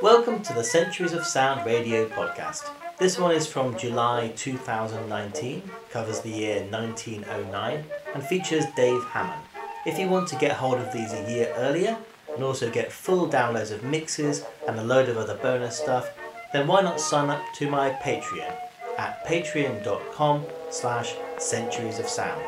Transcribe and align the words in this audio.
Welcome 0.00 0.44
to 0.44 0.52
the 0.52 0.62
Centuries 0.62 1.12
of 1.12 1.26
Sound 1.26 1.66
radio 1.66 2.08
podcast. 2.08 2.70
This 2.98 3.18
one 3.18 3.34
is 3.34 3.48
from 3.48 3.76
July 3.76 4.32
2019, 4.36 5.60
covers 5.90 6.20
the 6.20 6.30
year 6.30 6.64
1909, 6.70 7.84
and 8.14 8.22
features 8.22 8.64
Dave 8.76 9.02
Hammond. 9.06 9.42
If 9.86 9.98
you 9.98 10.08
want 10.08 10.28
to 10.28 10.36
get 10.36 10.52
hold 10.52 10.78
of 10.78 10.92
these 10.92 11.12
a 11.12 11.28
year 11.28 11.52
earlier, 11.56 11.98
and 12.32 12.44
also 12.44 12.70
get 12.70 12.92
full 12.92 13.28
downloads 13.28 13.72
of 13.72 13.82
mixes 13.82 14.44
and 14.68 14.78
a 14.78 14.84
load 14.84 15.08
of 15.08 15.16
other 15.16 15.34
bonus 15.34 15.76
stuff, 15.76 16.08
then 16.52 16.68
why 16.68 16.80
not 16.80 17.00
sign 17.00 17.28
up 17.28 17.42
to 17.54 17.68
my 17.68 17.90
Patreon 17.90 18.56
at 18.98 19.26
patreon.com 19.26 20.44
slash 20.70 21.16
centuries 21.38 21.98
of 21.98 22.08
sound 22.08 22.40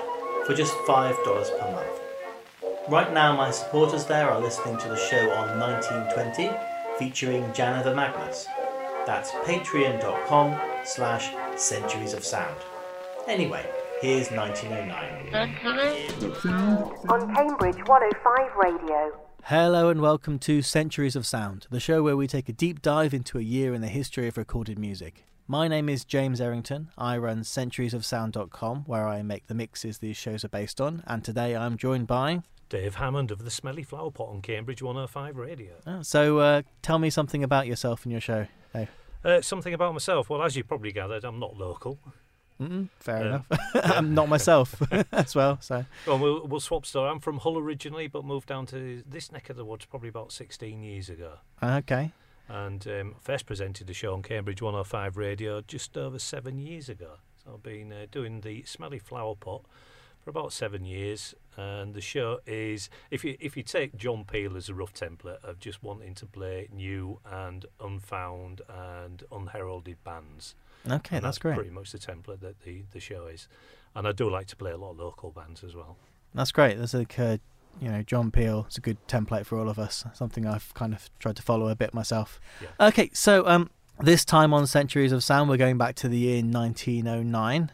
for 0.47 0.55
just 0.55 0.75
$5 0.87 1.25
per 1.25 1.73
month. 1.73 2.01
Right 2.89 3.13
now 3.13 3.35
my 3.35 3.51
supporters 3.51 4.05
there 4.05 4.31
are 4.31 4.41
listening 4.41 4.79
to 4.79 4.89
the 4.89 4.97
show 4.97 5.31
on 5.33 5.59
1920 5.59 6.70
featuring 7.01 7.43
Janiver 7.55 7.97
Magnus. 7.97 8.47
That's 9.07 9.31
patreon.com 9.31 10.61
slash 10.85 11.33
centuries 11.57 12.13
of 12.13 12.23
sound. 12.23 12.61
Anyway, 13.27 13.65
here's 14.03 14.31
1909. 14.31 15.35
On 17.09 17.35
Cambridge 17.35 17.89
105 17.89 18.51
Radio. 18.55 19.19
Hello 19.45 19.89
and 19.89 20.03
welcome 20.03 20.39
to 20.41 20.61
Centuries 20.61 21.17
of 21.17 21.25
Sound, 21.25 21.67
the 21.71 21.81
show 21.81 22.03
where 22.03 22.19
we 22.19 22.27
take 22.27 22.51
a 22.51 22.53
deep 22.53 22.83
dive 22.83 23.15
into 23.15 23.39
a 23.39 23.43
year 23.43 23.73
in 23.73 23.81
the 23.81 23.89
history 23.89 24.29
of 24.29 24.37
recorded 24.37 24.79
music. 24.79 25.25
My 25.49 25.69
name 25.69 25.89
is 25.89 26.05
James 26.05 26.39
Errington. 26.39 26.91
I 26.99 27.17
run 27.17 27.45
centuriesofsound.com, 27.45 28.85
where 28.87 29.09
I 29.09 29.23
make 29.23 29.47
the 29.47 29.55
mixes 29.55 29.99
these 29.99 30.19
shows 30.19 30.45
are 30.45 30.51
based 30.51 30.83
on, 30.83 31.03
and 31.07 31.25
today 31.25 31.57
I'm 31.57 31.79
joined 31.79 32.09
by. 32.09 32.43
Dave 32.71 32.95
Hammond 32.95 33.33
of 33.33 33.45
the 33.45 33.51
Smelly 33.51 33.83
Flower 33.83 34.13
Pot 34.13 34.29
on 34.29 34.41
Cambridge 34.41 34.81
105 34.81 35.37
Radio. 35.37 35.73
Oh, 35.87 36.03
so, 36.03 36.39
uh, 36.39 36.63
tell 36.83 37.01
me 37.01 37.11
something 37.11 37.43
about 37.43 37.67
yourself 37.67 38.05
and 38.05 38.13
your 38.13 38.21
show, 38.21 38.47
Dave. 38.73 38.89
Uh, 39.25 39.43
something 39.43 39.75
about 39.75 39.93
myself. 39.93 40.31
Well, 40.31 40.41
as 40.41 40.57
you 40.57 40.63
probably 40.63 40.93
gathered, 40.93 41.25
I'm 41.25 41.41
not 41.41 41.57
local. 41.57 41.99
Mm-mm, 42.61 42.89
fair 43.01 43.27
enough. 43.27 43.47
I'm 43.75 44.15
not 44.15 44.29
myself 44.29 44.81
as 45.13 45.35
well. 45.35 45.59
So 45.61 45.85
well, 46.07 46.19
we'll, 46.19 46.47
we'll 46.47 46.61
swap 46.61 46.87
story. 46.87 47.11
I'm 47.11 47.19
from 47.19 47.39
Hull 47.39 47.59
originally, 47.59 48.07
but 48.07 48.25
moved 48.25 48.49
down 48.49 48.67
to 48.67 49.03
this 49.05 49.33
neck 49.33 49.51
of 49.51 49.57
the 49.57 49.65
woods 49.65 49.85
probably 49.87 50.09
about 50.09 50.31
16 50.31 50.83
years 50.83 51.11
ago. 51.11 51.39
Okay. 51.63 52.13
And 52.49 52.87
um, 52.87 53.15
first 53.21 53.47
presented 53.47 53.89
the 53.89 53.95
show 53.95 54.13
on 54.13 54.23
Cambridge 54.23 54.63
105 54.63 55.17
Radio 55.17 55.61
just 55.61 55.97
over 55.97 56.19
seven 56.19 56.59
years 56.59 56.89
ago. 56.89 57.15
So 57.43 57.55
I've 57.55 57.63
been 57.63 57.93
uh, 57.93 58.07
doing 58.13 58.43
the 58.43 58.63
Smelly 58.63 58.99
Flower 58.99 59.35
Pot 59.35 59.63
for 60.23 60.31
about 60.31 60.53
seven 60.53 60.85
years, 60.85 61.35
and 61.57 61.95
the 61.95 62.01
show 62.01 62.41
is 62.47 62.91
if 63.11 63.25
you 63.25 63.37
if 63.41 63.57
you 63.57 63.63
take 63.63 63.97
John 63.97 64.25
Peel 64.25 64.57
as 64.57 64.69
a 64.69 64.75
rough 64.75 64.93
template 64.93 65.43
of 65.43 65.59
just 65.59 65.83
wanting 65.83 66.15
to 66.17 66.27
play 66.27 66.69
new 66.73 67.19
and 67.31 67.67
unfound 67.81 68.63
and 68.69 69.23
unheralded 69.33 70.03
bands. 70.05 70.55
Okay, 70.91 71.17
and 71.17 71.25
that's, 71.25 71.39
great. 71.39 71.57
Pretty 71.57 71.71
much 71.71 71.93
the 71.93 71.99
template 71.99 72.41
that 72.41 72.61
the 72.61 72.83
the 72.93 73.01
show 73.01 73.27
is, 73.27 73.49
and 73.95 74.07
I 74.07 74.13
do 74.13 74.31
like 74.31 74.47
to 74.49 74.57
play 74.57 74.71
a 74.71 74.77
lot 74.77 74.93
of 74.93 74.99
local 74.99 75.31
bands 75.31 75.65
as 75.65 75.75
well. 75.75 75.97
That's 76.35 76.53
great. 76.53 76.77
There's 76.77 76.95
like 76.95 77.19
uh, 77.19 77.39
you 77.81 77.91
know 77.91 78.03
John 78.03 78.31
Peel. 78.31 78.65
It's 78.67 78.79
a 78.79 78.81
good 78.81 78.99
template 79.07 79.47
for 79.47 79.59
all 79.59 79.69
of 79.69 79.79
us. 79.79 80.05
Something 80.15 80.47
I've 80.47 80.73
kind 80.75 80.95
of 80.95 81.11
tried 81.19 81.37
to 81.37 81.43
follow 81.43 81.69
a 81.69 81.77
bit 81.77 81.93
myself. 81.93 82.41
Yeah. 82.61 82.89
Okay, 82.89 83.11
so 83.13 83.47
um, 83.47 83.71
this 83.99 84.25
time 84.25 84.55
on 84.55 84.67
Centuries 84.67 85.13
of 85.13 85.23
Sound, 85.23 85.51
we're 85.51 85.57
going 85.57 85.79
back 85.79 85.95
to 85.97 86.09
the 86.09 86.19
year 86.19 86.43
1909. 86.43 87.73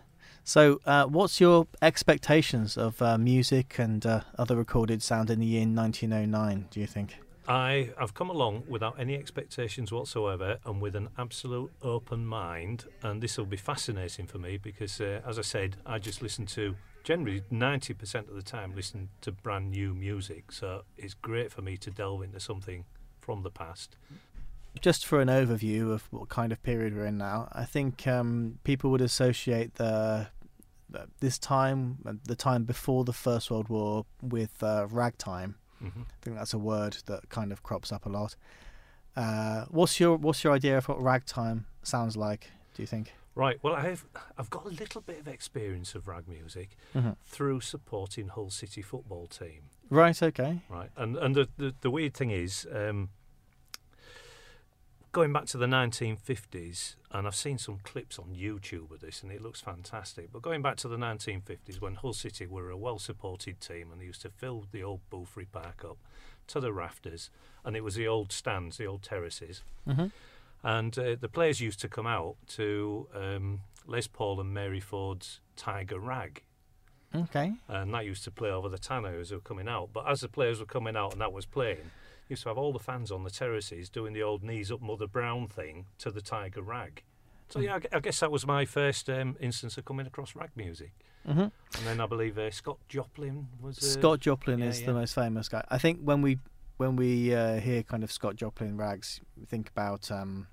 So, 0.49 0.81
uh, 0.87 1.07
what's 1.07 1.41
your 1.41 1.67
expectations 1.83 2.77
of 2.79 3.03
uh, 3.03 3.19
music 3.19 3.81
and 3.81 4.07
uh, 4.07 4.21
other 4.39 4.55
recorded 4.55 5.03
sound 5.03 5.29
in 5.29 5.41
the 5.41 5.47
year 5.47 5.67
1909? 5.67 6.69
Do 6.71 6.79
you 6.79 6.87
think? 6.87 7.17
I 7.49 7.91
have 7.99 8.15
come 8.15 8.31
along 8.31 8.63
without 8.69 8.95
any 8.97 9.17
expectations 9.17 9.91
whatsoever 9.91 10.59
and 10.65 10.81
with 10.81 10.95
an 10.95 11.09
absolute 11.19 11.73
open 11.83 12.25
mind. 12.25 12.85
And 13.03 13.21
this 13.21 13.37
will 13.37 13.47
be 13.47 13.57
fascinating 13.57 14.29
for 14.29 14.39
me 14.39 14.57
because, 14.57 15.01
uh, 15.01 15.21
as 15.27 15.37
I 15.37 15.43
said, 15.43 15.79
I 15.85 15.99
just 15.99 16.23
listen 16.23 16.47
to 16.47 16.77
generally 17.03 17.43
90% 17.53 18.29
of 18.29 18.37
the 18.37 18.43
time 18.43 18.73
listen 18.77 19.09
to 19.23 19.33
brand 19.33 19.73
new 19.73 19.95
music. 19.95 20.53
So 20.53 20.83
it's 20.97 21.15
great 21.15 21.51
for 21.51 21.63
me 21.63 21.77
to 21.79 21.91
delve 21.91 22.23
into 22.23 22.39
something 22.39 22.85
from 23.21 23.43
the 23.43 23.51
past. 23.51 23.97
Just 24.81 25.07
for 25.07 25.21
an 25.21 25.29
overview 25.29 25.91
of 25.91 26.07
what 26.13 26.29
kind 26.29 26.53
of 26.53 26.63
period 26.63 26.95
we're 26.95 27.07
in 27.07 27.19
now, 27.19 27.49
I 27.51 27.65
think 27.65 28.07
um, 28.07 28.61
people 28.63 28.93
would 28.93 29.01
associate 29.01 29.75
the 29.77 30.29
this 31.21 31.39
time, 31.39 31.99
the 32.25 32.37
time 32.37 32.65
before 32.65 33.05
the 33.05 33.13
First 33.13 33.51
World 33.51 33.69
War, 33.69 34.07
with 34.23 34.63
uh, 34.63 34.87
ragtime. 34.91 35.57
Mm-hmm. 35.83 36.03
I 36.03 36.15
think 36.23 36.37
that's 36.37 36.55
a 36.55 36.59
word 36.59 36.97
that 37.07 37.29
kind 37.29 37.53
of 37.53 37.63
crops 37.63 37.93
up 37.93 38.07
a 38.07 38.09
lot. 38.09 38.37
Uh, 39.15 39.65
what's 39.71 39.99
your 39.99 40.17
What's 40.17 40.45
your 40.45 40.53
idea 40.53 40.79
of 40.79 40.89
what 40.89 41.03
ragtime 41.03 41.67
sounds 41.83 42.17
like? 42.17 42.51
Do 42.75 42.83
you 42.83 42.87
think? 42.87 43.13
Right. 43.35 43.59
Well, 43.63 43.75
I've 43.75 44.07
I've 44.39 44.51
got 44.51 44.65
a 44.67 44.71
little 44.71 45.01
bit 45.01 45.21
of 45.21 45.29
experience 45.29 45.95
of 45.95 46.09
rag 46.09 46.29
music 46.29 46.77
mm-hmm. 46.95 47.13
through 47.25 47.61
supporting 47.61 48.29
Hull 48.29 48.51
City 48.51 48.83
football 48.83 49.27
team. 49.27 49.71
Right. 49.91 50.23
Okay. 50.23 50.63
Right. 50.69 50.91
And 50.97 51.17
and 51.17 51.35
the 51.35 51.49
the, 51.57 51.75
the 51.81 51.91
weird 51.91 52.15
thing 52.15 52.31
is. 52.31 52.67
Um, 52.73 53.11
going 55.17 55.33
back 55.33 55.47
to 55.47 55.57
the 55.57 55.65
1950s, 55.65 56.97
and 57.11 57.27
I've 57.27 57.35
seen 57.35 57.57
some 57.57 57.79
clips 57.83 58.19
on 58.19 58.35
YouTube 58.35 58.91
of 58.91 59.01
this, 59.01 59.23
and 59.23 59.33
it 59.33 59.41
looks 59.41 59.63
fantastic. 59.63 60.31
But 60.31 60.43
going 60.43 60.61
back 60.61 60.77
to 60.77 60.89
the 60.89 60.99
1950s, 60.99 61.81
when 61.81 61.95
Hull 61.95 62.13
City 62.13 62.47
were 62.47 62.69
a 62.69 62.77
well-supported 62.77 63.59
team, 63.59 63.91
and 63.91 63.99
they 63.99 64.05
used 64.05 64.21
to 64.23 64.29
fill 64.29 64.67
the 64.73 64.83
old 64.83 65.01
Boothferry 65.11 65.47
Park 65.51 65.87
up 65.87 65.97
to 66.49 66.61
the 66.61 66.71
rafters, 66.71 67.31
and 67.65 67.75
it 67.75 67.83
was 67.83 67.95
the 67.95 68.07
old 68.07 68.31
stands, 68.31 68.77
the 68.77 68.85
old 68.85 69.03
terraces, 69.03 69.63
mm-hmm. 69.89 70.09
and 70.63 70.99
uh, 70.99 71.17
the 71.19 71.31
players 71.31 71.63
used 71.63 71.81
to 71.81 71.89
come 71.89 72.07
out 72.07 72.37
to 72.49 73.09
um, 73.15 73.61
Les 73.87 74.07
Paul 74.07 74.39
and 74.39 74.53
Mary 74.53 74.81
Ford's 74.81 75.41
Tiger 75.57 75.99
Rag. 75.99 76.43
Okay. 77.15 77.55
And 77.69 77.95
that 77.95 78.05
used 78.05 78.25
to 78.25 78.31
play 78.31 78.51
over 78.51 78.69
the 78.69 78.77
tanners 78.77 79.31
who 79.31 79.37
were 79.37 79.41
coming 79.41 79.67
out. 79.67 79.89
But 79.95 80.11
as 80.11 80.21
the 80.21 80.29
players 80.29 80.61
were 80.61 80.67
coming 80.67 80.95
out 80.95 81.13
and 81.13 81.23
that 81.23 81.33
was 81.33 81.47
playing, 81.47 81.91
used 82.29 82.43
to 82.43 82.49
have 82.49 82.59
all 82.59 82.73
the 82.73 82.79
fans 82.79 83.11
on 83.11 83.25
the 83.25 83.31
terraces 83.31 83.89
doing 83.89 84.13
the 84.13 84.23
old 84.23 84.43
knees 84.43 84.71
up 84.71 84.81
Mother 84.81 85.07
Brown 85.07 85.49
thing 85.49 85.87
to 85.99 86.11
the 86.11 86.21
Tiger 86.21 86.63
Rag. 86.63 87.03
So 87.49 87.61
yeah, 87.61 87.79
I, 87.93 88.01
guess 88.01 88.21
that 88.21 88.33
was 88.33 88.47
my 88.47 88.65
first 88.65 89.09
um, 89.09 89.37
instance 89.41 89.79
of 89.79 89.85
coming 89.85 90.07
across 90.07 90.35
rag 90.35 90.51
music. 90.57 90.93
Mm-hmm. 91.29 91.41
And 91.41 91.87
then 91.87 92.01
I 92.01 92.07
believe 92.07 92.39
uh, 92.39 92.51
Scott 92.51 92.79
Joplin 92.89 93.47
was. 93.61 93.79
Uh, 93.79 94.01
Scott 94.01 94.21
Joplin 94.21 94.59
yeah, 94.59 94.67
is 94.67 94.81
yeah. 94.81 94.87
the 94.87 94.95
most 94.95 95.15
famous 95.15 95.49
guy. 95.49 95.65
I 95.69 95.79
think 95.79 96.01
when 96.03 96.23
we 96.23 96.39
when 96.77 96.97
we 96.97 97.35
uh, 97.35 97.61
hear 97.61 97.83
kind 97.83 98.03
of 98.05 98.13
Scott 98.13 98.37
Joplin 98.37 98.77
rags, 98.77 99.21
we 99.37 99.47
think 99.47 99.69
about 99.69 100.11
um, 100.11 100.49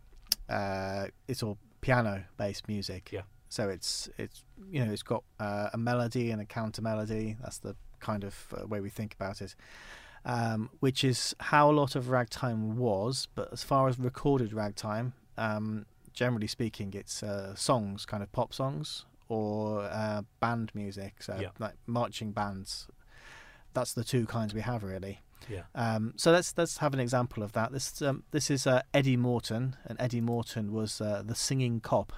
uh, 0.50 1.08
it's 1.28 1.44
all 1.44 1.58
piano 1.82 2.24
based 2.38 2.68
music. 2.68 3.10
Yeah. 3.12 3.22
So 3.50 3.70
it's 3.70 4.10
it's 4.18 4.44
you 4.70 4.84
know 4.84 4.92
it's 4.92 5.04
got 5.04 5.24
uh, 5.40 5.70
a 5.74 5.78
melody 5.78 6.32
and 6.32 6.42
a 6.42 6.46
counter 6.46 6.82
melody. 6.82 7.38
That's 7.42 7.60
the 7.60 7.76
kind 8.00 8.24
of 8.24 8.36
uh, 8.56 8.68
way 8.68 8.82
we 8.82 8.90
think 8.90 9.14
about 9.14 9.42
it. 9.42 9.56
Um, 10.26 10.70
which 10.80 11.04
is 11.04 11.36
how 11.40 11.70
a 11.70 11.74
lot 11.74 11.96
of 11.96 12.10
ragtime 12.10 12.78
was. 12.78 13.28
But 13.36 13.50
as 13.52 13.62
far 13.64 13.90
as 13.90 14.00
recorded 14.00 14.54
ragtime, 14.54 15.14
um, 15.38 15.86
generally 16.14 16.48
speaking, 16.48 16.94
it's 16.94 17.22
uh, 17.24 17.56
songs, 17.56 18.06
kind 18.06 18.24
of 18.24 18.32
pop 18.32 18.54
songs 18.54 19.06
or 19.28 19.82
uh, 19.84 20.22
band 20.40 20.72
music, 20.74 21.22
so 21.24 21.38
Yeah. 21.42 21.50
like 21.60 21.74
marching 21.88 22.32
bands. 22.32 22.88
That's 23.74 23.94
the 23.94 24.04
two 24.04 24.26
kinds 24.26 24.54
we 24.54 24.62
have 24.62 24.84
really. 24.84 25.22
Yeah. 25.50 25.64
Um, 25.76 26.14
so 26.16 26.32
let's 26.32 26.54
let's 26.58 26.78
have 26.78 26.94
an 26.94 27.02
example 27.02 27.44
of 27.44 27.52
that. 27.52 27.74
This 27.74 28.02
um, 28.02 28.24
this 28.32 28.50
is 28.50 28.66
uh, 28.66 28.82
Eddie 28.94 29.18
Morton, 29.18 29.76
and 29.86 30.00
Eddie 30.00 30.22
Morton 30.22 30.72
was 30.72 31.02
uh, 31.02 31.22
the 31.26 31.36
singing 31.36 31.82
cop. 31.82 32.14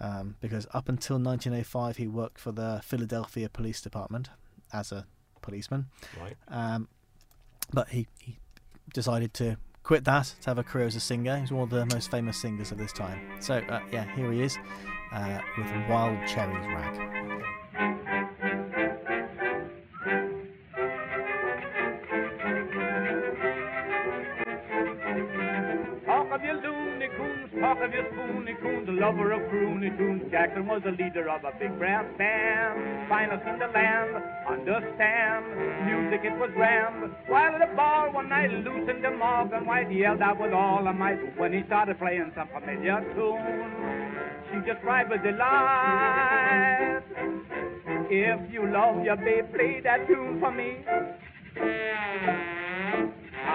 Um, 0.00 0.36
because 0.40 0.66
up 0.72 0.88
until 0.88 1.16
1905, 1.16 1.96
he 1.98 2.08
worked 2.08 2.38
for 2.40 2.50
the 2.52 2.80
Philadelphia 2.82 3.48
Police 3.48 3.80
Department 3.80 4.30
as 4.72 4.90
a 4.90 5.06
policeman. 5.42 5.86
Right. 6.20 6.36
But 7.72 7.88
he, 7.88 8.06
he 8.18 8.38
decided 8.92 9.34
to 9.34 9.56
quit 9.82 10.04
that 10.04 10.34
to 10.42 10.50
have 10.50 10.58
a 10.58 10.62
career 10.62 10.86
as 10.86 10.96
a 10.96 11.00
singer. 11.00 11.38
He's 11.38 11.52
one 11.52 11.64
of 11.64 11.70
the 11.70 11.86
most 11.86 12.10
famous 12.10 12.36
singers 12.36 12.72
of 12.72 12.78
this 12.78 12.92
time. 12.92 13.20
So, 13.40 13.56
uh, 13.56 13.80
yeah, 13.92 14.04
here 14.16 14.32
he 14.32 14.42
is 14.42 14.56
uh, 15.12 15.40
with 15.58 15.66
Wild 15.88 16.18
Cherries 16.26 16.66
Rag. 16.68 17.44
Talk 27.74 27.84
of 27.84 27.92
your 27.92 28.04
spoony 28.12 28.54
coons, 28.62 28.86
the 28.86 28.92
lover 28.92 29.32
of 29.32 29.40
croony 29.50 29.96
tunes. 29.96 30.22
Jackson 30.30 30.66
was 30.66 30.82
the 30.84 30.90
leader 30.92 31.28
of 31.28 31.44
a 31.44 31.52
big 31.58 31.76
brass 31.78 32.04
band, 32.18 33.08
finest 33.08 33.46
in 33.46 33.58
the 33.58 33.66
land. 33.66 34.22
Understand, 34.48 35.44
music 35.86 36.20
it 36.24 36.38
was 36.38 36.50
grand. 36.54 37.12
While 37.26 37.54
at 37.54 37.62
a 37.62 37.74
bar 37.74 38.12
one 38.12 38.28
night, 38.28 38.50
loosened 38.50 39.04
him 39.04 39.22
off, 39.22 39.52
and 39.52 39.66
White 39.66 39.90
yelled 39.92 40.22
out 40.22 40.40
with 40.40 40.52
all 40.52 40.86
of 40.86 40.96
might 40.96 41.18
when 41.38 41.52
he 41.52 41.62
started 41.66 41.98
playing 41.98 42.32
some 42.34 42.48
familiar 42.48 43.00
tune. 43.14 44.14
She 44.50 44.70
just 44.70 44.80
cried 44.82 45.10
with 45.10 45.22
delight. 45.22 47.02
If 48.10 48.52
you 48.52 48.70
love 48.70 49.04
your 49.04 49.16
babe, 49.16 49.52
play 49.52 49.80
that 49.82 50.06
tune 50.06 50.38
for 50.40 50.52
me. 50.52 50.84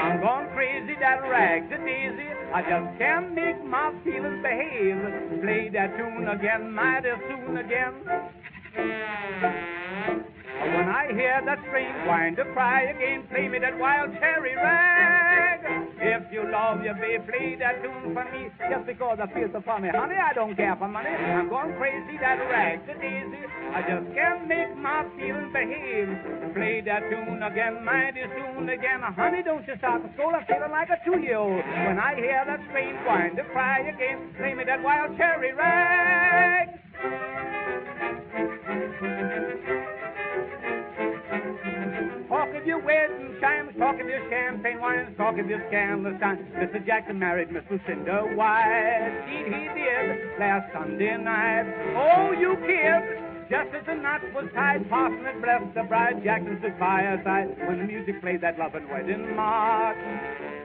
I'm 0.10 0.22
gone 0.22 0.50
crazy, 0.56 0.96
that 1.00 1.22
rag's 1.30 1.70
the 1.70 1.78
daisy. 1.78 2.30
I 2.52 2.62
just 2.64 2.98
can't 2.98 3.36
make 3.36 3.64
my 3.64 3.94
feelings 4.04 4.42
behave. 4.42 4.98
Play 5.44 5.70
that 5.70 5.96
tune 5.98 6.28
again, 6.28 6.74
mighty 6.74 7.10
soon 7.30 7.58
again. 7.58 7.94
When 10.60 10.90
I 10.92 11.08
hear 11.16 11.42
that 11.46 11.60
string 11.68 11.96
wind 12.06 12.36
to 12.36 12.44
cry 12.52 12.92
again, 12.92 13.24
play 13.32 13.48
me 13.48 13.60
that 13.60 13.80
wild 13.80 14.12
cherry 14.20 14.56
rag. 14.56 15.64
If 16.02 16.32
you 16.32 16.44
love 16.52 16.84
your 16.84 16.96
babe, 16.96 17.24
play 17.28 17.56
that 17.60 17.80
tune 17.82 18.12
for 18.12 18.28
me. 18.28 18.52
Just 18.68 18.86
because 18.86 19.20
I 19.24 19.28
feel 19.32 19.48
so 19.52 19.62
funny, 19.64 19.88
honey, 19.88 20.16
I 20.20 20.34
don't 20.34 20.56
care 20.56 20.76
for 20.76 20.88
money. 20.88 21.10
I'm 21.10 21.48
going 21.48 21.76
crazy, 21.80 22.20
that 22.20 22.44
rag, 22.52 22.86
the 22.88 22.94
daisy. 23.00 23.44
I 23.72 23.82
just 23.88 24.12
can't 24.14 24.48
make 24.48 24.76
my 24.76 25.08
feelings 25.16 25.54
behave. 25.56 26.12
Play 26.54 26.82
that 26.86 27.08
tune 27.08 27.40
again, 27.40 27.84
mighty 27.86 28.24
soon 28.36 28.68
again. 28.68 29.00
Honey, 29.00 29.44
don't 29.44 29.66
you 29.68 29.76
start 29.78 30.04
to 30.04 30.10
I'm 30.24 30.46
feeling 30.46 30.72
like 30.72 30.90
a 30.92 31.00
two-year-old. 31.08 31.64
When 31.88 32.00
I 32.00 32.16
hear 32.16 32.44
that 32.46 32.60
string 32.68 33.00
wind 33.08 33.38
to 33.38 33.44
cry 33.56 33.80
again, 33.88 34.36
play 34.38 34.54
me 34.54 34.64
that 34.66 34.84
wild 34.84 35.16
cherry 35.16 35.54
rag. 35.54 36.80
Wedding 42.86 43.36
chimes, 43.42 43.76
talk 43.78 44.00
of 44.00 44.08
your 44.08 44.30
champagne 44.30 44.80
wines, 44.80 45.10
talk 45.18 45.38
of 45.38 45.50
your 45.50 45.62
scandalous 45.68 46.18
time. 46.20 46.38
Mr. 46.56 46.84
Jackson 46.86 47.20
married 47.20 47.52
Miss 47.52 47.64
Lucinda 47.70 48.22
White. 48.36 49.24
Indeed, 49.28 49.54
he 49.54 49.68
did 49.76 50.40
last 50.40 50.72
Sunday 50.74 51.18
night. 51.18 51.66
Oh, 51.96 52.31
you 52.31 52.56
kids! 52.66 53.26
Just 53.50 53.74
as 53.74 53.84
the 53.88 53.96
knot 53.96 54.22
was 54.34 54.46
tied, 54.54 54.88
Parson 54.90 55.26
had 55.26 55.42
blessed 55.42 55.74
the 55.74 55.84
bride. 55.84 56.24
Jackson 56.24 56.58
stood 56.60 56.76
fireside 56.78 57.58
when 57.68 57.80
the 57.80 57.86
music 57.86 58.22
played 58.22 58.42
that 58.42 58.60
love 58.60 58.76
and 58.76 58.88
wedding 58.88 59.36
march. 59.36 59.98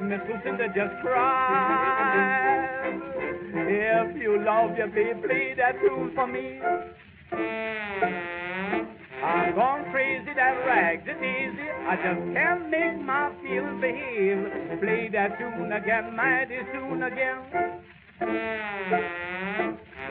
Miss 0.02 0.20
Lucinda 0.28 0.68
just 0.68 0.94
cried. 1.00 3.00
If 3.54 4.16
you 4.20 4.38
love 4.44 4.76
your 4.76 4.88
babe, 4.88 5.22
play 5.24 5.54
that 5.56 5.80
tune 5.80 6.12
for 6.14 6.26
me. 6.26 6.60
I'm 9.24 9.54
going 9.54 9.90
crazy, 9.90 10.34
that 10.36 10.66
rags 10.66 11.08
is 11.08 11.16
easy. 11.16 11.68
I 11.88 11.96
just 11.96 12.20
can't 12.36 12.68
make 12.68 13.00
my 13.00 13.32
feelings 13.40 13.80
behave. 13.80 14.80
Play 14.80 15.08
that 15.12 15.38
tune 15.38 15.72
again, 15.72 16.14
mighty 16.14 16.58
soon 16.72 17.02
again. 17.02 17.40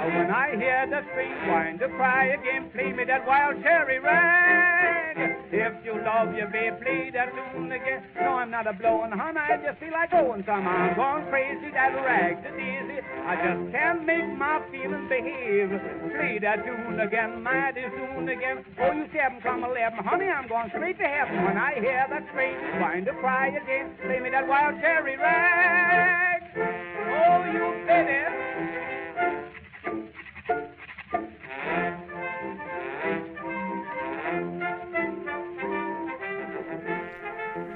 When 0.01 0.31
I 0.31 0.55
hear 0.57 0.87
the 0.89 1.01
string 1.11 1.37
wind 1.47 1.79
to 1.79 1.87
cry 1.89 2.33
again, 2.33 2.69
play 2.73 2.91
me 2.91 3.05
that 3.05 3.25
wild 3.27 3.61
cherry 3.61 3.99
rag. 3.99 5.17
If 5.51 5.85
you 5.85 5.93
love 6.03 6.33
your 6.35 6.47
babe, 6.47 6.81
play 6.81 7.11
that 7.13 7.29
tune 7.31 7.71
again. 7.71 8.03
No, 8.19 8.41
I'm 8.41 8.49
not 8.49 8.67
a 8.67 8.73
blowing 8.73 9.11
hum, 9.11 9.37
I 9.37 9.57
just 9.63 9.79
feel 9.79 9.91
like 9.91 10.11
going 10.11 10.43
some. 10.45 10.67
I'm 10.67 10.95
gone 10.95 11.29
crazy, 11.29 11.69
that 11.71 11.93
rag's 12.03 12.41
is 12.41 12.57
easy. 12.57 12.99
I 13.23 13.35
just 13.37 13.71
can't 13.71 14.05
make 14.05 14.27
my 14.35 14.59
feelings 14.71 15.07
behave. 15.07 15.69
Play 16.17 16.39
that 16.41 16.65
tune 16.65 16.99
again, 16.99 17.43
mighty 17.43 17.85
soon 17.95 18.27
again. 18.27 18.65
Oh, 18.81 18.91
you 18.91 19.07
seven 19.13 19.39
come 19.41 19.63
eleven, 19.63 20.03
honey, 20.03 20.27
I'm 20.27 20.47
going 20.49 20.69
straight 20.69 20.97
to 20.97 21.05
heaven. 21.05 21.45
When 21.45 21.57
I 21.57 21.75
hear 21.79 22.05
that 22.09 22.25
string 22.33 22.57
wind 22.81 23.05
to 23.05 23.13
cry 23.21 23.55
again, 23.55 23.95
play 24.03 24.19
me 24.19 24.31
that 24.31 24.47
wild 24.47 24.81
cherry 24.81 25.17
rag. 25.17 26.41
Oh, 26.57 27.45
you 27.45 27.85
bet 27.85 28.03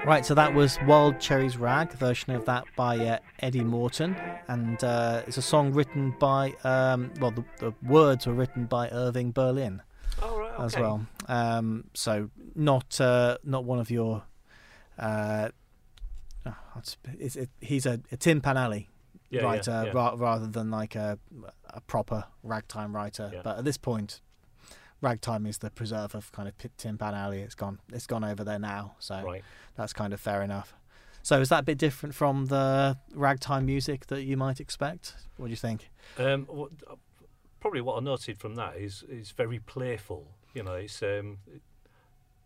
Right, 0.07 0.25
so 0.25 0.33
that 0.36 0.54
was 0.54 0.80
Wild 0.88 1.19
Cherry's 1.19 1.57
Rag, 1.57 1.94
a 1.94 1.98
version 1.98 2.31
of 2.33 2.45
that 2.45 2.63
by 2.77 2.98
uh, 2.98 3.19
Eddie 3.39 3.65
Morton, 3.65 4.15
and 4.48 4.81
uh, 4.81 5.24
it's 5.27 5.36
a 5.36 5.42
song 5.42 5.74
written 5.74 6.12
by, 6.18 6.54
um, 6.63 7.12
well, 7.19 7.31
the, 7.31 7.44
the 7.59 7.74
words 7.86 8.25
were 8.25 8.33
written 8.33 8.68
by 8.68 8.88
Irving 8.88 9.33
Berlin 9.33 9.81
Oh, 10.21 10.39
right, 10.39 10.54
okay. 10.54 10.63
as 10.63 10.77
well. 10.77 11.06
Um, 11.27 11.89
so 11.94 12.30
not 12.56 13.01
uh, 13.01 13.38
not 13.44 13.65
one 13.65 13.80
of 13.80 13.92
your. 13.92 14.24
Uh, 14.98 15.50
oh, 16.45 16.56
it's, 16.77 16.95
it's, 17.19 17.36
it, 17.36 17.50
he's 17.60 17.86
a, 17.86 18.00
a 18.10 18.15
Tin 18.15 18.39
Pan 18.39 18.56
Alley 18.56 18.88
Yeah, 19.30 19.42
yeah, 19.42 19.45
writer 19.45 19.83
yeah. 19.88 19.92
Ra- 19.92 20.15
rather 20.18 20.48
than 20.48 20.71
like 20.71 20.95
a, 20.95 21.19
a 21.69 21.81
proper 21.81 22.24
ragtime 22.44 22.95
writer. 22.95 23.30
Yeah. 23.33 23.42
But 23.44 23.57
at 23.57 23.65
this 23.65 23.77
point, 23.77 24.21
ragtime 25.01 25.45
is 25.45 25.59
the 25.59 25.69
preserve 25.69 26.15
of 26.15 26.31
kind 26.31 26.47
of 26.47 26.57
P- 26.57 26.69
Tin 26.77 26.97
Pan 26.97 27.13
Alley. 27.13 27.41
It's 27.41 27.55
gone. 27.55 27.79
It's 27.94 28.07
gone 28.07 28.23
over 28.23 28.44
there 28.44 28.59
now. 28.59 28.95
So 28.99 29.21
Right. 29.23 29.44
that's 29.75 29.94
kind 29.94 30.13
of 30.13 30.19
fair 30.19 30.41
enough. 30.41 30.73
So 31.23 31.41
is 31.41 31.49
that 31.49 31.59
a 31.59 31.63
bit 31.63 31.77
different 31.77 32.15
from 32.15 32.45
the 32.45 32.97
ragtime 33.13 33.65
music 33.65 34.07
that 34.07 34.23
you 34.23 34.38
might 34.38 34.59
expect? 34.59 35.15
What 35.35 35.47
do 35.47 35.49
you 35.51 35.57
think? 35.57 35.89
Um, 36.17 36.45
what, 36.45 36.71
probably 37.59 37.81
what 37.81 37.97
I 37.97 37.99
noted 37.99 38.38
from 38.39 38.55
that 38.55 38.77
is 38.77 39.03
is 39.09 39.31
very 39.31 39.59
playful. 39.59 40.27
You 40.53 40.63
know, 40.63 40.73
it's 40.75 41.03
um, 41.03 41.39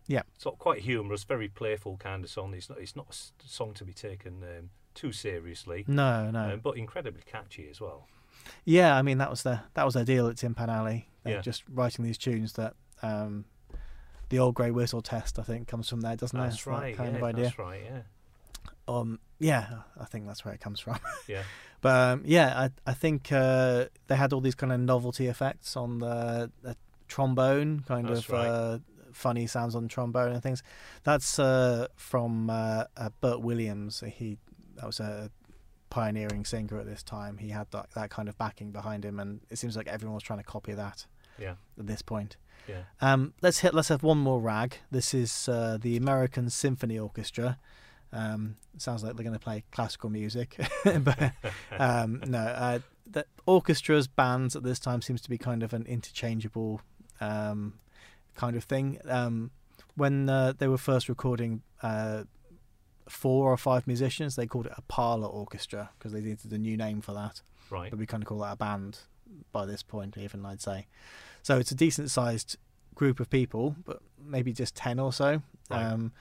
Yeah. 0.08 0.22
sort 0.36 0.56
of 0.56 0.58
quite 0.58 0.80
humorous, 0.82 1.24
very 1.24 1.48
playful 1.48 1.96
kind 1.96 2.24
of 2.24 2.30
song. 2.30 2.54
It's 2.54 2.68
not 2.68 2.78
it's 2.78 2.96
not 2.96 3.06
a 3.44 3.48
song 3.48 3.72
to 3.74 3.84
be 3.84 3.92
taken 3.92 4.42
um, 4.42 4.70
too 4.94 5.12
seriously, 5.12 5.84
No, 5.86 6.30
no. 6.30 6.54
um, 6.54 6.60
but 6.60 6.76
incredibly 6.76 7.22
catchy 7.24 7.68
as 7.70 7.80
well. 7.80 8.08
Yeah, 8.64 8.96
I 8.96 9.02
mean 9.02 9.18
that 9.18 9.30
was 9.30 9.42
the 9.42 9.60
that 9.74 9.84
was 9.84 9.94
their 9.94 10.04
deal 10.04 10.28
at 10.28 10.36
Tin 10.36 10.54
Pan 10.54 10.70
Alley. 10.70 11.08
They're 11.24 11.34
Yeah. 11.34 11.40
just 11.40 11.62
writing 11.68 12.04
these 12.04 12.18
tunes 12.18 12.54
that 12.54 12.74
um, 13.02 13.44
the 14.28 14.38
old 14.38 14.54
grey 14.54 14.70
whistle 14.70 15.02
test, 15.02 15.38
I 15.38 15.42
think, 15.42 15.68
comes 15.68 15.88
from 15.88 16.00
there, 16.00 16.16
doesn't 16.16 16.38
it? 16.38 16.42
That's 16.42 16.54
It's 16.56 16.64
that 16.64 16.70
right. 16.70 16.96
kind 16.96 17.12
yeah, 17.12 17.18
of 17.18 17.22
idea. 17.24 17.44
That's 17.44 17.58
right. 17.58 17.80
Yeah. 17.84 18.00
Um, 18.88 19.18
yeah, 19.38 19.66
I 20.00 20.04
think 20.06 20.26
that's 20.26 20.44
where 20.44 20.54
it 20.54 20.60
comes 20.60 20.80
from. 20.80 20.98
Yeah. 21.28 21.42
But 21.80 22.12
um, 22.12 22.22
yeah, 22.24 22.68
I 22.86 22.90
I 22.90 22.94
think 22.94 23.30
uh, 23.32 23.86
they 24.06 24.16
had 24.16 24.32
all 24.32 24.40
these 24.40 24.54
kind 24.54 24.72
of 24.72 24.78
novelty 24.80 25.26
effects 25.26 25.76
on 25.76 25.98
the, 25.98 26.50
the 26.62 26.76
trombone, 27.08 27.80
kind 27.86 28.08
That's 28.08 28.20
of 28.20 28.30
right. 28.30 28.46
uh, 28.46 28.78
funny 29.12 29.46
sounds 29.48 29.74
on 29.74 29.88
trombone 29.88 30.32
and 30.32 30.42
things. 30.42 30.62
That's 31.02 31.38
uh, 31.40 31.88
from 31.96 32.48
uh, 32.50 32.84
uh, 32.96 33.10
Burt 33.20 33.40
Williams. 33.40 34.02
He 34.16 34.38
that 34.76 34.86
was 34.86 35.00
a 35.00 35.30
pioneering 35.92 36.44
singer 36.44 36.78
at 36.80 36.86
this 36.86 37.02
time. 37.02 37.36
He 37.38 37.50
had 37.50 37.70
that 37.72 37.90
that 37.94 38.08
kind 38.10 38.28
of 38.28 38.38
backing 38.38 38.72
behind 38.72 39.04
him, 39.04 39.20
and 39.20 39.40
it 39.50 39.58
seems 39.58 39.76
like 39.76 39.86
everyone 39.88 40.14
was 40.14 40.22
trying 40.22 40.38
to 40.38 40.44
copy 40.44 40.72
that 40.72 41.06
Yeah. 41.38 41.54
at 41.78 41.86
this 41.86 42.00
point. 42.02 42.36
Yeah. 42.66 42.82
Um, 43.00 43.34
let's 43.42 43.58
hit. 43.58 43.74
Let's 43.74 43.88
have 43.88 44.02
one 44.02 44.18
more 44.18 44.40
rag. 44.40 44.76
This 44.90 45.12
is 45.14 45.48
uh, 45.48 45.78
the 45.80 45.96
American 45.96 46.48
Symphony 46.50 46.98
Orchestra. 46.98 47.58
Um, 48.12 48.56
sounds 48.78 49.02
like 49.02 49.16
they're 49.16 49.24
going 49.24 49.38
to 49.38 49.40
play 49.44 49.64
classical 49.72 50.10
music, 50.10 50.56
but 50.84 51.32
um, 51.78 52.20
no. 52.26 52.38
Uh, 52.38 52.78
the 53.10 53.26
orchestras, 53.46 54.06
bands 54.06 54.56
at 54.56 54.62
this 54.62 54.78
time 54.78 55.02
seems 55.02 55.20
to 55.22 55.28
be 55.28 55.36
kind 55.36 55.62
of 55.62 55.72
an 55.74 55.84
interchangeable 55.86 56.80
um, 57.20 57.74
kind 58.36 58.56
of 58.56 58.64
thing. 58.64 58.98
Um, 59.08 59.50
when 59.96 60.28
uh, 60.30 60.52
they 60.56 60.68
were 60.68 60.78
first 60.78 61.08
recording 61.08 61.62
uh, 61.82 62.24
four 63.08 63.52
or 63.52 63.56
five 63.56 63.86
musicians, 63.86 64.36
they 64.36 64.46
called 64.46 64.66
it 64.66 64.72
a 64.76 64.82
parlor 64.82 65.28
orchestra 65.28 65.90
because 65.98 66.12
they 66.12 66.20
needed 66.20 66.52
a 66.52 66.58
new 66.58 66.76
name 66.76 67.00
for 67.00 67.12
that 67.12 67.42
Right. 67.70 67.90
but 67.90 67.98
we 67.98 68.06
kind 68.06 68.22
of 68.22 68.26
call 68.28 68.38
that 68.40 68.52
a 68.52 68.56
band 68.56 68.98
by 69.50 69.64
this 69.66 69.82
point, 69.82 70.16
even 70.18 70.44
I'd 70.44 70.60
say. 70.60 70.86
So 71.42 71.58
it's 71.58 71.70
a 71.70 71.74
decent 71.74 72.10
sized 72.10 72.56
group 72.94 73.18
of 73.20 73.30
people, 73.30 73.76
but 73.84 74.00
maybe 74.22 74.52
just 74.52 74.74
10 74.76 74.98
or 74.98 75.12
so, 75.12 75.42
Right. 75.70 75.84
um, 75.84 76.12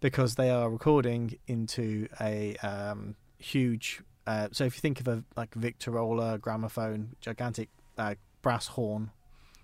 because 0.00 0.36
they 0.36 0.50
are 0.50 0.70
recording 0.70 1.38
into 1.46 2.08
a 2.20 2.56
um, 2.58 3.16
huge. 3.38 4.02
Uh, 4.26 4.48
so 4.52 4.64
if 4.64 4.76
you 4.76 4.80
think 4.80 5.00
of 5.00 5.08
a 5.08 5.24
like 5.36 5.52
Victorola 5.54 6.38
gramophone, 6.38 7.16
gigantic 7.20 7.68
uh, 7.98 8.14
brass 8.42 8.68
horn 8.68 9.10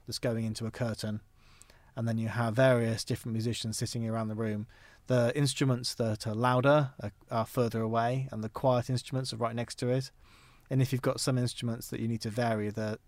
that's 0.07 0.19
going 0.19 0.45
into 0.45 0.67
a 0.67 0.71
curtain, 0.71 1.21
and 1.95 2.07
then 2.07 2.19
you 2.19 2.29
have 2.29 2.55
various 2.57 3.05
different 3.05 3.33
musicians 3.33 3.79
sitting 3.79 4.07
around 4.09 4.29
the 4.29 4.35
room. 4.35 4.67
The 5.07 5.33
instruments 5.37 5.95
that 5.95 6.27
are 6.27 6.35
louder 6.35 6.91
are, 7.01 7.13
are 7.31 7.47
further 7.47 7.81
away, 7.81 8.29
and 8.33 8.43
the 8.43 8.49
quiet 8.49 8.91
instruments 8.91 9.33
are 9.33 9.37
right 9.37 9.55
next 9.55 9.77
to 9.77 9.89
it. 9.89 10.11
And 10.69 10.83
if 10.83 10.93
you've 10.93 11.03
got 11.03 11.21
some 11.21 11.39
instruments 11.39 11.89
that 11.89 12.01
you 12.01 12.09
need 12.09 12.21
to 12.23 12.31
vary 12.31 12.71
the 12.71 12.99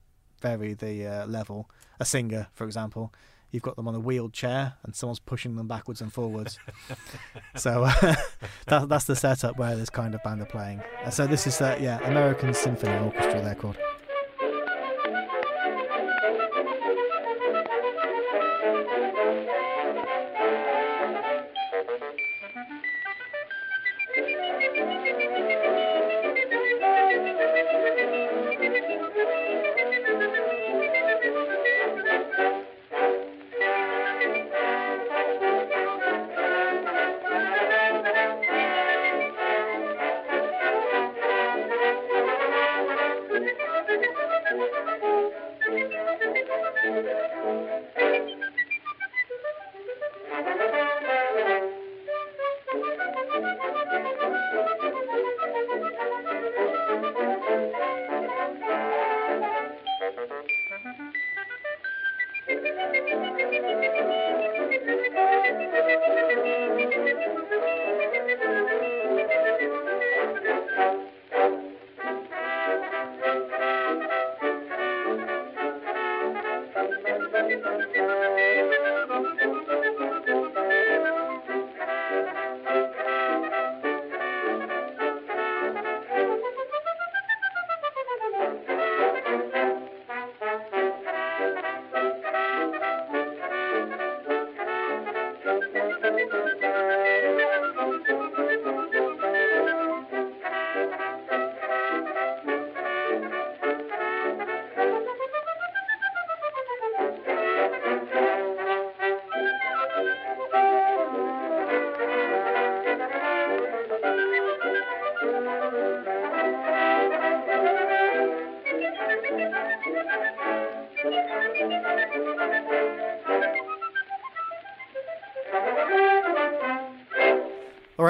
vary 0.40 0.75
the 0.75 1.07
uh, 1.07 1.26
level, 1.26 1.69
a 1.99 2.05
singer, 2.05 2.47
for 2.55 2.64
example, 2.64 3.12
you've 3.50 3.62
got 3.62 3.76
them 3.76 3.88
on 3.88 3.95
a 3.95 4.00
wheeled 4.00 4.33
chair 4.33 4.75
and 4.85 4.95
someone's 4.95 5.19
pushing 5.19 5.57
them 5.57 5.67
backwards 5.67 6.00
and 6.00 6.12
forwards. 6.12 6.59
so 7.57 7.85
uh, 7.85 8.14
that, 8.67 8.88
that's 8.88 9.05
the 9.05 9.17
setup 9.17 9.59
where 9.59 9.75
this 9.75 9.90
kind 9.90 10.14
of 10.14 10.23
band 10.23 10.40
are 10.40 10.47
playing. 10.47 10.81
Uh, 11.05 11.11
so 11.11 11.26
this 11.26 11.47
is 11.47 11.61
uh, 11.61 11.76
yeah 11.81 11.99
American 12.07 12.55
Symphony 12.55 13.05
Orchestra. 13.05 13.43
They're 13.43 13.55
called. 13.55 13.76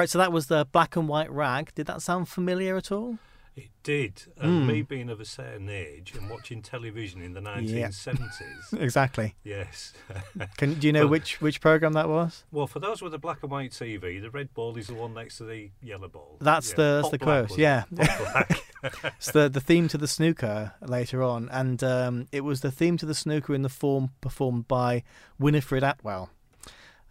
So 0.09 0.17
that 0.17 0.31
was 0.31 0.47
the 0.47 0.65
black 0.71 0.95
and 0.95 1.07
white 1.07 1.31
rag. 1.31 1.73
Did 1.75 1.87
that 1.87 2.01
sound 2.01 2.27
familiar 2.27 2.75
at 2.77 2.91
all? 2.91 3.17
It 3.55 3.69
did. 3.83 4.23
And 4.37 4.65
me 4.67 4.83
being 4.83 5.09
of 5.09 5.19
a 5.19 5.25
certain 5.25 5.67
age 5.69 6.13
and 6.15 6.29
watching 6.29 6.61
television 6.61 7.21
in 7.21 7.33
the 7.33 7.41
1970s. 7.41 8.73
Exactly. 8.79 9.35
yes. 9.43 9.91
Can 10.57 10.75
do 10.75 10.87
you 10.87 10.93
know 10.93 11.01
Well- 11.01 11.09
which 11.09 11.41
which 11.41 11.59
program 11.59 11.91
that 11.93 12.07
was? 12.07 12.45
well, 12.51 12.67
for 12.67 12.79
those 12.79 13.01
with 13.01 13.13
a 13.13 13.17
black 13.17 13.39
and 13.41 13.51
white 13.51 13.71
TV, 13.71 14.21
the 14.21 14.29
red 14.29 14.53
ball 14.53 14.77
is 14.77 14.87
the 14.87 14.93
one 14.93 15.13
next 15.13 15.37
to 15.39 15.43
the 15.43 15.71
yellow 15.81 16.07
ball. 16.07 16.37
That's 16.39 16.69
Yeah, 16.69 16.75
the 16.75 16.83
that's 17.01 17.05
hot 17.07 17.11
the 17.11 17.19
quote. 17.19 17.57
Yeah, 17.57 17.83
it's 19.17 19.31
the 19.31 19.49
the 19.49 19.59
theme 19.59 19.87
to 19.89 19.97
the 19.97 20.07
snooker 20.07 20.73
later 20.81 21.21
on, 21.21 21.49
and 21.51 21.83
um, 21.83 22.27
it 22.31 22.41
was 22.41 22.61
the 22.61 22.71
theme 22.71 22.95
to 22.97 23.05
the 23.05 23.15
snooker 23.15 23.53
in 23.53 23.63
the 23.63 23.69
form 23.69 24.11
performed 24.21 24.67
by 24.69 25.03
Winifred 25.37 25.83
Atwell, 25.83 26.29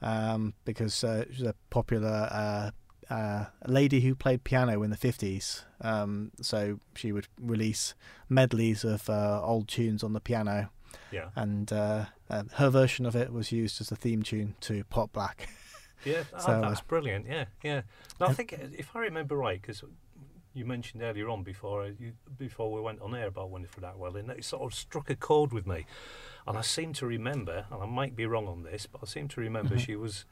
um, 0.01 0.55
because 0.65 1.05
uh, 1.05 1.25
she 1.31 1.43
was 1.43 1.51
a 1.51 1.55
popular 1.71 2.29
uh, 2.31 2.71
uh, 3.11 3.47
lady 3.67 4.01
who 4.01 4.15
played 4.15 4.45
piano 4.45 4.83
in 4.83 4.91
the 4.91 4.97
fifties. 4.97 5.65
Um, 5.81 6.33
so 6.41 6.81
she 6.95 7.13
would 7.13 7.29
release 7.41 7.95
medleys 8.29 8.85
of 8.85 9.09
uh, 9.09 9.41
old 9.43 9.69
tunes 9.69 10.03
on 10.03 10.13
the 10.13 10.21
piano, 10.21 10.71
yeah. 11.13 11.29
and 11.37 11.73
uh, 11.73 12.07
uh, 12.29 12.45
her 12.55 12.71
version 12.71 13.07
of 13.07 13.15
it 13.17 13.33
was 13.33 13.53
used 13.53 13.81
as 13.81 13.89
the 13.89 13.97
theme 13.97 14.23
tune 14.23 14.55
to 14.63 14.85
Pot 14.85 15.13
Black. 15.13 15.49
Yeah, 16.05 16.23
oh, 16.33 16.39
So, 16.39 16.53
uh, 16.53 16.61
that's 16.61 16.81
brilliant. 16.81 17.27
Yeah, 17.27 17.47
yeah. 17.65 17.83
No, 18.21 18.27
I 18.27 18.33
think 18.33 18.53
if 18.53 18.95
I 18.95 19.01
remember 19.01 19.37
right, 19.37 19.61
because 19.61 19.83
you 20.55 20.65
mentioned 20.65 21.03
earlier 21.03 21.29
on 21.29 21.43
before 21.43 21.87
you, 21.99 22.13
before 22.39 22.73
we 22.73 22.81
went 22.81 23.01
on 23.01 23.17
air 23.17 23.27
about 23.27 23.51
Winifred 23.51 23.85
Atwell, 23.85 24.15
and 24.17 24.31
it 24.31 24.45
sort 24.45 24.63
of 24.63 24.79
struck 24.79 25.11
a 25.11 25.17
chord 25.17 25.53
with 25.53 25.67
me. 25.67 25.87
And 26.47 26.57
I 26.57 26.61
seem 26.63 26.93
to 26.95 27.07
remember, 27.07 27.67
and 27.71 27.83
I 27.83 27.87
might 27.87 28.15
be 28.15 28.27
wrong 28.27 28.47
on 28.47 28.63
this, 28.63 28.87
but 28.87 29.01
I 29.03 29.07
seem 29.07 29.27
to 29.29 29.41
remember 29.41 29.75
Mm-hmm. 29.75 29.85
she 29.85 29.97
was 29.97 30.25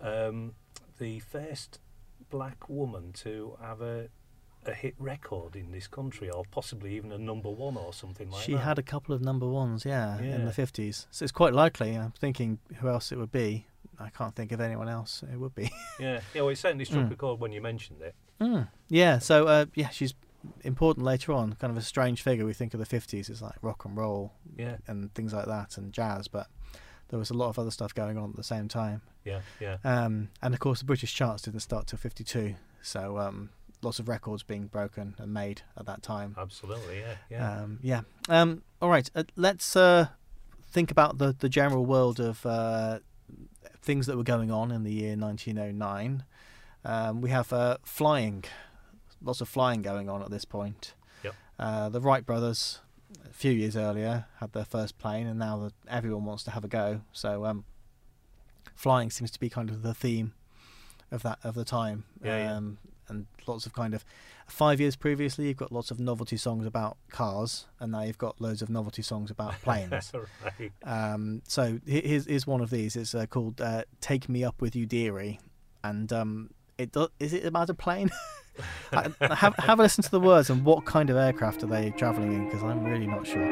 um, 0.00 0.54
the 0.98 1.20
first 1.20 1.78
black 2.30 2.68
woman 2.68 3.12
to 3.24 3.56
have 3.60 3.80
a 3.80 4.08
a 4.64 4.74
hit 4.74 4.94
record 4.98 5.54
in 5.54 5.70
this 5.70 5.86
country, 5.86 6.28
or 6.28 6.42
possibly 6.50 6.96
even 6.96 7.12
a 7.12 7.18
number 7.18 7.48
one 7.48 7.76
or 7.76 7.92
something 7.92 8.28
like 8.30 8.42
she 8.42 8.52
that. 8.52 8.58
She 8.58 8.64
had 8.64 8.78
a 8.80 8.82
couple 8.82 9.14
of 9.14 9.20
number 9.22 9.46
ones, 9.46 9.84
yeah, 9.84 10.18
in 10.18 10.44
the 10.44 10.52
fifties. 10.52 11.06
So 11.12 11.22
it's 11.22 11.30
quite 11.30 11.52
likely. 11.54 11.96
I'm 11.96 12.10
thinking 12.12 12.58
who 12.80 12.88
else 12.88 13.12
it 13.12 13.16
would 13.16 13.30
be. 13.30 13.66
I 14.00 14.08
can't 14.10 14.34
think 14.34 14.50
of 14.50 14.60
anyone 14.60 14.88
else. 14.88 15.22
It 15.32 15.36
would 15.38 15.54
be. 15.54 15.70
yeah, 16.00 16.20
yeah. 16.34 16.42
Well, 16.42 16.48
it 16.50 16.56
certainly 16.58 16.84
struck 16.84 17.06
Mm. 17.06 17.12
a 17.12 17.16
chord 17.16 17.38
when 17.40 17.52
you 17.52 17.60
mentioned 17.60 18.02
it. 18.02 18.14
Mm. 18.40 18.68
Yeah. 18.88 19.18
So 19.20 19.46
uh, 19.46 19.66
yeah, 19.76 19.90
she's 19.90 20.14
important 20.64 21.06
later 21.06 21.32
on. 21.32 21.52
Kind 21.54 21.70
of 21.70 21.76
a 21.76 21.82
strange 21.82 22.22
figure. 22.22 22.44
We 22.44 22.52
think 22.52 22.74
of 22.74 22.80
the 22.80 22.86
fifties 22.86 23.30
as 23.30 23.40
like 23.40 23.54
rock 23.62 23.84
and 23.84 23.96
roll 23.96 24.32
Yeah, 24.56 24.78
and 24.88 25.14
things 25.14 25.32
like 25.32 25.46
that 25.46 25.78
and 25.78 25.92
jazz, 25.92 26.26
but 26.28 26.48
there 27.08 27.18
was 27.18 27.30
a 27.30 27.34
lot 27.34 27.48
of 27.48 27.58
other 27.58 27.70
stuff 27.70 27.94
going 27.94 28.18
on 28.18 28.30
at 28.30 28.36
the 28.36 28.42
same 28.42 28.68
time. 28.68 29.02
yeah, 29.24 29.40
yeah. 29.60 29.76
Um, 29.84 30.28
and 30.42 30.54
of 30.54 30.60
course, 30.60 30.80
the 30.80 30.84
British 30.84 31.14
charts 31.14 31.42
didn't 31.42 31.60
start 31.60 31.86
till 31.86 31.98
'52, 31.98 32.54
so 32.82 33.18
um, 33.18 33.50
lots 33.82 33.98
of 33.98 34.08
records 34.08 34.42
being 34.42 34.66
broken 34.66 35.14
and 35.18 35.32
made 35.32 35.62
at 35.76 35.86
that 35.86 36.02
time. 36.02 36.34
Absolutely, 36.38 37.00
yeah, 37.00 37.14
yeah. 37.30 37.52
Um, 37.52 37.78
yeah. 37.82 38.00
Um, 38.28 38.62
all 38.80 38.90
right. 38.90 39.10
Uh, 39.14 39.24
let's 39.36 39.76
uh, 39.76 40.08
think 40.70 40.90
about 40.90 41.18
the, 41.18 41.34
the 41.38 41.48
general 41.48 41.84
world 41.84 42.20
of 42.20 42.44
uh, 42.44 42.98
things 43.82 44.06
that 44.06 44.16
were 44.16 44.24
going 44.24 44.50
on 44.50 44.70
in 44.70 44.82
the 44.82 44.92
year 44.92 45.16
1909. 45.16 46.24
Um, 46.84 47.20
we 47.20 47.30
have 47.30 47.52
uh, 47.52 47.78
flying, 47.84 48.44
lots 49.22 49.40
of 49.40 49.48
flying 49.48 49.82
going 49.82 50.08
on 50.08 50.22
at 50.22 50.30
this 50.30 50.44
point. 50.44 50.94
Yep. 51.24 51.34
Uh, 51.58 51.88
the 51.88 52.00
Wright 52.00 52.24
brothers, 52.24 52.80
few 53.36 53.52
years 53.52 53.76
earlier, 53.76 54.26
had 54.40 54.52
their 54.52 54.64
first 54.64 54.98
plane, 54.98 55.26
and 55.26 55.38
now 55.38 55.58
that 55.58 55.72
everyone 55.88 56.24
wants 56.24 56.42
to 56.44 56.50
have 56.52 56.64
a 56.64 56.68
go. 56.68 57.02
So 57.12 57.44
um, 57.44 57.64
flying 58.74 59.10
seems 59.10 59.30
to 59.32 59.40
be 59.40 59.48
kind 59.48 59.70
of 59.70 59.82
the 59.82 59.94
theme 59.94 60.32
of 61.10 61.22
that 61.22 61.38
of 61.44 61.54
the 61.54 61.64
time. 61.64 62.04
Yeah, 62.24 62.38
yeah. 62.38 62.56
um, 62.56 62.78
And 63.08 63.26
lots 63.46 63.66
of 63.66 63.72
kind 63.72 63.94
of 63.94 64.04
five 64.48 64.80
years 64.80 64.96
previously, 64.96 65.46
you've 65.48 65.56
got 65.56 65.70
lots 65.70 65.90
of 65.92 66.00
novelty 66.00 66.36
songs 66.36 66.66
about 66.66 66.96
cars, 67.10 67.66
and 67.78 67.92
now 67.92 68.02
you've 68.02 68.18
got 68.18 68.40
loads 68.40 68.62
of 68.62 68.68
novelty 68.68 69.02
songs 69.02 69.30
about 69.30 69.52
planes. 69.62 70.12
right. 70.58 70.72
um, 70.82 71.42
so 71.46 71.78
here's, 71.86 72.26
here's 72.26 72.46
one 72.46 72.60
of 72.60 72.70
these. 72.70 72.96
It's 72.96 73.14
uh, 73.14 73.26
called 73.26 73.60
uh, 73.60 73.84
"Take 74.00 74.28
Me 74.28 74.42
Up 74.44 74.60
with 74.60 74.74
You, 74.74 74.86
Dearie," 74.86 75.38
and 75.84 76.12
um, 76.12 76.50
it 76.78 76.90
do- 76.92 77.12
is 77.20 77.32
it 77.32 77.44
about 77.44 77.70
a 77.70 77.74
plane? 77.74 78.10
Ha- 78.92 79.10
have 79.34 79.54
have 79.56 79.78
a 79.80 79.82
listen 79.82 80.02
to 80.04 80.10
the 80.10 80.20
words 80.20 80.50
and 80.50 80.64
what 80.64 80.84
kind 80.84 81.10
of 81.10 81.16
aircraft 81.16 81.62
are 81.62 81.66
they 81.66 81.90
travelling 81.96 82.32
in? 82.32 82.44
Because 82.46 82.62
I'm 82.62 82.84
really 82.84 83.06
not 83.06 83.26
sure. 83.26 83.46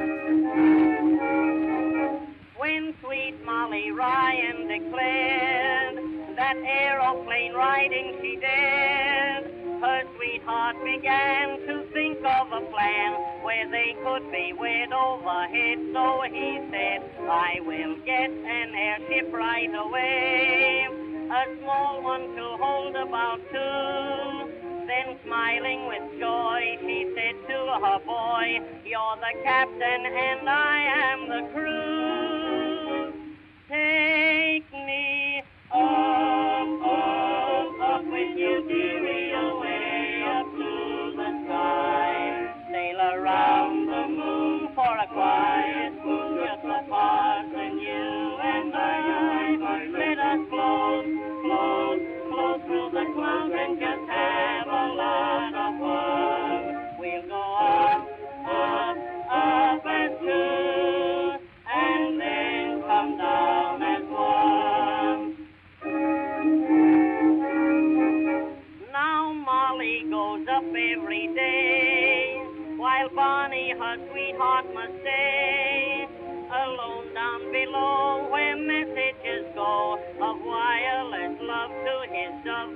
When 2.57 2.95
sweet 3.03 3.45
Molly 3.45 3.91
Ryan 3.91 4.69
declared 4.69 6.37
that 6.37 6.57
aeroplane 6.57 7.53
riding 7.53 8.17
she 8.21 8.37
dared, 8.37 9.45
her 9.83 10.03
sweetheart 10.17 10.77
began 10.83 11.61
to 11.67 11.85
think 11.93 12.19
of 12.25 12.53
a 12.53 12.61
plan 12.73 13.13
where 13.45 13.69
they 13.71 13.95
could 14.03 14.31
be 14.33 14.53
wed 14.59 14.93
overhead. 14.93 15.79
So 15.93 16.23
he 16.33 16.61
said, 16.71 17.03
I 17.29 17.61
will 17.61 17.97
get 18.05 18.31
an 18.31 18.75
airship 18.75 19.33
right 19.33 19.73
away, 19.75 20.89
a 21.31 21.45
small 21.61 22.03
one 22.03 22.35
to 22.35 22.57
hold 22.61 22.97
about 22.97 23.41
two. 23.53 24.54
Smiling 25.25 25.87
with 25.89 26.21
joy, 26.21 26.79
she 26.83 27.11
said 27.15 27.49
to 27.49 27.59
her 27.83 27.99
boy, 28.05 28.61
You're 28.85 29.17
the 29.17 29.43
captain 29.43 30.07
and 30.07 30.49
I 30.49 30.79
am 31.13 31.29
the 31.29 31.49
crew. 31.53 33.13
Take 33.69 34.71
me 34.73 35.43
up, 35.73 36.34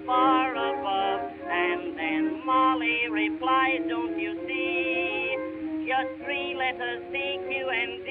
far 0.06 0.52
above. 0.54 1.20
And 1.50 1.96
then 1.98 2.46
Molly 2.46 3.08
replies, 3.10 3.82
Don't 3.88 4.18
you 4.18 4.34
see? 4.46 5.86
Just 5.88 6.24
three 6.24 6.54
letters 6.56 7.02
C, 7.12 7.16
Q, 7.48 7.68
and 7.68 8.04
D. 8.04 8.10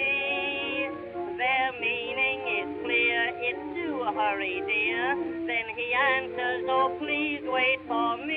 Their 1.37 1.71
meaning 1.81 2.39
is 2.61 2.69
clear, 2.83 3.19
it's 3.41 3.65
do 3.75 4.03
hurry, 4.15 4.61
dear. 4.65 5.15
Then 5.47 5.65
he 5.75 5.87
answers, 5.93 6.65
Oh, 6.69 6.97
please 6.99 7.41
wait 7.45 7.79
for 7.87 8.17
me. 8.25 8.36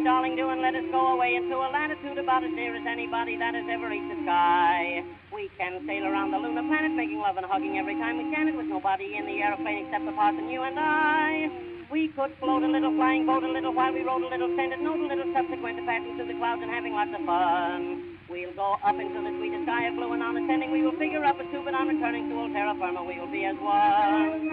My 0.00 0.04
darling, 0.08 0.32
do, 0.32 0.48
and 0.48 0.64
let 0.64 0.72
us 0.72 0.88
go 0.90 1.12
away 1.12 1.36
into 1.36 1.52
a 1.52 1.68
latitude 1.68 2.16
about 2.16 2.40
as 2.40 2.48
near 2.56 2.72
as 2.72 2.86
anybody 2.88 3.36
that 3.36 3.52
has 3.52 3.68
ever 3.68 3.92
reached 3.92 4.08
the 4.08 4.16
sky. 4.24 5.04
We 5.28 5.52
can 5.60 5.84
sail 5.84 6.08
around 6.08 6.32
the 6.32 6.40
lunar 6.40 6.64
planet, 6.64 6.96
making 6.96 7.20
love 7.20 7.36
and 7.36 7.44
hugging 7.44 7.76
every 7.76 8.00
time 8.00 8.16
we 8.16 8.24
can, 8.32 8.48
and 8.48 8.56
with 8.56 8.64
nobody 8.64 9.12
in 9.20 9.28
the 9.28 9.44
aeroplane 9.44 9.84
except 9.84 10.06
the 10.08 10.16
parson, 10.16 10.48
you 10.48 10.62
and 10.64 10.80
I. 10.80 11.52
We 11.92 12.08
could 12.16 12.32
float 12.40 12.62
a 12.62 12.66
little, 12.66 12.96
flying 12.96 13.26
boat 13.26 13.44
a 13.44 13.52
little, 13.52 13.74
while 13.76 13.92
we 13.92 14.00
rode 14.00 14.24
a 14.24 14.32
little, 14.32 14.48
send 14.56 14.72
a 14.72 14.80
note 14.80 15.04
a 15.04 15.06
little, 15.12 15.28
subsequent 15.36 15.76
to 15.76 15.84
passing 15.84 16.16
through 16.16 16.32
the 16.32 16.38
clouds 16.40 16.64
and 16.64 16.72
having 16.72 16.96
lots 16.96 17.12
of 17.12 17.20
fun. 17.28 18.16
We'll 18.32 18.56
go 18.56 18.80
up 18.80 18.96
into 18.96 19.20
the 19.20 19.36
sweetest 19.36 19.68
sky 19.68 19.84
of 19.92 20.00
blue 20.00 20.16
and 20.16 20.22
on 20.24 20.32
ascending 20.40 20.72
we 20.72 20.80
will 20.80 20.96
figure 20.96 21.28
up 21.28 21.36
a 21.36 21.44
tube 21.52 21.68
and 21.68 21.76
on 21.76 21.92
returning 21.92 22.30
to 22.30 22.40
old 22.40 22.56
terra 22.56 22.72
firma 22.72 23.04
we 23.04 23.20
will 23.20 23.28
be 23.28 23.44
as 23.44 23.58
one. 23.60 24.48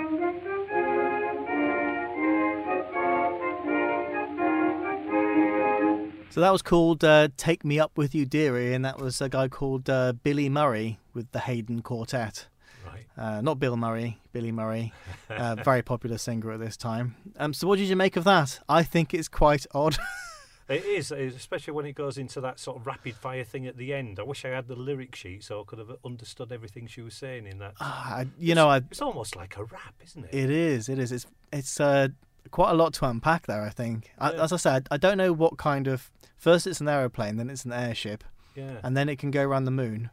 So 6.38 6.42
that 6.42 6.52
was 6.52 6.62
called 6.62 7.04
uh, 7.04 7.30
"Take 7.36 7.66
Me 7.66 7.80
Up 7.80 7.98
with 7.98 8.14
You, 8.14 8.24
Dearie," 8.24 8.76
and 8.76 8.86
that 8.86 9.00
was 9.00 9.22
a 9.22 9.28
guy 9.28 9.48
called 9.48 9.90
uh, 9.90 10.14
Billy 10.14 10.50
Murray 10.50 11.00
with 11.16 11.32
the 11.32 11.40
Haydn 11.40 11.82
Quartet. 11.82 12.46
Right. 12.86 13.08
Uh, 13.18 13.42
not 13.42 13.60
Bill 13.60 13.76
Murray, 13.76 14.20
Billy 14.34 14.52
Murray, 14.52 14.94
uh, 15.32 15.56
very 15.66 15.82
popular 15.82 16.20
singer 16.20 16.52
at 16.52 16.60
this 16.60 16.78
time. 16.78 17.16
Um, 17.38 17.56
so, 17.56 17.68
what 17.68 17.80
did 17.80 17.88
you 17.88 17.96
make 17.96 18.18
of 18.18 18.24
that? 18.26 18.60
I 18.70 18.84
think 18.84 19.16
it's 19.16 19.28
quite 19.28 19.66
odd. 19.74 19.98
It 20.70 20.84
is, 20.84 21.12
especially 21.12 21.72
when 21.74 21.86
it 21.86 21.94
goes 21.94 22.18
into 22.18 22.42
that 22.42 22.60
sort 22.60 22.76
of 22.78 22.86
rapid 22.86 23.16
fire 23.16 23.46
thing 23.46 23.68
at 23.68 23.78
the 23.78 23.94
end. 23.94 24.20
I 24.20 24.24
wish 24.24 24.44
I 24.44 24.50
had 24.50 24.68
the 24.68 24.76
lyric 24.76 25.16
sheet 25.16 25.46
so 25.46 25.62
I 25.62 25.64
could 25.66 25.80
have 25.80 25.96
understood 26.04 26.52
everything 26.52 26.88
she 26.88 27.02
was 27.02 27.14
saying 27.16 27.48
in 27.48 27.60
that. 27.60 27.76
I- 27.80 28.28
you 28.38 28.54
know, 28.54 28.70
I, 28.70 28.78
It's 28.92 29.02
almost 29.02 29.38
like 29.38 29.56
a 29.56 29.64
rap, 29.64 29.96
isn't 30.04 30.26
it? 30.26 30.34
it 30.36 30.50
is, 30.50 30.90
it 30.90 31.00
is. 31.00 31.14
It's 31.14 31.26
it's 31.54 31.80
uh, 31.80 32.10
quite 32.52 32.72
a 32.72 32.74
lot 32.74 32.94
to 32.96 33.06
unpack 33.06 33.48
there. 33.48 33.62
I 33.62 33.70
think. 33.70 34.12
I, 34.20 34.34
as 34.34 34.52
I 34.52 34.58
said, 34.58 34.88
I 34.92 34.98
don't 34.98 35.18
know 35.18 35.32
what 35.32 35.58
kind 35.58 35.88
of. 35.88 36.12
First, 36.38 36.68
it's 36.68 36.80
an 36.82 36.88
aeroplane, 36.88 37.38
then 37.38 37.50
it's 37.50 37.66
an 37.66 37.74
airship, 37.74 38.24
yeah. 38.56 38.78
and 38.84 38.96
then 38.96 39.10
it 39.10 39.18
can 39.18 39.32
go 39.32 39.44
around 39.44 39.66
the 39.66 39.72
moon. 39.72 40.10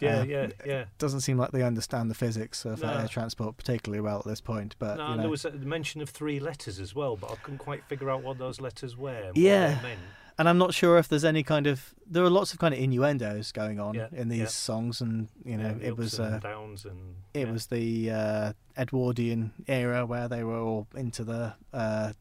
Yeah, 0.00 0.20
Uh, 0.20 0.24
yeah, 0.24 0.46
yeah. 0.66 0.84
Doesn't 0.98 1.20
seem 1.20 1.36
like 1.38 1.52
they 1.52 1.62
understand 1.62 2.10
the 2.10 2.14
physics 2.14 2.64
of 2.64 2.82
No. 2.82 2.88
air 2.92 3.06
transport 3.06 3.56
particularly 3.56 4.00
well 4.00 4.18
at 4.18 4.24
this 4.24 4.40
point. 4.40 4.74
But 4.80 4.96
No, 4.96 5.10
you 5.10 5.14
know. 5.16 5.20
there 5.22 5.30
was 5.30 5.44
a 5.44 5.52
mention 5.52 6.00
of 6.00 6.08
three 6.10 6.40
letters 6.40 6.80
as 6.80 6.92
well, 6.94 7.16
but 7.16 7.30
I 7.30 7.36
couldn't 7.36 7.58
quite 7.58 7.84
figure 7.84 8.10
out 8.10 8.22
what 8.24 8.38
those 8.38 8.60
letters 8.60 8.96
were. 8.96 9.30
Yeah. 9.36 9.76
they 9.76 9.82
meant. 9.90 10.00
and 10.38 10.48
I'm 10.48 10.58
not 10.58 10.74
sure 10.74 10.98
if 10.98 11.06
there's 11.06 11.24
any 11.26 11.44
kind 11.44 11.68
of 11.68 11.94
there 12.04 12.24
are 12.24 12.30
lots 12.30 12.52
of 12.52 12.58
kind 12.58 12.74
of 12.74 12.80
innuendos 12.80 13.52
going 13.52 13.78
on 13.78 13.94
Yeah, 13.94 14.08
in 14.10 14.28
these 14.28 14.40
yeah. 14.40 14.46
songs, 14.46 15.00
and 15.00 15.28
you 15.44 15.56
know 15.56 15.76
Yeah, 15.80 15.88
it 15.88 15.96
was 15.96 16.18
and 16.18 16.34
uh, 16.36 16.38
downs 16.40 16.84
and 16.84 17.14
it 17.32 17.48
was 17.48 17.66
the 17.66 18.10
uh, 18.10 18.52
Edwardian 18.76 19.52
era 19.68 20.04
where 20.04 20.26
they 20.26 20.42
were 20.42 20.58
all 20.58 20.88
into 20.96 21.22
the 21.22 21.54
uh, 21.72 22.12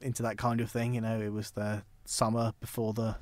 into 0.00 0.22
that 0.24 0.38
kind 0.38 0.60
of 0.60 0.70
thing. 0.72 0.94
You 0.94 1.02
know, 1.02 1.20
it 1.20 1.32
was 1.32 1.52
the 1.52 1.82
summer 2.08 2.52
before 2.60 2.92
the 2.94 3.16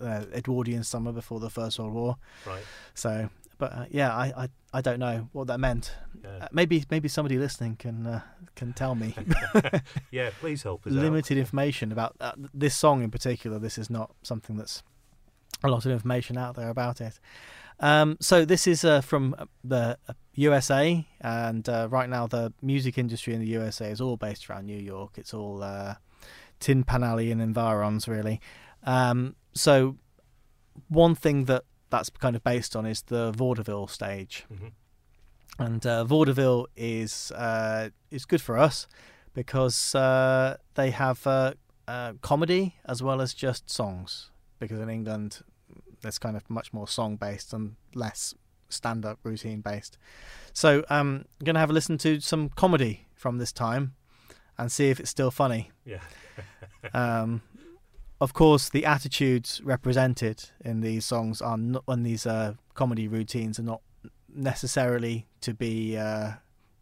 uh, 0.00 0.24
Edwardian 0.34 0.82
summer 0.84 1.12
before 1.12 1.40
the 1.40 1.50
First 1.50 1.78
World 1.78 1.94
War. 1.94 2.16
right. 2.46 2.62
So, 2.94 3.28
but 3.58 3.72
uh, 3.72 3.84
yeah, 3.90 4.14
I, 4.14 4.32
I 4.44 4.48
I 4.74 4.80
don't 4.82 4.98
know 4.98 5.28
what 5.32 5.46
that 5.46 5.58
meant. 5.58 5.94
Yeah, 6.22 6.44
Uh, 6.44 6.48
maybe 6.52 6.84
maybe 6.90 7.08
somebody 7.08 7.38
listening 7.38 7.76
can 7.76 8.06
uh, 8.06 8.20
can 8.54 8.72
tell 8.72 8.94
me. 8.94 9.14
yeah 10.10 10.30
please 10.40 10.62
help 10.62 10.86
us 10.86 10.92
out. 10.92 10.98
limited 10.98 11.38
information 11.38 11.92
about 11.92 12.14
uh, 12.20 12.32
this 12.52 12.74
song 12.76 13.02
in 13.02 13.10
particular. 13.10 13.58
This 13.58 13.78
is 13.78 13.88
not 13.90 14.14
something 14.22 14.56
that's 14.56 14.82
a 15.64 15.68
lot 15.68 15.86
of 15.86 15.92
information 15.92 16.36
out 16.36 16.56
there 16.56 16.68
about 16.68 17.00
it. 17.00 17.18
Um, 17.80 18.16
so 18.20 18.44
this 18.44 18.66
is 18.66 18.84
uh, 18.84 19.00
from 19.02 19.34
the 19.64 19.98
USA, 20.34 21.06
and 21.20 21.66
uh, 21.68 21.88
right 21.90 22.08
now 22.08 22.26
the 22.26 22.52
music 22.62 22.98
industry 22.98 23.34
in 23.34 23.40
the 23.40 23.46
USA 23.48 23.90
is 23.90 24.00
all 24.00 24.16
based 24.16 24.48
around 24.50 24.66
New 24.66 24.78
York. 24.78 25.12
It's 25.18 25.32
all 25.34 25.62
uh, 25.62 25.94
Tin 26.60 26.84
Pan 26.84 27.02
Alley 27.04 27.30
and 27.30 27.40
environs, 27.40 28.08
really. 28.08 28.40
Um, 28.84 29.36
so 29.54 29.96
one 30.88 31.14
thing 31.14 31.44
that 31.46 31.64
that's 31.90 32.10
kind 32.10 32.36
of 32.36 32.42
based 32.44 32.74
on 32.76 32.84
is 32.86 33.02
the 33.02 33.32
vaudeville 33.32 33.86
stage 33.86 34.44
Mhm. 34.52 34.72
and 35.58 35.86
uh, 35.86 36.04
vaudeville 36.04 36.66
is 36.76 37.30
uh, 37.32 37.90
is 38.10 38.24
good 38.26 38.40
for 38.42 38.58
us 38.58 38.86
because 39.34 39.94
uh, 39.94 40.56
they 40.74 40.90
have 40.90 41.26
uh, 41.26 41.54
uh, 41.88 42.12
comedy 42.22 42.74
as 42.84 43.02
well 43.02 43.20
as 43.20 43.34
just 43.34 43.70
songs. 43.70 44.30
Because 44.58 44.80
in 44.80 44.88
England, 44.88 45.42
there's 46.00 46.18
kind 46.18 46.36
of 46.36 46.48
much 46.48 46.72
more 46.72 46.88
song 46.88 47.16
based 47.16 47.52
and 47.52 47.76
less 47.94 48.34
stand 48.68 49.04
up 49.04 49.18
routine 49.22 49.60
based. 49.60 49.98
So 50.52 50.78
um, 50.88 51.24
I'm 51.40 51.44
going 51.44 51.54
to 51.54 51.60
have 51.60 51.70
a 51.70 51.74
listen 51.74 51.98
to 51.98 52.20
some 52.20 52.48
comedy 52.48 53.06
from 53.14 53.38
this 53.38 53.52
time 53.52 53.94
and 54.58 54.70
see 54.70 54.90
if 54.90 55.00
it's 55.00 55.10
still 55.10 55.30
funny. 55.30 55.70
Yeah. 55.84 56.00
Um, 56.94 57.42
of 58.20 58.32
course, 58.32 58.68
the 58.68 58.86
attitudes 58.86 59.60
represented 59.64 60.50
in 60.64 60.80
these 60.80 61.04
songs 61.04 61.42
are 61.42 61.58
not, 61.58 61.84
in 61.88 62.02
these 62.02 62.26
uh, 62.26 62.54
comedy 62.74 63.08
routines 63.08 63.58
are 63.58 63.64
not 63.64 63.82
necessarily 64.32 65.26
to 65.42 65.52
be. 65.52 65.96
Uh, 65.96 66.32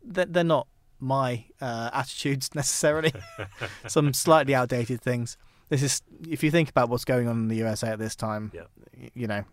they're, 0.03 0.27
they're 0.27 0.45
not 0.45 0.69
my 1.01 1.47
uh, 1.61 1.91
attitudes 1.93 2.51
necessarily. 2.55 3.13
Some 3.89 4.13
slightly 4.13 4.55
outdated 4.55 5.01
things. 5.01 5.37
This 5.71 5.83
is 5.83 6.03
if 6.29 6.45
you 6.45 6.51
think 6.51 6.69
about 6.69 6.89
what's 6.89 7.05
going 7.05 7.27
on 7.27 7.37
in 7.37 7.49
the 7.49 7.57
USA 7.57 7.89
at 7.89 7.99
this 7.99 8.15
time. 8.15 8.53
Yeah. 8.55 9.11
You 9.15 9.27
know, 9.27 9.45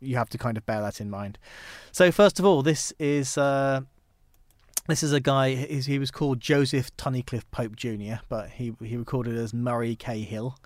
you 0.00 0.16
have 0.16 0.28
to 0.30 0.38
kind 0.38 0.56
of 0.56 0.64
bear 0.66 0.80
that 0.82 1.00
in 1.00 1.10
mind. 1.10 1.38
So 1.90 2.12
first 2.12 2.38
of 2.38 2.44
all, 2.44 2.62
this 2.62 2.92
is. 2.98 3.36
Uh, 3.38 3.80
this 4.86 5.02
is 5.02 5.12
a 5.12 5.20
guy. 5.20 5.54
He 5.54 5.98
was 5.98 6.10
called 6.10 6.40
Joseph 6.40 6.94
Tunnicliffe 6.96 7.44
Pope 7.50 7.76
Jr., 7.76 8.22
but 8.28 8.50
he 8.50 8.74
he 8.82 8.96
recorded 8.96 9.36
as 9.36 9.54
Murry 9.54 9.96
K. 9.96 10.20
Hill, 10.20 10.58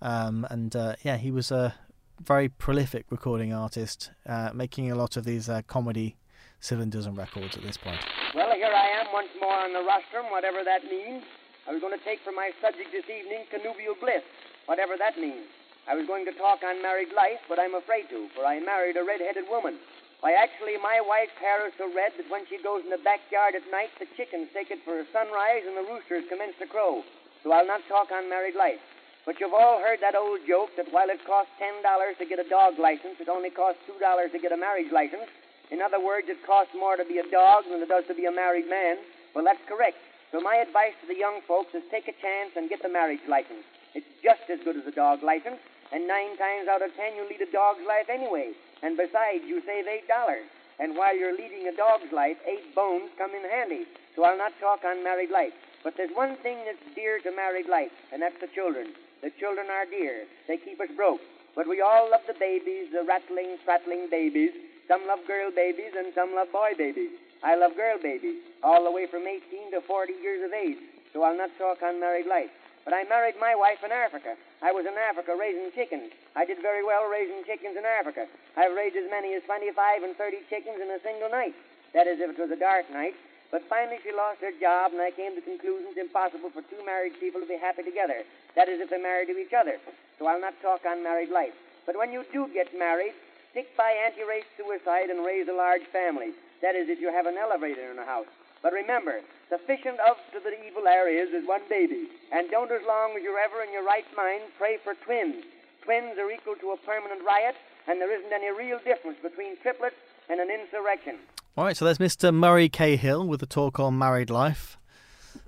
um, 0.00 0.46
and 0.50 0.74
uh, 0.76 0.94
yeah, 1.02 1.16
he 1.16 1.30
was 1.30 1.50
a 1.50 1.74
very 2.22 2.48
prolific 2.48 3.06
recording 3.10 3.52
artist, 3.52 4.10
uh, 4.26 4.50
making 4.54 4.90
a 4.90 4.94
lot 4.94 5.16
of 5.16 5.24
these 5.24 5.48
uh, 5.48 5.62
comedy 5.66 6.16
cylinders 6.60 7.06
and 7.06 7.16
records 7.16 7.56
at 7.56 7.62
this 7.62 7.76
point. 7.76 8.00
Well, 8.34 8.52
here 8.54 8.74
I 8.74 8.88
am 9.00 9.12
once 9.12 9.28
more 9.40 9.54
on 9.54 9.72
the 9.72 9.82
rostrum, 9.82 10.30
whatever 10.30 10.64
that 10.64 10.84
means. 10.84 11.22
I 11.68 11.72
was 11.72 11.80
going 11.80 11.96
to 11.96 12.04
take 12.04 12.20
for 12.24 12.32
my 12.32 12.50
subject 12.60 12.90
this 12.90 13.04
evening 13.04 13.44
connubial 13.50 13.94
bliss, 14.00 14.22
whatever 14.66 14.96
that 14.98 15.18
means. 15.18 15.46
I 15.86 15.94
was 15.94 16.06
going 16.06 16.24
to 16.26 16.32
talk 16.32 16.60
on 16.64 16.82
married 16.82 17.12
life, 17.14 17.40
but 17.48 17.58
I'm 17.58 17.74
afraid 17.74 18.08
to, 18.10 18.28
for 18.34 18.44
I 18.44 18.60
married 18.60 18.96
a 18.96 19.04
red-headed 19.04 19.44
woman. 19.48 19.78
Why, 20.20 20.34
actually, 20.34 20.74
my 20.82 20.98
wife's 20.98 21.38
hair 21.38 21.62
is 21.70 21.74
so 21.78 21.86
red 21.94 22.10
that 22.18 22.26
when 22.26 22.42
she 22.50 22.58
goes 22.58 22.82
in 22.82 22.90
the 22.90 22.98
backyard 23.06 23.54
at 23.54 23.62
night, 23.70 23.94
the 24.02 24.10
chickens 24.18 24.50
take 24.50 24.74
it 24.74 24.82
for 24.82 24.98
a 24.98 25.06
sunrise 25.14 25.62
and 25.62 25.78
the 25.78 25.86
roosters 25.86 26.26
commence 26.26 26.58
to 26.58 26.66
crow. 26.66 27.06
So 27.46 27.54
I'll 27.54 27.66
not 27.66 27.86
talk 27.86 28.10
on 28.10 28.26
married 28.26 28.58
life. 28.58 28.82
But 29.22 29.38
you've 29.38 29.54
all 29.54 29.78
heard 29.78 30.02
that 30.02 30.18
old 30.18 30.42
joke 30.42 30.74
that 30.74 30.90
while 30.90 31.06
it 31.06 31.22
costs 31.22 31.54
$10 31.62 31.84
to 32.18 32.26
get 32.26 32.42
a 32.42 32.48
dog 32.48 32.82
license, 32.82 33.20
it 33.22 33.28
only 33.28 33.50
costs 33.50 33.78
$2 33.86 34.00
to 34.00 34.38
get 34.42 34.50
a 34.50 34.56
marriage 34.58 34.90
license. 34.90 35.30
In 35.70 35.82
other 35.82 36.02
words, 36.02 36.26
it 36.26 36.42
costs 36.42 36.74
more 36.74 36.96
to 36.96 37.04
be 37.04 37.22
a 37.22 37.30
dog 37.30 37.70
than 37.70 37.78
it 37.78 37.88
does 37.92 38.08
to 38.08 38.14
be 38.14 38.24
a 38.24 38.32
married 38.32 38.66
man. 38.66 38.96
Well, 39.36 39.44
that's 39.44 39.62
correct. 39.68 40.02
So 40.32 40.40
my 40.40 40.56
advice 40.56 40.98
to 41.00 41.06
the 41.06 41.14
young 41.14 41.40
folks 41.46 41.74
is 41.78 41.82
take 41.92 42.08
a 42.08 42.16
chance 42.18 42.56
and 42.56 42.68
get 42.68 42.82
the 42.82 42.88
marriage 42.88 43.22
license. 43.28 43.62
It's 43.94 44.08
just 44.24 44.48
as 44.50 44.60
good 44.64 44.76
as 44.76 44.86
a 44.86 44.92
dog 44.92 45.22
license, 45.22 45.60
and 45.92 46.08
nine 46.08 46.36
times 46.36 46.66
out 46.68 46.82
of 46.82 46.90
ten 46.96 47.14
you 47.14 47.22
lead 47.28 47.40
a 47.40 47.52
dog's 47.52 47.84
life 47.86 48.08
anyway. 48.10 48.52
And 48.82 48.96
besides, 48.96 49.44
you 49.46 49.62
save 49.66 49.86
eight 49.86 50.08
dollars. 50.08 50.46
And 50.78 50.96
while 50.96 51.16
you're 51.16 51.36
leading 51.36 51.66
a 51.66 51.74
dog's 51.74 52.12
life, 52.12 52.36
eight 52.46 52.74
bones 52.74 53.10
come 53.18 53.34
in 53.34 53.42
handy. 53.50 53.84
So 54.14 54.24
I'll 54.24 54.38
not 54.38 54.52
talk 54.60 54.84
on 54.84 55.02
married 55.02 55.30
life. 55.30 55.52
But 55.82 55.94
there's 55.96 56.14
one 56.14 56.36
thing 56.42 56.58
that's 56.64 56.94
dear 56.94 57.18
to 57.20 57.34
married 57.34 57.68
life, 57.68 57.90
and 58.12 58.22
that's 58.22 58.38
the 58.40 58.50
children. 58.54 58.94
The 59.22 59.30
children 59.38 59.66
are 59.70 59.86
dear. 59.86 60.24
They 60.46 60.56
keep 60.58 60.80
us 60.80 60.90
broke. 60.96 61.20
But 61.56 61.66
we 61.66 61.80
all 61.80 62.10
love 62.10 62.22
the 62.26 62.38
babies, 62.38 62.90
the 62.92 63.02
rattling, 63.02 63.58
prattling 63.64 64.06
babies. 64.10 64.50
Some 64.86 65.06
love 65.06 65.26
girl 65.26 65.50
babies 65.50 65.92
and 65.98 66.14
some 66.14 66.34
love 66.34 66.52
boy 66.52 66.72
babies. 66.78 67.10
I 67.42 67.54
love 67.56 67.76
girl 67.76 67.98
babies, 68.00 68.38
all 68.62 68.84
the 68.84 68.90
way 68.90 69.06
from 69.06 69.26
18 69.26 69.72
to 69.72 69.80
40 69.82 70.12
years 70.22 70.42
of 70.44 70.52
age. 70.52 70.78
So 71.12 71.22
I'll 71.22 71.36
not 71.36 71.50
talk 71.58 71.82
on 71.82 72.00
married 72.00 72.26
life. 72.26 72.50
But 72.88 72.96
I 72.96 73.04
married 73.04 73.36
my 73.36 73.52
wife 73.52 73.84
in 73.84 73.92
Africa. 73.92 74.32
I 74.64 74.72
was 74.72 74.88
in 74.88 74.96
Africa 74.96 75.36
raising 75.36 75.68
chickens. 75.76 76.08
I 76.32 76.48
did 76.48 76.64
very 76.64 76.80
well 76.80 77.04
raising 77.04 77.44
chickens 77.44 77.76
in 77.76 77.84
Africa. 77.84 78.24
I've 78.56 78.72
raised 78.72 78.96
as 78.96 79.04
many 79.12 79.36
as 79.36 79.44
25 79.44 79.76
and 80.08 80.16
30 80.16 80.48
chickens 80.48 80.80
in 80.80 80.88
a 80.88 80.96
single 81.04 81.28
night. 81.28 81.52
That 81.92 82.08
is, 82.08 82.16
if 82.16 82.32
it 82.32 82.40
was 82.40 82.48
a 82.48 82.56
dark 82.56 82.88
night. 82.88 83.12
But 83.52 83.68
finally 83.68 84.00
she 84.00 84.08
lost 84.08 84.40
her 84.40 84.56
job, 84.56 84.96
and 84.96 85.04
I 85.04 85.12
came 85.12 85.36
to 85.36 85.44
the 85.44 85.44
conclusion 85.44 85.92
it's 85.92 86.00
impossible 86.00 86.48
for 86.48 86.64
two 86.64 86.80
married 86.88 87.20
people 87.20 87.44
to 87.44 87.46
be 87.46 87.60
happy 87.60 87.84
together. 87.84 88.24
That 88.56 88.72
is, 88.72 88.80
if 88.80 88.88
they're 88.88 89.04
married 89.04 89.28
to 89.28 89.36
each 89.36 89.52
other. 89.52 89.76
So 90.16 90.24
I'll 90.24 90.40
not 90.40 90.56
talk 90.64 90.88
on 90.88 91.04
married 91.04 91.28
life. 91.28 91.52
But 91.84 91.92
when 91.92 92.08
you 92.08 92.24
do 92.32 92.48
get 92.56 92.72
married, 92.72 93.12
stick 93.52 93.68
by 93.76 93.92
anti-race 94.08 94.48
suicide 94.56 95.12
and 95.12 95.28
raise 95.28 95.44
a 95.44 95.52
large 95.52 95.84
family. 95.92 96.32
That 96.64 96.72
is, 96.72 96.88
if 96.88 97.04
you 97.04 97.12
have 97.12 97.28
an 97.28 97.36
elevator 97.36 97.92
in 97.92 98.00
a 98.00 98.08
house. 98.08 98.32
But 98.64 98.72
remember, 98.72 99.20
sufficient 99.48 99.98
of 100.00 100.16
to 100.32 100.40
the 100.40 100.52
evil 100.66 100.82
there 100.84 101.08
is 101.08 101.30
is 101.32 101.46
one 101.48 101.62
baby. 101.68 102.08
And 102.32 102.50
don't, 102.50 102.70
as 102.72 102.82
long 102.86 103.14
as 103.16 103.22
you're 103.22 103.38
ever 103.38 103.62
in 103.62 103.72
your 103.72 103.84
right 103.84 104.04
mind, 104.16 104.42
pray 104.58 104.76
for 104.82 104.94
twins. 105.04 105.44
Twins 105.84 106.18
are 106.18 106.30
equal 106.30 106.54
to 106.56 106.70
a 106.72 106.76
permanent 106.78 107.22
riot, 107.24 107.56
and 107.88 108.00
there 108.00 108.12
isn't 108.16 108.32
any 108.32 108.50
real 108.52 108.78
difference 108.84 109.18
between 109.22 109.56
triplets 109.62 109.96
and 110.28 110.40
an 110.40 110.48
insurrection. 110.50 111.16
All 111.56 111.64
right, 111.64 111.76
so 111.76 111.84
there's 111.84 111.98
Mr. 111.98 112.32
Murry 112.32 112.68
K. 112.68 112.96
Hill 112.96 113.26
with 113.26 113.42
a 113.42 113.46
talk 113.46 113.80
on 113.80 113.96
married 113.98 114.30
life. 114.30 114.76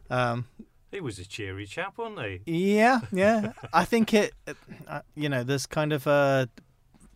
Um, 0.09 0.47
He 0.91 1.01
was 1.01 1.19
a 1.19 1.25
cheery 1.25 1.67
chap, 1.67 1.99
wasn't 1.99 2.21
he? 2.47 2.75
yeah, 2.77 3.01
yeah. 3.13 3.53
I 3.73 3.85
think 3.85 4.13
it, 4.15 4.33
uh, 4.89 5.03
you 5.15 5.29
know, 5.29 5.45
there's 5.45 5.67
kind 5.67 5.93
of 5.93 6.07
uh, 6.07 6.47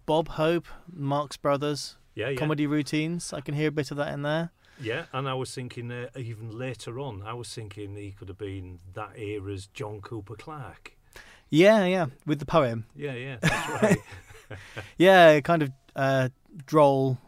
Bob 0.07 0.29
Hope, 0.29 0.67
Marx 0.93 1.37
Brothers 1.37 1.97
Yeah, 2.15 2.29
yeah. 2.29 2.37
comedy 2.37 2.67
routines. 2.67 3.33
I 3.33 3.41
can 3.41 3.55
hear 3.55 3.69
a 3.69 3.73
bit 3.73 3.91
of 3.91 3.97
that 3.97 4.13
in 4.13 4.23
there. 4.23 4.53
Yeah, 4.81 5.05
and 5.13 5.29
I 5.29 5.35
was 5.35 5.55
thinking 5.55 5.91
uh, 5.91 6.09
even 6.17 6.57
later 6.59 6.99
on, 6.99 7.23
I 7.23 7.33
was 7.35 7.53
thinking 7.53 7.95
he 7.97 8.11
could 8.13 8.29
have 8.29 8.39
been 8.39 8.81
that 8.95 9.13
era's 9.17 9.67
John 9.69 10.01
Cooper 10.01 10.35
Clarke. 10.37 10.97
Yeah, 11.51 11.85
yeah, 11.85 12.07
with 12.27 12.41
the 12.41 12.47
poem. 12.47 12.87
Yeah, 12.97 13.15
yeah, 13.15 13.37
that's 13.41 13.83
right. 13.83 13.99
yeah, 14.99 15.41
kind 15.41 15.63
of 15.63 15.71
uh, 15.95 16.29
droll 16.67 17.19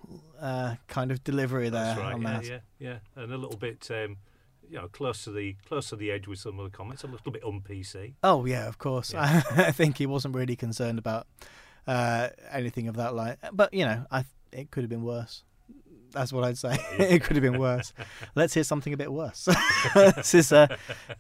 uh, 0.40 0.74
kind 0.88 1.10
of 1.10 1.22
delivery 1.24 1.68
there 1.70 1.94
That's 1.94 2.00
right. 2.00 2.14
on 2.14 2.22
Yeah, 2.22 2.40
that. 2.40 2.44
yeah, 2.46 2.58
yeah, 2.78 2.98
and 3.14 3.32
a 3.32 3.38
little 3.38 3.56
bit, 3.56 3.88
um, 3.90 4.16
you 4.68 4.76
know, 4.78 4.88
close 4.88 5.24
to 5.24 5.30
the 5.30 5.56
close 5.68 5.88
to 5.90 5.96
the 5.96 6.10
edge 6.10 6.26
with 6.26 6.38
some 6.40 6.58
of 6.58 6.70
the 6.70 6.76
comments. 6.76 7.04
A 7.04 7.06
little 7.06 7.30
bit 7.32 7.44
un 7.44 7.60
PC. 7.60 8.14
Oh 8.22 8.44
yeah, 8.44 8.66
of 8.66 8.78
course. 8.78 9.12
Yeah. 9.12 9.42
I 9.56 9.70
think 9.70 9.98
he 9.98 10.06
wasn't 10.06 10.34
really 10.34 10.56
concerned 10.56 10.98
about 10.98 11.26
uh, 11.86 12.30
anything 12.50 12.88
of 12.88 12.96
that 12.96 13.14
line, 13.14 13.36
but 13.52 13.72
you 13.72 13.84
know, 13.84 14.04
I 14.10 14.24
it 14.52 14.70
could 14.70 14.82
have 14.82 14.90
been 14.90 15.04
worse. 15.04 15.42
That's 16.16 16.32
what 16.32 16.44
I'd 16.44 16.56
say. 16.56 16.78
it 16.98 17.22
could 17.22 17.36
have 17.36 17.42
been 17.42 17.60
worse. 17.60 17.92
Let's 18.34 18.54
hear 18.54 18.64
something 18.64 18.94
a 18.94 18.96
bit 18.96 19.12
worse. 19.12 19.46
this 19.94 20.34
is 20.34 20.50
uh, 20.50 20.66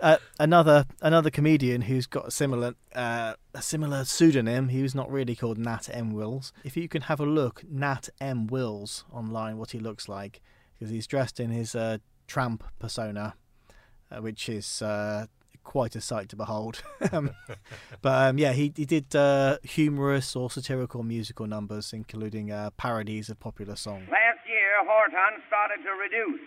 uh, 0.00 0.16
another 0.40 0.86
another 1.02 1.28
comedian 1.28 1.82
who's 1.82 2.06
got 2.06 2.28
a 2.28 2.30
similar 2.30 2.74
uh, 2.94 3.34
a 3.52 3.60
similar 3.60 4.06
pseudonym. 4.06 4.70
He 4.70 4.80
was 4.80 4.94
not 4.94 5.12
really 5.12 5.36
called 5.36 5.58
Nat 5.58 5.90
M 5.92 6.14
Wills. 6.14 6.54
If 6.64 6.78
you 6.78 6.88
can 6.88 7.02
have 7.02 7.20
a 7.20 7.26
look, 7.26 7.62
Nat 7.68 8.08
M 8.22 8.46
Wills 8.46 9.04
online, 9.12 9.58
what 9.58 9.72
he 9.72 9.78
looks 9.78 10.08
like, 10.08 10.40
because 10.72 10.90
he's 10.90 11.06
dressed 11.06 11.40
in 11.40 11.50
his 11.50 11.74
uh, 11.74 11.98
tramp 12.26 12.64
persona, 12.78 13.34
uh, 14.10 14.22
which 14.22 14.48
is 14.48 14.80
uh, 14.80 15.26
quite 15.66 15.94
a 15.94 16.00
sight 16.00 16.30
to 16.30 16.36
behold. 16.36 16.82
um, 17.12 17.32
but 18.00 18.30
um, 18.30 18.38
yeah, 18.38 18.52
he 18.52 18.72
he 18.74 18.86
did 18.86 19.14
uh, 19.14 19.58
humorous 19.62 20.34
or 20.34 20.50
satirical 20.50 21.02
musical 21.02 21.46
numbers, 21.46 21.92
including 21.92 22.50
uh, 22.50 22.70
parodies 22.78 23.28
of 23.28 23.38
popular 23.38 23.76
songs. 23.76 24.08
Last 24.08 24.35
year, 24.76 24.84
Hortense 24.84 25.40
started 25.48 25.80
to 25.88 25.92
reduce. 25.96 26.44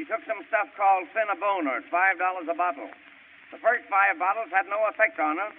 She 0.00 0.08
took 0.08 0.24
some 0.24 0.40
stuff 0.48 0.72
called 0.80 1.04
five 1.12 2.16
dollars 2.16 2.48
a 2.48 2.56
bottle. 2.56 2.88
The 3.52 3.60
first 3.60 3.84
five 3.92 4.16
bottles 4.16 4.48
had 4.48 4.64
no 4.70 4.80
effect 4.88 5.20
on 5.20 5.36
her, 5.36 5.52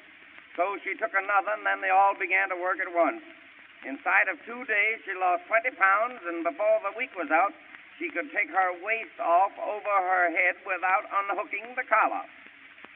so 0.58 0.82
she 0.82 0.98
took 0.98 1.14
another, 1.14 1.54
and 1.54 1.66
then 1.68 1.78
they 1.84 1.94
all 1.94 2.18
began 2.18 2.50
to 2.50 2.58
work 2.58 2.82
at 2.82 2.90
once. 2.90 3.22
Inside 3.86 4.34
of 4.34 4.42
two 4.50 4.66
days, 4.66 4.98
she 5.06 5.14
lost 5.14 5.46
20 5.46 5.78
pounds, 5.78 6.22
and 6.26 6.42
before 6.42 6.82
the 6.82 6.96
week 6.98 7.14
was 7.14 7.30
out, 7.30 7.54
she 8.00 8.10
could 8.10 8.32
take 8.34 8.50
her 8.50 8.70
waist 8.82 9.18
off 9.22 9.54
over 9.62 9.94
her 9.94 10.34
head 10.34 10.58
without 10.66 11.06
unhooking 11.06 11.76
the 11.78 11.86
collar. 11.86 12.26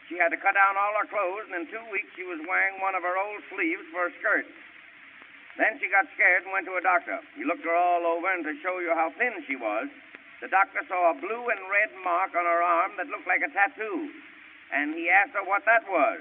She 0.10 0.18
had 0.18 0.34
to 0.34 0.40
cut 0.40 0.58
down 0.58 0.78
all 0.78 0.98
her 0.98 1.10
clothes, 1.10 1.46
and 1.52 1.66
in 1.66 1.70
two 1.70 1.86
weeks 1.92 2.10
she 2.16 2.26
was 2.26 2.42
wearing 2.48 2.82
one 2.82 2.96
of 2.96 3.04
her 3.04 3.18
old 3.18 3.42
sleeves 3.54 3.86
for 3.94 4.08
a 4.10 4.14
skirt. 4.18 4.48
Then 5.56 5.80
she 5.80 5.88
got 5.88 6.08
scared 6.16 6.44
and 6.44 6.52
went 6.52 6.68
to 6.68 6.76
a 6.76 6.84
doctor. 6.84 7.20
He 7.40 7.48
looked 7.48 7.64
her 7.64 7.76
all 7.76 8.04
over, 8.04 8.28
and 8.28 8.44
to 8.44 8.54
show 8.60 8.80
you 8.84 8.92
how 8.92 9.12
thin 9.16 9.40
she 9.48 9.56
was, 9.56 9.88
the 10.44 10.52
doctor 10.52 10.84
saw 10.88 11.16
a 11.16 11.20
blue 11.20 11.48
and 11.48 11.62
red 11.72 11.96
mark 12.04 12.36
on 12.36 12.44
her 12.44 12.62
arm 12.62 13.00
that 13.00 13.08
looked 13.08 13.28
like 13.28 13.40
a 13.40 13.52
tattoo. 13.56 14.12
And 14.76 14.94
he 14.94 15.08
asked 15.08 15.32
her 15.32 15.48
what 15.48 15.64
that 15.64 15.88
was. 15.88 16.20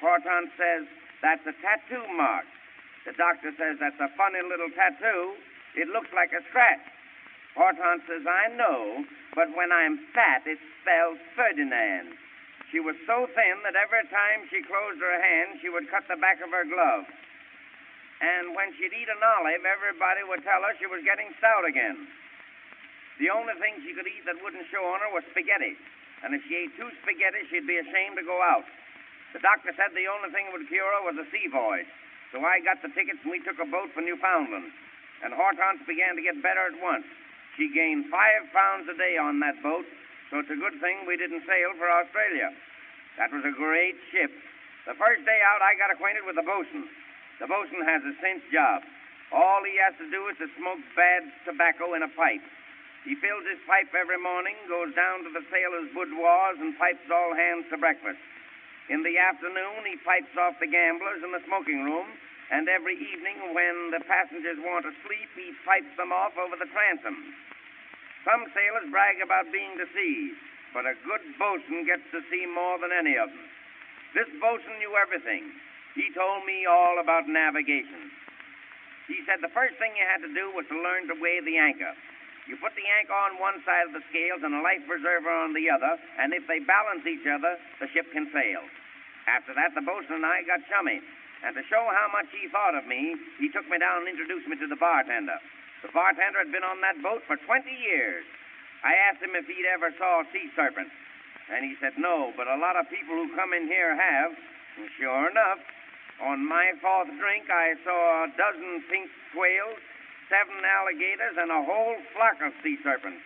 Hortense 0.00 0.52
says, 0.56 0.88
That's 1.20 1.44
a 1.44 1.52
tattoo 1.60 2.04
mark. 2.16 2.48
The 3.04 3.12
doctor 3.12 3.52
says, 3.60 3.76
That's 3.76 4.00
a 4.00 4.08
funny 4.16 4.40
little 4.40 4.72
tattoo. 4.72 5.36
It 5.76 5.92
looks 5.92 6.08
like 6.16 6.32
a 6.32 6.40
scratch. 6.48 6.80
Hortense 7.52 8.08
says, 8.08 8.24
I 8.24 8.56
know, 8.56 9.04
but 9.36 9.52
when 9.52 9.68
I'm 9.72 10.00
fat, 10.16 10.48
it 10.48 10.60
spells 10.80 11.20
Ferdinand. 11.36 12.16
She 12.72 12.80
was 12.80 12.96
so 13.06 13.28
thin 13.36 13.56
that 13.64 13.76
every 13.76 14.04
time 14.08 14.48
she 14.48 14.64
closed 14.64 15.00
her 15.00 15.18
hand, 15.20 15.60
she 15.60 15.68
would 15.68 15.88
cut 15.92 16.08
the 16.08 16.16
back 16.16 16.40
of 16.40 16.50
her 16.50 16.64
glove. 16.64 17.04
And 18.20 18.56
when 18.56 18.72
she'd 18.76 18.96
eat 18.96 19.12
an 19.12 19.20
olive, 19.20 19.64
everybody 19.64 20.24
would 20.24 20.40
tell 20.40 20.64
her 20.64 20.72
she 20.80 20.88
was 20.88 21.04
getting 21.04 21.28
stout 21.36 21.68
again. 21.68 22.08
The 23.20 23.32
only 23.32 23.52
thing 23.60 23.80
she 23.84 23.92
could 23.96 24.08
eat 24.08 24.24
that 24.24 24.40
wouldn't 24.40 24.68
show 24.72 24.84
on 24.88 25.00
her 25.04 25.12
was 25.12 25.24
spaghetti. 25.32 25.76
And 26.24 26.32
if 26.32 26.40
she 26.48 26.64
ate 26.64 26.72
two 26.80 26.88
spaghetti, 27.04 27.44
she'd 27.48 27.68
be 27.68 27.76
ashamed 27.80 28.16
to 28.16 28.24
go 28.24 28.40
out. 28.40 28.64
The 29.36 29.44
doctor 29.44 29.72
said 29.76 29.92
the 29.92 30.08
only 30.08 30.32
thing 30.32 30.48
that 30.48 30.56
would 30.56 30.68
cure 30.68 30.88
her 30.88 31.04
was 31.04 31.20
a 31.20 31.28
sea 31.28 31.48
voyage. 31.52 31.88
So 32.32 32.40
I 32.40 32.60
got 32.64 32.80
the 32.80 32.92
tickets 32.92 33.20
and 33.20 33.32
we 33.32 33.40
took 33.44 33.60
a 33.60 33.68
boat 33.68 33.92
for 33.92 34.00
Newfoundland. 34.00 34.72
And 35.24 35.32
Hortense 35.32 35.84
began 35.84 36.16
to 36.16 36.24
get 36.24 36.40
better 36.40 36.72
at 36.72 36.76
once. 36.80 37.04
She 37.56 37.72
gained 37.72 38.12
five 38.12 38.48
pounds 38.52 38.84
a 38.88 38.96
day 38.96 39.16
on 39.16 39.40
that 39.40 39.56
boat, 39.64 39.88
so 40.28 40.40
it's 40.40 40.52
a 40.52 40.60
good 40.60 40.76
thing 40.80 41.08
we 41.08 41.16
didn't 41.16 41.40
sail 41.48 41.72
for 41.80 41.88
Australia. 41.88 42.52
That 43.16 43.32
was 43.32 43.44
a 43.48 43.54
great 43.56 43.96
ship. 44.12 44.28
The 44.84 44.92
first 45.00 45.24
day 45.24 45.40
out, 45.40 45.64
I 45.64 45.72
got 45.72 45.88
acquainted 45.88 46.28
with 46.28 46.36
the 46.36 46.44
bosun. 46.44 46.84
The 47.40 47.46
bosun 47.46 47.84
has 47.84 48.00
a 48.04 48.14
cinch 48.20 48.44
job. 48.48 48.80
All 49.32 49.60
he 49.66 49.76
has 49.82 49.92
to 50.00 50.08
do 50.08 50.28
is 50.32 50.38
to 50.40 50.48
smoke 50.56 50.80
bad 50.96 51.28
tobacco 51.44 51.92
in 51.92 52.02
a 52.02 52.12
pipe. 52.16 52.44
He 53.04 53.14
fills 53.22 53.44
his 53.46 53.60
pipe 53.68 53.92
every 53.94 54.18
morning, 54.18 54.56
goes 54.66 54.90
down 54.96 55.22
to 55.22 55.30
the 55.30 55.44
sailors' 55.52 55.92
boudoirs, 55.94 56.58
and 56.58 56.74
pipes 56.78 57.06
all 57.12 57.34
hands 57.34 57.68
to 57.70 57.78
breakfast. 57.78 58.18
In 58.88 59.02
the 59.02 59.18
afternoon, 59.18 59.82
he 59.86 59.98
pipes 60.02 60.32
off 60.38 60.58
the 60.58 60.70
gamblers 60.70 61.22
in 61.22 61.30
the 61.30 61.42
smoking 61.46 61.84
room, 61.84 62.06
and 62.50 62.70
every 62.70 62.94
evening, 62.94 63.54
when 63.54 63.90
the 63.90 64.02
passengers 64.06 64.58
want 64.62 64.86
to 64.86 64.94
sleep, 65.06 65.30
he 65.34 65.50
pipes 65.66 65.90
them 65.98 66.14
off 66.14 66.38
over 66.38 66.54
the 66.54 66.70
transom. 66.70 67.34
Some 68.22 68.46
sailors 68.54 68.90
brag 68.90 69.22
about 69.22 69.50
being 69.50 69.74
to 69.78 69.86
sea, 69.94 70.34
but 70.74 70.86
a 70.86 70.98
good 71.06 71.22
bosun 71.38 71.86
gets 71.86 72.06
to 72.10 72.22
see 72.30 72.46
more 72.46 72.78
than 72.78 72.90
any 72.90 73.18
of 73.18 73.30
them. 73.30 73.46
This 74.14 74.30
bosun 74.38 74.78
knew 74.78 74.94
everything. 74.98 75.50
He 75.96 76.12
told 76.12 76.44
me 76.44 76.68
all 76.68 77.00
about 77.00 77.24
navigation. 77.24 78.12
He 79.08 79.24
said 79.24 79.40
the 79.40 79.54
first 79.56 79.80
thing 79.80 79.96
you 79.96 80.04
had 80.04 80.20
to 80.20 80.30
do 80.30 80.52
was 80.52 80.68
to 80.68 80.76
learn 80.76 81.08
to 81.08 81.16
weigh 81.16 81.40
the 81.40 81.56
anchor. 81.56 81.96
You 82.46 82.54
put 82.60 82.76
the 82.78 82.86
anchor 82.86 83.16
on 83.16 83.42
one 83.42 83.58
side 83.66 83.90
of 83.90 83.96
the 83.96 84.04
scales 84.12 84.44
and 84.44 84.54
a 84.54 84.62
life 84.62 84.84
preserver 84.86 85.32
on 85.32 85.56
the 85.56 85.66
other, 85.66 85.98
and 86.20 86.30
if 86.30 86.46
they 86.46 86.62
balance 86.62 87.02
each 87.02 87.26
other, 87.26 87.58
the 87.82 87.90
ship 87.90 88.06
can 88.14 88.30
sail. 88.30 88.62
After 89.26 89.50
that, 89.58 89.74
the 89.74 89.82
bosun 89.82 90.22
and 90.22 90.26
I 90.26 90.46
got 90.46 90.62
chummy. 90.70 91.02
And 91.42 91.58
to 91.58 91.62
show 91.66 91.82
how 91.90 92.08
much 92.14 92.30
he 92.30 92.46
thought 92.48 92.78
of 92.78 92.86
me, 92.86 93.18
he 93.42 93.50
took 93.50 93.66
me 93.66 93.78
down 93.78 94.06
and 94.06 94.10
introduced 94.10 94.46
me 94.46 94.54
to 94.62 94.70
the 94.70 94.78
bartender. 94.78 95.38
The 95.82 95.90
bartender 95.90 96.38
had 96.38 96.54
been 96.54 96.64
on 96.64 96.80
that 96.80 97.02
boat 97.02 97.26
for 97.26 97.36
20 97.36 97.66
years. 97.66 98.24
I 98.84 98.94
asked 99.10 99.22
him 99.22 99.34
if 99.34 99.46
he'd 99.46 99.66
ever 99.66 99.90
saw 99.98 100.22
a 100.22 100.28
sea 100.30 100.46
serpent. 100.54 100.88
And 101.50 101.62
he 101.66 101.74
said 101.78 101.94
no, 101.98 102.32
but 102.34 102.46
a 102.46 102.58
lot 102.58 102.78
of 102.78 102.90
people 102.90 103.14
who 103.14 103.30
come 103.34 103.54
in 103.54 103.66
here 103.66 103.94
have. 103.94 104.34
And 104.78 104.88
sure 104.98 105.30
enough, 105.30 105.58
on 106.24 106.48
my 106.48 106.72
fourth 106.80 107.12
drink, 107.20 107.48
I 107.52 107.76
saw 107.84 108.24
a 108.24 108.32
dozen 108.40 108.84
pink 108.88 109.12
quails, 109.36 109.80
seven 110.32 110.64
alligators, 110.64 111.36
and 111.36 111.52
a 111.52 111.60
whole 111.60 111.96
flock 112.16 112.40
of 112.40 112.56
sea 112.64 112.80
serpents. 112.80 113.20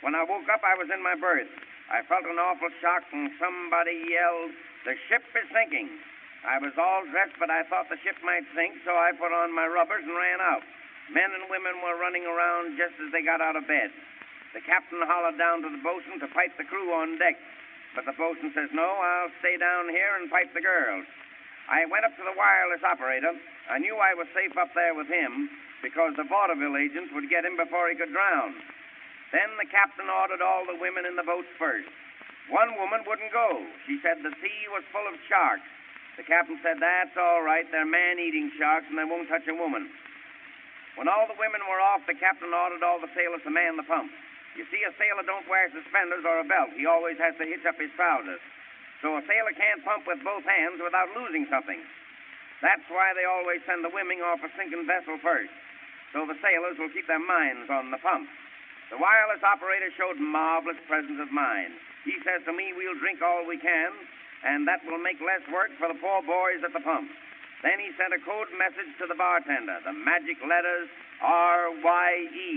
When 0.00 0.14
I 0.14 0.22
woke 0.22 0.46
up, 0.46 0.62
I 0.62 0.78
was 0.78 0.88
in 0.94 1.02
my 1.02 1.18
berth. 1.18 1.50
I 1.90 2.06
felt 2.06 2.22
an 2.24 2.38
awful 2.38 2.70
shock, 2.78 3.02
and 3.10 3.34
somebody 3.42 3.98
yelled, 4.06 4.54
The 4.86 4.94
ship 5.10 5.26
is 5.34 5.48
sinking. 5.50 5.90
I 6.46 6.56
was 6.56 6.72
all 6.78 7.04
dressed, 7.10 7.36
but 7.36 7.50
I 7.50 7.66
thought 7.68 7.90
the 7.90 8.00
ship 8.00 8.16
might 8.22 8.46
sink, 8.56 8.80
so 8.86 8.94
I 8.94 9.12
put 9.12 9.34
on 9.34 9.52
my 9.52 9.66
rubbers 9.66 10.06
and 10.06 10.16
ran 10.16 10.40
out. 10.40 10.64
Men 11.10 11.34
and 11.34 11.50
women 11.50 11.82
were 11.82 11.98
running 11.98 12.24
around 12.24 12.78
just 12.78 12.94
as 13.02 13.10
they 13.10 13.26
got 13.26 13.42
out 13.42 13.58
of 13.58 13.66
bed. 13.66 13.90
The 14.54 14.62
captain 14.62 15.02
hollered 15.02 15.36
down 15.36 15.66
to 15.66 15.68
the 15.68 15.82
bosun 15.82 16.22
to 16.22 16.30
pipe 16.30 16.54
the 16.56 16.64
crew 16.64 16.94
on 16.94 17.18
deck. 17.18 17.36
But 17.94 18.06
the 18.06 18.14
bosun 18.14 18.54
says, 18.54 18.70
No, 18.70 18.86
I'll 18.86 19.34
stay 19.42 19.58
down 19.58 19.90
here 19.90 20.14
and 20.16 20.30
pipe 20.30 20.54
the 20.54 20.62
girls. 20.62 21.04
I 21.70 21.86
went 21.86 22.02
up 22.02 22.18
to 22.18 22.26
the 22.26 22.34
wireless 22.34 22.82
operator. 22.82 23.30
I 23.70 23.78
knew 23.78 23.94
I 23.94 24.18
was 24.18 24.26
safe 24.34 24.58
up 24.58 24.74
there 24.74 24.92
with 24.92 25.06
him 25.06 25.46
because 25.86 26.18
the 26.18 26.26
vaudeville 26.26 26.74
agents 26.74 27.14
would 27.14 27.30
get 27.30 27.46
him 27.46 27.54
before 27.54 27.86
he 27.86 27.94
could 27.94 28.10
drown. 28.10 28.58
Then 29.30 29.54
the 29.54 29.70
captain 29.70 30.10
ordered 30.10 30.42
all 30.42 30.66
the 30.66 30.82
women 30.82 31.06
in 31.06 31.14
the 31.14 31.22
boats 31.22 31.48
first. 31.54 31.86
One 32.50 32.74
woman 32.74 33.06
wouldn't 33.06 33.30
go. 33.30 33.62
She 33.86 34.02
said 34.02 34.18
the 34.18 34.34
sea 34.42 34.60
was 34.74 34.82
full 34.90 35.06
of 35.06 35.14
sharks. 35.30 35.66
The 36.18 36.26
captain 36.26 36.58
said, 36.66 36.82
That's 36.82 37.14
all 37.14 37.46
right. 37.46 37.62
They're 37.70 37.86
man 37.86 38.18
eating 38.18 38.50
sharks 38.58 38.90
and 38.90 38.98
they 38.98 39.06
won't 39.06 39.30
touch 39.30 39.46
a 39.46 39.54
woman. 39.54 39.86
When 40.98 41.06
all 41.06 41.30
the 41.30 41.38
women 41.38 41.62
were 41.70 41.78
off, 41.78 42.02
the 42.10 42.18
captain 42.18 42.50
ordered 42.50 42.82
all 42.82 42.98
the 42.98 43.14
sailors 43.14 43.46
to 43.46 43.54
man 43.54 43.78
the 43.78 43.86
pump. 43.86 44.10
You 44.58 44.66
see, 44.74 44.82
a 44.82 44.90
sailor 44.98 45.22
don't 45.22 45.46
wear 45.46 45.70
suspenders 45.70 46.26
or 46.26 46.42
a 46.42 46.46
belt. 46.50 46.74
He 46.74 46.90
always 46.90 47.14
has 47.22 47.38
to 47.38 47.46
hitch 47.46 47.62
up 47.62 47.78
his 47.78 47.94
trousers. 47.94 48.42
So 49.00 49.16
a 49.16 49.22
sailor 49.24 49.56
can't 49.56 49.80
pump 49.84 50.04
with 50.04 50.20
both 50.20 50.44
hands 50.44 50.80
without 50.80 51.08
losing 51.16 51.48
something. 51.48 51.80
That's 52.60 52.84
why 52.92 53.16
they 53.16 53.24
always 53.24 53.64
send 53.64 53.80
the 53.80 53.92
women 53.92 54.20
off 54.20 54.44
a 54.44 54.52
sinking 54.52 54.84
vessel 54.84 55.16
first, 55.24 55.52
so 56.12 56.28
the 56.28 56.36
sailors 56.44 56.76
will 56.76 56.92
keep 56.92 57.08
their 57.08 57.22
minds 57.22 57.72
on 57.72 57.88
the 57.88 57.96
pump. 58.04 58.28
The 58.92 59.00
wireless 59.00 59.40
operator 59.40 59.88
showed 59.96 60.20
marvelous 60.20 60.76
presence 60.84 61.16
of 61.16 61.32
mind. 61.32 61.72
He 62.04 62.20
says 62.20 62.44
to 62.44 62.52
me, 62.52 62.76
We'll 62.76 63.00
drink 63.00 63.24
all 63.24 63.48
we 63.48 63.56
can, 63.56 63.92
and 64.44 64.68
that 64.68 64.84
will 64.84 65.00
make 65.00 65.20
less 65.24 65.40
work 65.48 65.72
for 65.80 65.88
the 65.88 65.96
poor 65.96 66.20
boys 66.20 66.60
at 66.60 66.76
the 66.76 66.84
pump. 66.84 67.08
Then 67.64 67.80
he 67.80 67.92
sent 67.96 68.12
a 68.12 68.20
code 68.20 68.52
message 68.56 68.92
to 69.00 69.08
the 69.08 69.16
bartender, 69.16 69.80
the 69.84 69.96
magic 69.96 70.40
letters 70.44 70.88
R 71.22 71.72
Y 71.80 72.10
E, 72.32 72.50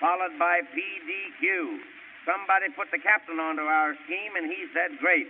followed 0.00 0.36
by 0.36 0.60
P 0.72 0.76
D 0.80 1.10
Q. 1.40 1.80
Somebody 2.24 2.72
put 2.72 2.88
the 2.92 3.00
captain 3.00 3.40
onto 3.40 3.62
our 3.62 3.96
scheme, 4.04 4.36
and 4.36 4.48
he 4.48 4.68
said, 4.72 4.98
Great. 5.00 5.28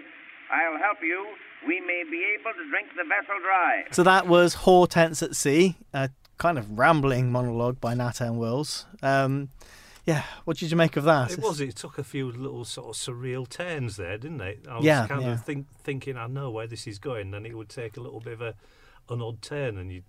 I'll 0.52 0.78
help 0.78 0.98
you. 1.02 1.26
We 1.66 1.80
may 1.80 2.02
be 2.10 2.24
able 2.38 2.52
to 2.52 2.68
drink 2.70 2.88
the 2.96 3.04
vessel 3.04 3.36
dry. 3.42 3.84
So 3.92 4.02
that 4.02 4.26
was 4.26 4.54
Hortense 4.54 5.22
at 5.22 5.34
Sea, 5.34 5.76
a 5.94 6.10
kind 6.38 6.58
of 6.58 6.78
rambling 6.78 7.30
monologue 7.32 7.80
by 7.80 7.94
Nat 7.94 8.20
M. 8.20 8.36
Wills. 8.36 8.84
Um, 9.02 9.48
yeah, 10.04 10.24
what 10.44 10.56
did 10.58 10.70
you 10.70 10.76
make 10.76 10.96
of 10.96 11.04
that? 11.04 11.30
It 11.30 11.38
was. 11.38 11.60
It 11.60 11.76
took 11.76 11.96
a 11.96 12.04
few 12.04 12.30
little 12.32 12.64
sort 12.64 12.88
of 12.88 13.00
surreal 13.00 13.48
turns 13.48 13.96
there, 13.96 14.18
didn't 14.18 14.40
it? 14.40 14.66
I 14.68 14.76
was 14.76 14.84
Yeah, 14.84 15.06
kind 15.06 15.22
yeah. 15.22 15.32
of 15.34 15.44
think, 15.44 15.66
thinking, 15.84 16.16
I 16.16 16.26
know 16.26 16.50
where 16.50 16.66
this 16.66 16.86
is 16.88 16.98
going, 16.98 17.30
then 17.30 17.46
it 17.46 17.56
would 17.56 17.68
take 17.68 17.96
a 17.96 18.00
little 18.00 18.18
bit 18.20 18.32
of 18.34 18.42
a, 18.42 18.54
an 19.08 19.22
odd 19.22 19.40
turn, 19.42 19.78
and 19.78 19.92
you 19.92 20.02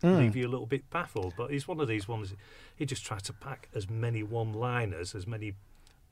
Mm. 0.00 0.18
leave 0.18 0.36
you 0.36 0.46
a 0.46 0.48
little 0.48 0.66
bit 0.66 0.88
baffled. 0.90 1.34
But 1.36 1.50
he's 1.50 1.66
one 1.66 1.80
of 1.80 1.88
these 1.88 2.06
ones. 2.06 2.32
He 2.76 2.86
just 2.86 3.04
tries 3.04 3.22
to 3.22 3.32
pack 3.32 3.68
as 3.74 3.90
many 3.90 4.22
one-liners, 4.22 5.12
as 5.12 5.26
many 5.26 5.54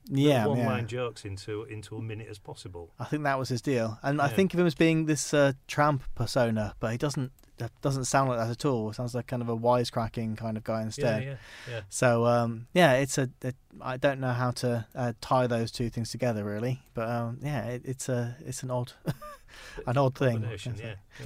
Yeah, 0.09 0.27
yeah. 0.27 0.45
one-line 0.45 0.87
jokes 0.87 1.25
into 1.25 1.63
into 1.63 1.97
a 1.97 2.01
minute 2.01 2.27
as 2.29 2.39
possible. 2.39 2.91
I 2.99 3.05
think 3.05 3.23
that 3.23 3.37
was 3.37 3.49
his 3.49 3.61
deal, 3.61 3.99
and 4.03 4.21
I 4.21 4.27
think 4.27 4.53
of 4.53 4.59
him 4.59 4.65
as 4.65 4.75
being 4.75 5.05
this 5.05 5.33
uh, 5.33 5.53
tramp 5.67 6.03
persona, 6.15 6.75
but 6.79 6.91
he 6.91 6.97
doesn't 6.97 7.31
that 7.57 7.71
doesn't 7.81 8.05
sound 8.05 8.29
like 8.29 8.39
that 8.39 8.49
at 8.49 8.65
all. 8.65 8.89
It 8.89 8.95
sounds 8.95 9.15
like 9.15 9.27
kind 9.27 9.41
of 9.41 9.49
a 9.49 9.57
wisecracking 9.57 10.37
kind 10.37 10.57
of 10.57 10.63
guy 10.63 10.83
instead. 10.83 11.23
Yeah, 11.23 11.29
yeah, 11.29 11.35
yeah. 11.69 11.81
So 11.89 12.25
um, 12.25 12.67
yeah, 12.73 12.93
it's 12.93 13.17
a. 13.17 13.29
It, 13.41 13.55
I 13.81 13.97
don't 13.97 14.19
know 14.19 14.33
how 14.33 14.51
to 14.51 14.85
uh, 14.95 15.13
tie 15.21 15.47
those 15.47 15.71
two 15.71 15.89
things 15.89 16.11
together 16.11 16.43
really, 16.43 16.81
but 16.93 17.09
um, 17.09 17.39
yeah, 17.41 17.65
it, 17.65 17.81
it's 17.85 18.09
a 18.09 18.35
it's 18.45 18.63
an 18.63 18.71
odd 18.71 18.93
an 19.87 19.97
odd 19.97 20.15
thing. 20.17 20.43
Yeah, 20.43 20.95
yeah. 21.19 21.25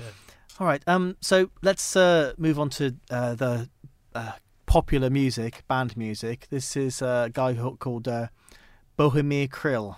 All 0.60 0.68
right. 0.68 0.82
Um. 0.88 1.18
So 1.22 1.52
let's 1.62 1.96
uh, 1.96 2.34
move 2.38 2.60
on 2.60 2.70
to 2.72 2.96
uh, 3.10 3.36
the 3.36 3.70
uh, 4.16 4.34
popular 4.66 5.10
music, 5.10 5.64
band 5.68 5.98
music. 5.98 6.48
This 6.50 6.78
is 6.78 7.02
a 7.02 7.30
guy 7.34 7.56
called 7.80 8.08
uh, 8.08 8.28
Bohumir 9.02 9.50
Kryl, 9.50 9.98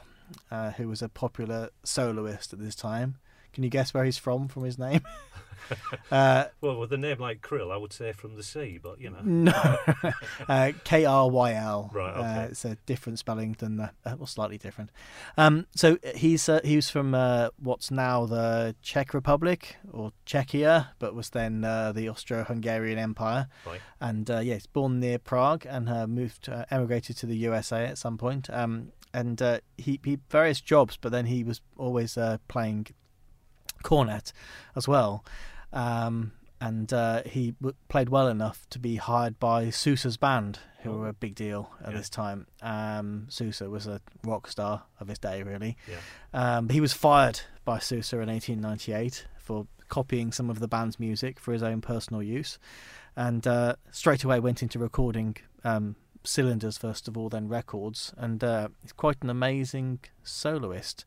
uh, 0.49 0.71
who 0.71 0.87
was 0.87 1.01
a 1.01 1.09
popular 1.09 1.71
soloist 1.83 2.53
at 2.53 2.59
this 2.59 2.73
time. 2.73 3.17
Can 3.51 3.65
you 3.65 3.69
guess 3.69 3.93
where 3.93 4.05
he's 4.05 4.17
from 4.17 4.47
from 4.47 4.63
his 4.63 4.79
name? 4.79 5.01
uh, 6.11 6.45
Well, 6.61 6.77
with 6.79 6.91
a 6.93 6.97
name 6.97 7.19
like 7.19 7.41
Krill, 7.41 7.71
I 7.71 7.77
would 7.77 7.93
say 7.93 8.11
from 8.11 8.35
the 8.35 8.43
sea, 8.43 8.79
but 8.81 8.99
you 8.99 9.09
know. 9.09 9.19
no, 9.23 9.77
uh, 10.47 10.71
K 10.83 11.05
R 11.05 11.29
Y 11.29 11.53
L. 11.53 11.89
Right, 11.93 12.13
Uh, 12.13 12.19
okay. 12.19 12.43
it's 12.51 12.65
a 12.65 12.75
different 12.85 13.19
spelling 13.19 13.55
than 13.59 13.77
the, 13.77 13.91
uh, 14.05 14.15
well, 14.17 14.27
slightly 14.27 14.57
different. 14.57 14.89
Um, 15.37 15.67
so 15.75 15.97
he's 16.15 16.47
uh, 16.49 16.61
he 16.63 16.75
was 16.75 16.89
from 16.89 17.13
uh, 17.15 17.49
what's 17.59 17.91
now 17.91 18.25
the 18.25 18.75
Czech 18.81 19.13
Republic 19.13 19.75
or 19.91 20.11
Czechia, 20.25 20.87
but 20.99 21.13
was 21.15 21.29
then 21.31 21.63
uh, 21.63 21.91
the 21.91 22.09
Austro-Hungarian 22.09 22.97
Empire. 22.99 23.47
Right. 23.65 23.81
And 23.99 24.29
uh, 24.29 24.39
yeah, 24.39 24.55
he's 24.55 24.67
born 24.67 24.99
near 24.99 25.17
Prague 25.19 25.65
and 25.65 25.87
uh, 25.89 26.07
moved, 26.07 26.49
uh, 26.49 26.65
emigrated 26.69 27.17
to 27.17 27.25
the 27.25 27.37
USA 27.37 27.85
at 27.85 27.97
some 27.97 28.17
point. 28.17 28.49
Um, 28.49 28.91
and 29.13 29.41
uh, 29.41 29.59
he 29.77 29.99
he 30.03 30.17
various 30.29 30.59
jobs, 30.59 30.97
but 30.99 31.11
then 31.11 31.27
he 31.27 31.43
was 31.43 31.61
always 31.77 32.17
uh, 32.17 32.37
playing 32.47 32.87
cornet 33.83 34.33
as 34.75 34.87
well. 34.87 35.23
Um, 35.73 36.31
and 36.61 36.93
uh, 36.93 37.23
he 37.25 37.51
w- 37.59 37.75
played 37.89 38.07
well 38.07 38.27
enough 38.29 38.65
to 38.69 38.79
be 38.79 38.95
hired 38.95 39.37
by 39.39 39.69
Sousa's 39.69 40.15
band, 40.15 40.59
who 40.83 40.91
Oh. 40.91 40.97
were 40.99 41.09
a 41.09 41.13
big 41.13 41.35
deal 41.35 41.71
at 41.83 41.91
Yeah. 41.91 41.97
this 41.97 42.09
time. 42.09 42.47
Um, 42.61 43.25
Sousa 43.29 43.69
was 43.69 43.85
a 43.85 43.99
rock 44.23 44.47
star 44.47 44.83
of 45.01 45.09
his 45.09 45.19
day, 45.19 45.43
really. 45.43 45.75
Yeah. 45.89 45.97
Um, 46.57 46.69
he 46.69 46.79
was 46.79 46.93
fired 46.93 47.41
by 47.65 47.79
Sousa 47.79 48.19
in 48.21 48.29
1898 48.29 49.27
for 49.37 49.67
copying 49.89 50.31
some 50.31 50.49
of 50.49 50.59
the 50.59 50.67
band's 50.69 50.99
music 50.99 51.37
for 51.39 51.51
his 51.51 51.63
own 51.63 51.81
personal 51.81 52.23
use, 52.23 52.57
and 53.15 53.45
uh, 53.45 53.75
straight 53.91 54.23
away 54.23 54.39
went 54.39 54.63
into 54.63 54.79
recording 54.79 55.35
um, 55.65 55.95
cylinders 56.23 56.77
first 56.77 57.07
of 57.09 57.17
all, 57.17 57.27
then 57.29 57.49
records, 57.49 58.13
and 58.17 58.41
uh, 58.43 58.69
he's 58.81 58.93
quite 58.93 59.21
an 59.21 59.29
amazing 59.29 59.99
soloist. 60.23 61.03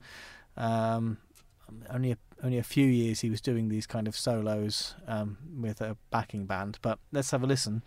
Um, 0.57 1.19
only 1.91 2.13
a, 2.13 2.19
only 2.43 2.59
a 2.59 2.63
few 2.63 2.87
years 2.87 3.21
he 3.21 3.31
was 3.31 3.41
doing 3.41 3.69
these 3.69 3.87
kind 3.87 4.07
of 4.07 4.17
solos 4.17 4.95
um, 5.07 5.39
with 5.59 5.81
a 5.81 5.97
backing 6.11 6.47
band, 6.47 6.79
but 6.83 6.99
let's 7.13 7.31
have 7.31 7.43
a 7.43 7.47
listen. 7.47 7.83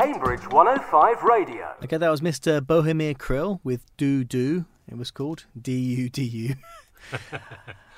Cambridge 0.00 0.48
105 0.48 1.22
Radio. 1.24 1.74
Okay, 1.84 1.98
that 1.98 2.08
was 2.08 2.22
Mr. 2.22 2.62
Bohumir 2.62 3.14
Kryl 3.18 3.60
with 3.62 3.84
Do 3.98 4.24
Do. 4.24 4.64
It 4.90 4.96
was 4.96 5.10
called 5.10 5.44
D 5.60 5.78
U 5.78 6.08
D 6.08 6.22
U. 6.22 6.54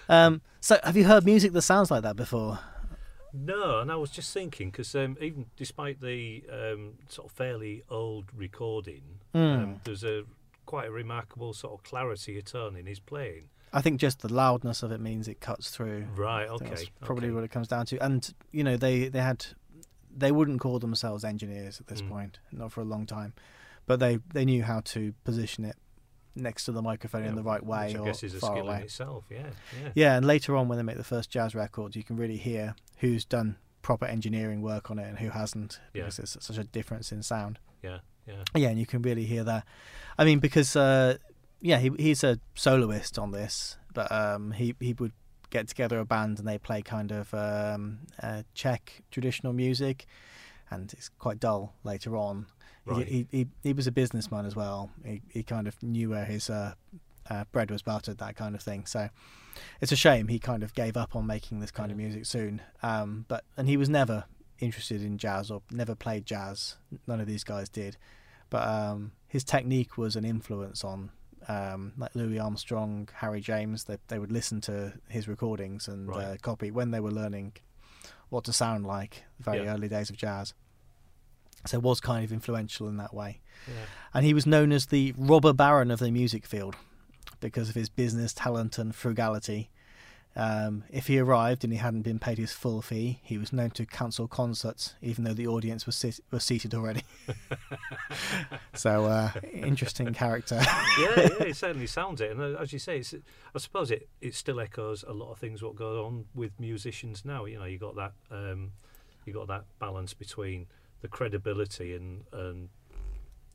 Um, 0.08 0.42
so, 0.60 0.80
have 0.82 0.96
you 0.96 1.04
heard 1.04 1.24
music 1.24 1.52
that 1.52 1.62
sounds 1.62 1.88
like 1.88 2.02
that 2.02 2.16
before? 2.16 2.58
No, 3.32 3.78
and 3.78 3.90
I 3.90 3.94
was 3.94 4.10
just 4.10 4.34
thinking 4.34 4.70
because 4.70 4.92
um, 4.96 5.16
even 5.20 5.46
despite 5.56 6.00
the 6.00 6.42
um, 6.50 6.94
sort 7.08 7.30
of 7.30 7.36
fairly 7.36 7.84
old 7.88 8.24
recording, 8.34 9.02
um, 9.32 9.80
there's 9.84 10.02
a 10.02 10.24
quite 10.66 10.88
a 10.88 10.90
remarkable 10.90 11.52
sort 11.52 11.72
of 11.72 11.84
clarity 11.84 12.36
of 12.36 12.46
tone 12.46 12.74
in 12.74 12.86
his 12.86 12.98
playing. 12.98 13.44
I 13.72 13.80
think 13.80 14.00
just 14.00 14.20
the 14.20 14.32
loudness 14.32 14.82
of 14.82 14.90
it 14.90 15.00
means 15.00 15.28
it 15.28 15.40
cuts 15.40 15.70
through. 15.70 16.06
Right. 16.16 16.48
Okay. 16.48 16.68
that's 16.68 16.90
probably 17.00 17.28
okay. 17.28 17.34
what 17.36 17.44
it 17.44 17.52
comes 17.52 17.68
down 17.68 17.86
to. 17.86 18.04
And 18.04 18.34
you 18.50 18.64
know, 18.64 18.76
they 18.76 19.06
they 19.06 19.20
had 19.20 19.46
they 20.16 20.32
wouldn't 20.32 20.60
call 20.60 20.78
themselves 20.78 21.24
engineers 21.24 21.80
at 21.80 21.86
this 21.86 22.02
Mm. 22.02 22.08
point, 22.08 22.38
not 22.50 22.72
for 22.72 22.80
a 22.80 22.84
long 22.84 23.06
time, 23.06 23.32
but 23.86 24.00
they 24.00 24.18
they 24.32 24.44
knew 24.44 24.62
how 24.62 24.80
to 24.80 25.12
position 25.24 25.64
it 25.64 25.76
next 26.34 26.64
to 26.64 26.72
the 26.72 26.80
microphone 26.82 27.24
in 27.24 27.34
the 27.34 27.42
right 27.42 27.64
way 27.64 27.88
which 27.88 27.96
I 27.96 27.98
or 28.00 28.04
guess 28.06 28.22
is 28.22 28.34
a 28.34 28.38
skill 28.38 28.68
away. 28.68 28.76
in 28.76 28.82
itself. 28.84 29.24
Yeah. 29.30 29.50
Yeah. 29.82 29.90
Yeah, 29.94 30.16
and 30.16 30.26
later 30.26 30.56
on 30.56 30.66
when 30.68 30.78
they 30.78 30.82
make 30.84 30.96
the 30.96 31.04
first 31.04 31.28
jazz 31.30 31.54
records, 31.54 31.94
you 31.94 32.02
can 32.02 32.16
really 32.16 32.38
hear 32.38 32.74
who's 32.98 33.24
done 33.26 33.56
proper 33.82 34.06
engineering 34.06 34.62
work 34.62 34.90
on 34.90 34.98
it 34.98 35.06
and 35.08 35.18
who 35.18 35.28
hasn't, 35.30 35.80
Yeah. 35.92 36.02
because 36.04 36.16
there's 36.16 36.36
such 36.40 36.56
a 36.56 36.64
difference 36.64 37.12
in 37.12 37.22
sound. 37.22 37.58
Yeah. 37.82 37.98
Yeah. 38.26 38.44
Yeah, 38.54 38.68
and 38.70 38.78
you 38.78 38.86
can 38.86 39.02
really 39.02 39.24
hear 39.26 39.44
that. 39.44 39.66
I 40.16 40.24
mean, 40.24 40.38
because 40.38 40.74
uh, 40.76 41.18
yeah, 41.60 41.78
he 41.78 41.90
he's 41.98 42.22
a 42.24 42.38
soloist 42.54 43.18
on 43.18 43.32
this, 43.32 43.76
but 43.92 44.10
um, 44.12 44.52
he 44.52 44.74
he 44.80 44.92
would 44.94 45.12
get 45.52 45.68
together 45.68 46.00
a 46.00 46.04
band 46.04 46.38
and 46.40 46.48
they 46.48 46.58
play 46.58 46.82
kind 46.82 47.12
of 47.12 47.32
um, 47.34 47.98
uh, 48.22 48.42
Czech 48.54 49.02
traditional 49.12 49.52
music, 49.52 50.06
and 50.70 50.92
it's 50.92 51.08
quite 51.18 51.38
dull 51.38 51.74
later 51.84 52.16
on. 52.16 52.46
He- 52.46 52.52
Right. 52.84 53.06
He, 53.06 53.26
he 53.30 53.46
he 53.62 53.72
was 53.72 53.86
a 53.86 53.92
businessman 53.92 54.44
as 54.44 54.56
well. 54.56 54.90
He 55.04 55.22
he 55.28 55.42
kind 55.44 55.68
of 55.68 55.80
knew 55.84 56.10
where 56.10 56.24
his 56.24 56.50
uh, 56.50 56.74
uh, 57.30 57.44
bread 57.52 57.70
was 57.70 57.80
buttered, 57.82 58.18
that 58.18 58.34
kind 58.34 58.56
of 58.56 58.60
thing. 58.62 58.86
So 58.86 59.08
it's 59.80 59.92
a 59.92 59.96
shame 59.96 60.26
he 60.26 60.40
kind 60.40 60.64
of 60.64 60.74
gave 60.74 60.96
up 60.96 61.14
on 61.14 61.24
making 61.24 61.60
this 61.60 61.70
kind 61.70 61.92
of 61.92 61.96
music 61.96 62.26
soon. 62.26 62.60
Um, 62.82 63.24
but 63.28 63.44
and 63.56 63.68
he 63.68 63.76
was 63.76 63.88
never 63.88 64.24
interested 64.58 65.00
in 65.00 65.16
jazz 65.16 65.48
or 65.48 65.62
never 65.70 65.94
played 65.94 66.26
jazz. 66.26 66.76
None 67.06 67.20
of 67.20 67.28
these 67.28 67.44
guys 67.44 67.68
did. 67.68 67.96
But 68.50 68.66
um, 68.66 69.12
his 69.28 69.44
technique 69.44 69.96
was 69.96 70.16
an 70.16 70.24
influence 70.24 70.82
on 70.82 71.10
um, 71.48 71.92
like 71.96 72.14
Louis 72.14 72.38
Armstrong, 72.38 73.08
Harry 73.14 73.40
James. 73.40 73.84
They 73.84 73.98
they 74.08 74.18
would 74.18 74.32
listen 74.32 74.60
to 74.62 74.92
his 75.08 75.28
recordings 75.28 75.88
and 75.88 76.08
uh, 76.10 76.36
copy 76.42 76.70
when 76.70 76.90
they 76.90 77.00
were 77.00 77.10
learning 77.12 77.52
what 78.28 78.44
to 78.44 78.52
sound 78.52 78.86
like. 78.86 79.24
The 79.38 79.44
very 79.44 79.64
Yeah. 79.64 79.74
early 79.74 79.88
days 79.88 80.10
of 80.10 80.16
jazz. 80.16 80.54
So 81.66 81.78
was 81.78 82.00
kind 82.00 82.24
of 82.24 82.32
influential 82.32 82.88
in 82.88 82.96
that 82.96 83.14
way. 83.14 83.40
Yeah. 83.68 83.74
And 84.14 84.24
he 84.26 84.34
was 84.34 84.46
known 84.46 84.72
as 84.72 84.86
the 84.86 85.14
robber 85.16 85.52
baron 85.52 85.90
of 85.92 86.00
the 86.00 86.10
music 86.10 86.44
field 86.44 86.74
because 87.40 87.68
of 87.68 87.74
his 87.76 87.88
business 87.88 88.32
talent 88.32 88.78
and 88.78 88.94
frugality. 88.94 89.70
Um, 90.34 90.84
if 90.90 91.08
he 91.08 91.18
arrived 91.18 91.62
and 91.62 91.72
he 91.72 91.78
hadn't 91.78 92.02
been 92.02 92.18
paid 92.18 92.38
his 92.38 92.52
full 92.52 92.80
fee, 92.80 93.20
he 93.22 93.36
was 93.36 93.52
known 93.52 93.70
to 93.72 93.84
cancel 93.84 94.26
concerts, 94.26 94.94
even 95.02 95.24
though 95.24 95.34
the 95.34 95.46
audience 95.46 95.84
was 95.84 95.94
sit- 95.94 96.20
was 96.30 96.42
seated 96.42 96.74
already. 96.74 97.02
so, 98.74 99.04
uh, 99.04 99.30
interesting 99.52 100.12
character. 100.14 100.58
yeah, 100.98 101.14
yeah, 101.16 101.42
it 101.42 101.56
certainly 101.64 101.86
sounds 101.86 102.20
it, 102.20 102.30
and 102.30 102.40
uh, 102.40 102.58
as 102.58 102.72
you 102.72 102.78
say, 102.78 102.98
it's, 102.98 103.14
I 103.54 103.58
suppose 103.58 103.90
it, 103.90 104.08
it 104.20 104.34
still 104.34 104.58
echoes 104.58 105.04
a 105.06 105.12
lot 105.12 105.30
of 105.30 105.38
things 105.38 105.62
what 105.62 105.76
go 105.76 106.04
on 106.06 106.24
with 106.34 106.58
musicians 106.58 107.24
now. 107.24 107.44
You 107.44 107.58
know, 107.58 107.66
you 107.66 107.78
got 107.78 107.96
that 107.96 108.12
um, 108.30 108.72
you 109.26 109.32
got 109.34 109.48
that 109.48 109.64
balance 109.78 110.14
between 110.14 110.66
the 111.02 111.08
credibility 111.08 111.94
and 111.94 112.24
and 112.32 112.68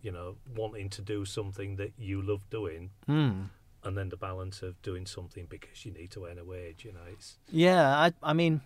you 0.02 0.12
know 0.12 0.36
wanting 0.56 0.90
to 0.92 1.02
do 1.02 1.26
something 1.26 1.78
that 1.78 1.94
you 1.98 2.22
love 2.22 2.48
doing, 2.52 2.92
Hmm. 3.08 3.44
And 3.88 3.98
then 3.98 4.10
the 4.10 4.18
balance 4.18 4.62
of 4.62 4.80
doing 4.82 5.06
something 5.06 5.48
because 5.50 5.86
you 5.86 5.92
need 5.92 6.12
to 6.12 6.26
earn 6.26 6.38
a 6.38 6.44
wage. 6.46 6.86
You 6.86 6.92
know, 6.94 7.06
it's 7.12 7.38
Yeah, 7.50 7.88
I, 7.98 8.12
I 8.22 8.34
mean, 8.34 8.62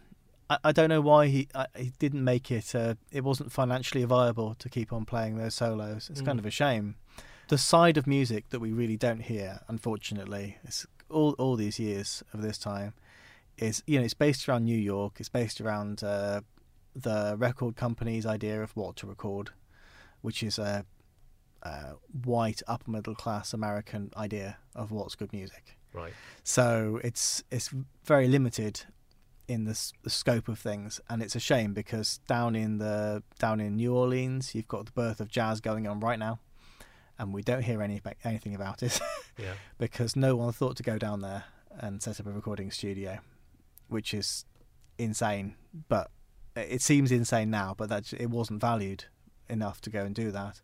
I, 0.49 0.57
I 0.65 0.71
don't 0.71 0.89
know 0.89 1.01
why 1.01 1.27
he 1.27 1.47
I, 1.55 1.67
he 1.77 1.91
didn't 1.99 2.23
make 2.23 2.51
it. 2.51 2.73
Uh, 2.75 2.95
it 3.11 3.23
wasn't 3.23 3.51
financially 3.51 4.03
viable 4.03 4.55
to 4.55 4.67
keep 4.69 4.91
on 4.91 5.05
playing 5.05 5.37
those 5.37 5.55
solos. 5.55 6.09
It's 6.09 6.21
kind 6.21 6.37
Mm. 6.37 6.41
of 6.43 6.45
a 6.47 6.51
shame. 6.51 6.95
The 7.47 7.57
side 7.57 7.97
of 7.97 8.07
music 8.07 8.49
that 8.49 8.59
we 8.59 8.71
really 8.71 8.97
don't 8.97 9.21
hear, 9.21 9.59
unfortunately, 9.67 10.57
it's 10.63 10.85
all 11.09 11.33
all 11.33 11.55
these 11.55 11.79
years 11.79 12.23
of 12.33 12.41
this 12.41 12.57
time, 12.57 12.93
is 13.57 13.83
you 13.85 13.99
know 13.99 14.05
it's 14.05 14.13
based 14.13 14.47
around 14.49 14.63
New 14.65 14.77
York. 14.77 15.13
It's 15.19 15.29
based 15.29 15.61
around 15.61 16.03
uh, 16.03 16.41
the 16.95 17.35
record 17.37 17.75
company's 17.75 18.25
idea 18.25 18.63
of 18.63 18.75
what 18.75 18.95
to 18.97 19.07
record, 19.07 19.51
which 20.21 20.41
is 20.43 20.57
a, 20.59 20.85
a 21.63 21.93
white 22.25 22.61
upper 22.67 22.89
middle 22.91 23.15
class 23.15 23.53
American 23.53 24.11
idea 24.17 24.57
of 24.75 24.91
what's 24.91 25.15
good 25.15 25.31
music. 25.33 25.77
right. 25.93 26.13
So 26.43 26.99
it's 27.03 27.43
it's 27.51 27.69
very 28.03 28.27
limited 28.27 28.81
in 29.47 29.65
the, 29.65 29.71
s- 29.71 29.91
the 30.03 30.09
scope 30.09 30.47
of 30.47 30.57
things, 30.59 31.01
and 31.09 31.21
it's 31.21 31.35
a 31.35 31.39
shame 31.39 31.73
because 31.73 32.19
down 32.27 32.55
in 32.55 32.77
the 32.77 33.21
down 33.39 33.59
in 33.59 33.75
New 33.75 33.93
Orleans, 33.95 34.55
you've 34.55 34.67
got 34.67 34.85
the 34.85 34.91
birth 34.93 35.19
of 35.19 35.27
jazz 35.27 35.59
going 35.61 35.87
on 35.87 35.99
right 35.99 36.17
now, 36.19 36.39
and 37.19 37.33
we 37.33 37.41
don't 37.41 37.63
hear 37.63 37.81
any 37.81 38.01
anything 38.23 38.55
about 38.55 38.81
it 38.81 38.99
Yeah, 39.37 39.53
because 39.77 40.15
no 40.15 40.35
one 40.35 40.51
thought 40.53 40.77
to 40.77 40.83
go 40.83 40.97
down 40.97 41.21
there 41.21 41.43
and 41.79 42.01
set 42.01 42.19
up 42.19 42.27
a 42.27 42.31
recording 42.31 42.71
studio, 42.71 43.19
which 43.89 44.13
is 44.13 44.45
insane. 44.97 45.55
But 45.89 46.11
it 46.55 46.81
seems 46.81 47.11
insane 47.11 47.49
now, 47.49 47.73
but 47.77 47.89
that 47.89 48.13
it 48.13 48.29
wasn't 48.29 48.61
valued 48.61 49.05
enough 49.49 49.81
to 49.81 49.89
go 49.89 50.01
and 50.01 50.13
do 50.15 50.31
that. 50.31 50.61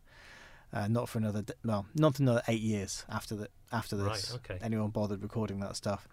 Uh, 0.72 0.86
not 0.86 1.08
for 1.08 1.18
another, 1.18 1.42
well, 1.64 1.86
not 1.94 2.16
for 2.16 2.22
another 2.22 2.42
eight 2.48 2.60
years 2.60 3.04
after 3.08 3.34
the 3.34 3.48
after 3.72 3.96
this. 3.96 4.06
Right, 4.06 4.32
okay. 4.34 4.58
Anyone 4.62 4.90
bothered 4.90 5.22
recording 5.22 5.60
that 5.60 5.76
stuff? 5.76 6.06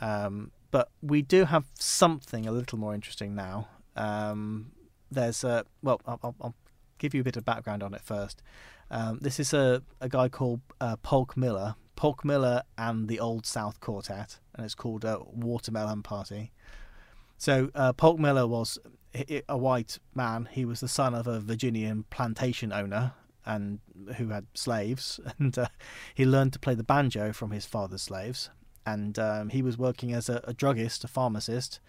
Um, 0.00 0.50
but 0.70 0.90
we 1.02 1.22
do 1.22 1.44
have 1.44 1.66
something 1.78 2.46
a 2.46 2.52
little 2.52 2.78
more 2.78 2.94
interesting 2.94 3.34
now. 3.34 3.68
Um, 3.94 4.72
there's 5.10 5.44
a 5.44 5.64
well, 5.82 6.00
I'll, 6.06 6.20
I'll, 6.22 6.34
I'll 6.40 6.54
give 6.98 7.14
you 7.14 7.20
a 7.20 7.24
bit 7.24 7.36
of 7.36 7.44
background 7.44 7.82
on 7.82 7.94
it 7.94 8.00
first. 8.02 8.42
Um, 8.90 9.18
this 9.20 9.38
is 9.38 9.52
a, 9.52 9.82
a 10.00 10.08
guy 10.08 10.28
called 10.28 10.60
uh, 10.80 10.96
Polk 10.96 11.36
Miller, 11.36 11.74
Polk 11.96 12.24
Miller 12.24 12.62
and 12.78 13.08
the 13.08 13.20
Old 13.20 13.46
South 13.46 13.80
Quartet, 13.80 14.38
and 14.54 14.64
it's 14.64 14.74
called 14.74 15.04
uh, 15.04 15.18
Watermelon 15.26 16.02
Party. 16.02 16.52
So 17.36 17.70
uh, 17.74 17.92
Polk 17.92 18.18
Miller 18.18 18.46
was 18.46 18.78
a 19.48 19.58
white 19.58 19.98
man. 20.14 20.48
He 20.50 20.64
was 20.64 20.80
the 20.80 20.88
son 20.88 21.14
of 21.14 21.26
a 21.26 21.40
Virginian 21.40 22.04
plantation 22.10 22.72
owner 22.72 23.12
and 23.46 23.80
who 24.16 24.28
had 24.28 24.46
slaves, 24.54 25.20
and 25.38 25.56
uh, 25.58 25.68
he 26.14 26.24
learned 26.24 26.52
to 26.54 26.58
play 26.58 26.74
the 26.74 26.82
banjo 26.82 27.32
from 27.32 27.50
his 27.50 27.66
father's 27.66 28.02
slaves. 28.02 28.50
And 28.86 29.18
um, 29.18 29.48
he 29.48 29.62
was 29.62 29.78
working 29.78 30.12
as 30.12 30.28
a, 30.28 30.42
a 30.44 30.52
druggist, 30.52 31.04
a 31.04 31.08
pharmacist, 31.08 31.80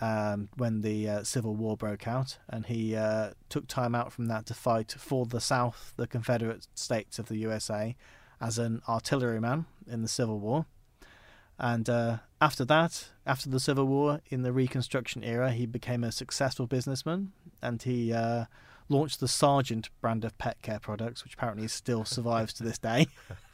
um, 0.00 0.48
when 0.56 0.80
the 0.82 1.08
uh, 1.08 1.22
Civil 1.24 1.54
War 1.54 1.76
broke 1.76 2.06
out, 2.06 2.38
and 2.48 2.66
he 2.66 2.94
uh, 2.94 3.30
took 3.48 3.66
time 3.66 3.94
out 3.94 4.12
from 4.12 4.26
that 4.26 4.46
to 4.46 4.54
fight 4.54 4.94
for 4.96 5.26
the 5.26 5.40
South, 5.40 5.92
the 5.96 6.06
Confederate 6.06 6.68
States 6.74 7.18
of 7.18 7.26
the 7.26 7.36
USA, 7.38 7.96
as 8.40 8.58
an 8.58 8.80
artilleryman 8.88 9.66
in 9.90 10.02
the 10.02 10.08
Civil 10.08 10.38
War. 10.38 10.66
And 11.58 11.88
uh, 11.90 12.18
after 12.40 12.64
that, 12.66 13.08
after 13.26 13.48
the 13.48 13.58
Civil 13.58 13.86
War, 13.86 14.20
in 14.30 14.42
the 14.42 14.52
Reconstruction 14.52 15.24
era, 15.24 15.50
he 15.50 15.66
became 15.66 16.04
a 16.04 16.12
successful 16.12 16.66
businessman, 16.66 17.32
and 17.60 17.82
he 17.82 18.12
uh, 18.12 18.44
launched 18.88 19.20
the 19.20 19.28
Sergeant 19.28 19.88
brand 20.00 20.24
of 20.24 20.36
pet 20.38 20.60
care 20.62 20.78
products, 20.80 21.24
which 21.24 21.34
apparently 21.34 21.68
still 21.68 22.04
survives 22.04 22.52
to 22.54 22.62
this 22.64 22.78
day. 22.78 23.06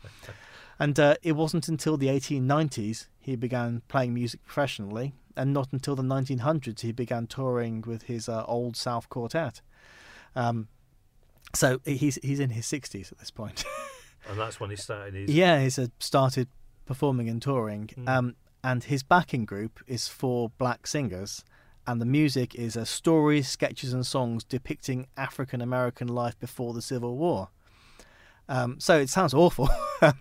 And 0.76 0.98
uh, 0.98 1.14
it 1.22 1.32
wasn't 1.32 1.68
until 1.68 1.96
the 1.96 2.08
1890s 2.08 3.06
he 3.20 3.36
began 3.36 3.82
playing 3.86 4.12
music 4.12 4.44
professionally, 4.44 5.14
and 5.36 5.52
not 5.52 5.68
until 5.72 5.94
the 5.94 6.02
1900s 6.02 6.80
he 6.80 6.90
began 6.90 7.28
touring 7.28 7.82
with 7.86 8.02
his 8.04 8.28
uh, 8.28 8.44
Old 8.46 8.76
South 8.76 9.08
Quartet. 9.08 9.60
Um, 10.34 10.66
so 11.54 11.78
he's 11.84 12.16
he's 12.24 12.40
in 12.40 12.50
his 12.50 12.66
60s 12.66 13.12
at 13.12 13.18
this 13.18 13.30
point. 13.30 13.64
and 14.28 14.36
that's 14.36 14.58
when 14.58 14.70
he 14.70 14.74
started 14.76 15.14
his. 15.14 15.30
yeah, 15.30 15.62
he's 15.62 15.78
uh, 15.78 15.86
started 16.00 16.48
performing 16.86 17.28
and 17.28 17.40
touring, 17.40 17.86
Mm. 17.96 18.08
um, 18.08 18.36
and 18.64 18.82
his 18.82 19.04
backing 19.04 19.44
group 19.44 19.78
is 19.86 20.08
four 20.08 20.50
black 20.58 20.88
singers. 20.88 21.44
And 21.86 22.00
the 22.00 22.06
music 22.06 22.54
is 22.54 22.76
uh, 22.76 22.84
stories, 22.84 23.48
sketches, 23.48 23.92
and 23.92 24.06
songs 24.06 24.42
depicting 24.44 25.06
African 25.16 25.60
American 25.60 26.08
life 26.08 26.38
before 26.38 26.72
the 26.72 26.80
Civil 26.82 27.16
War. 27.16 27.48
Um, 28.48 28.80
so 28.80 28.98
it 28.98 29.08
sounds 29.10 29.34
awful. 29.34 29.68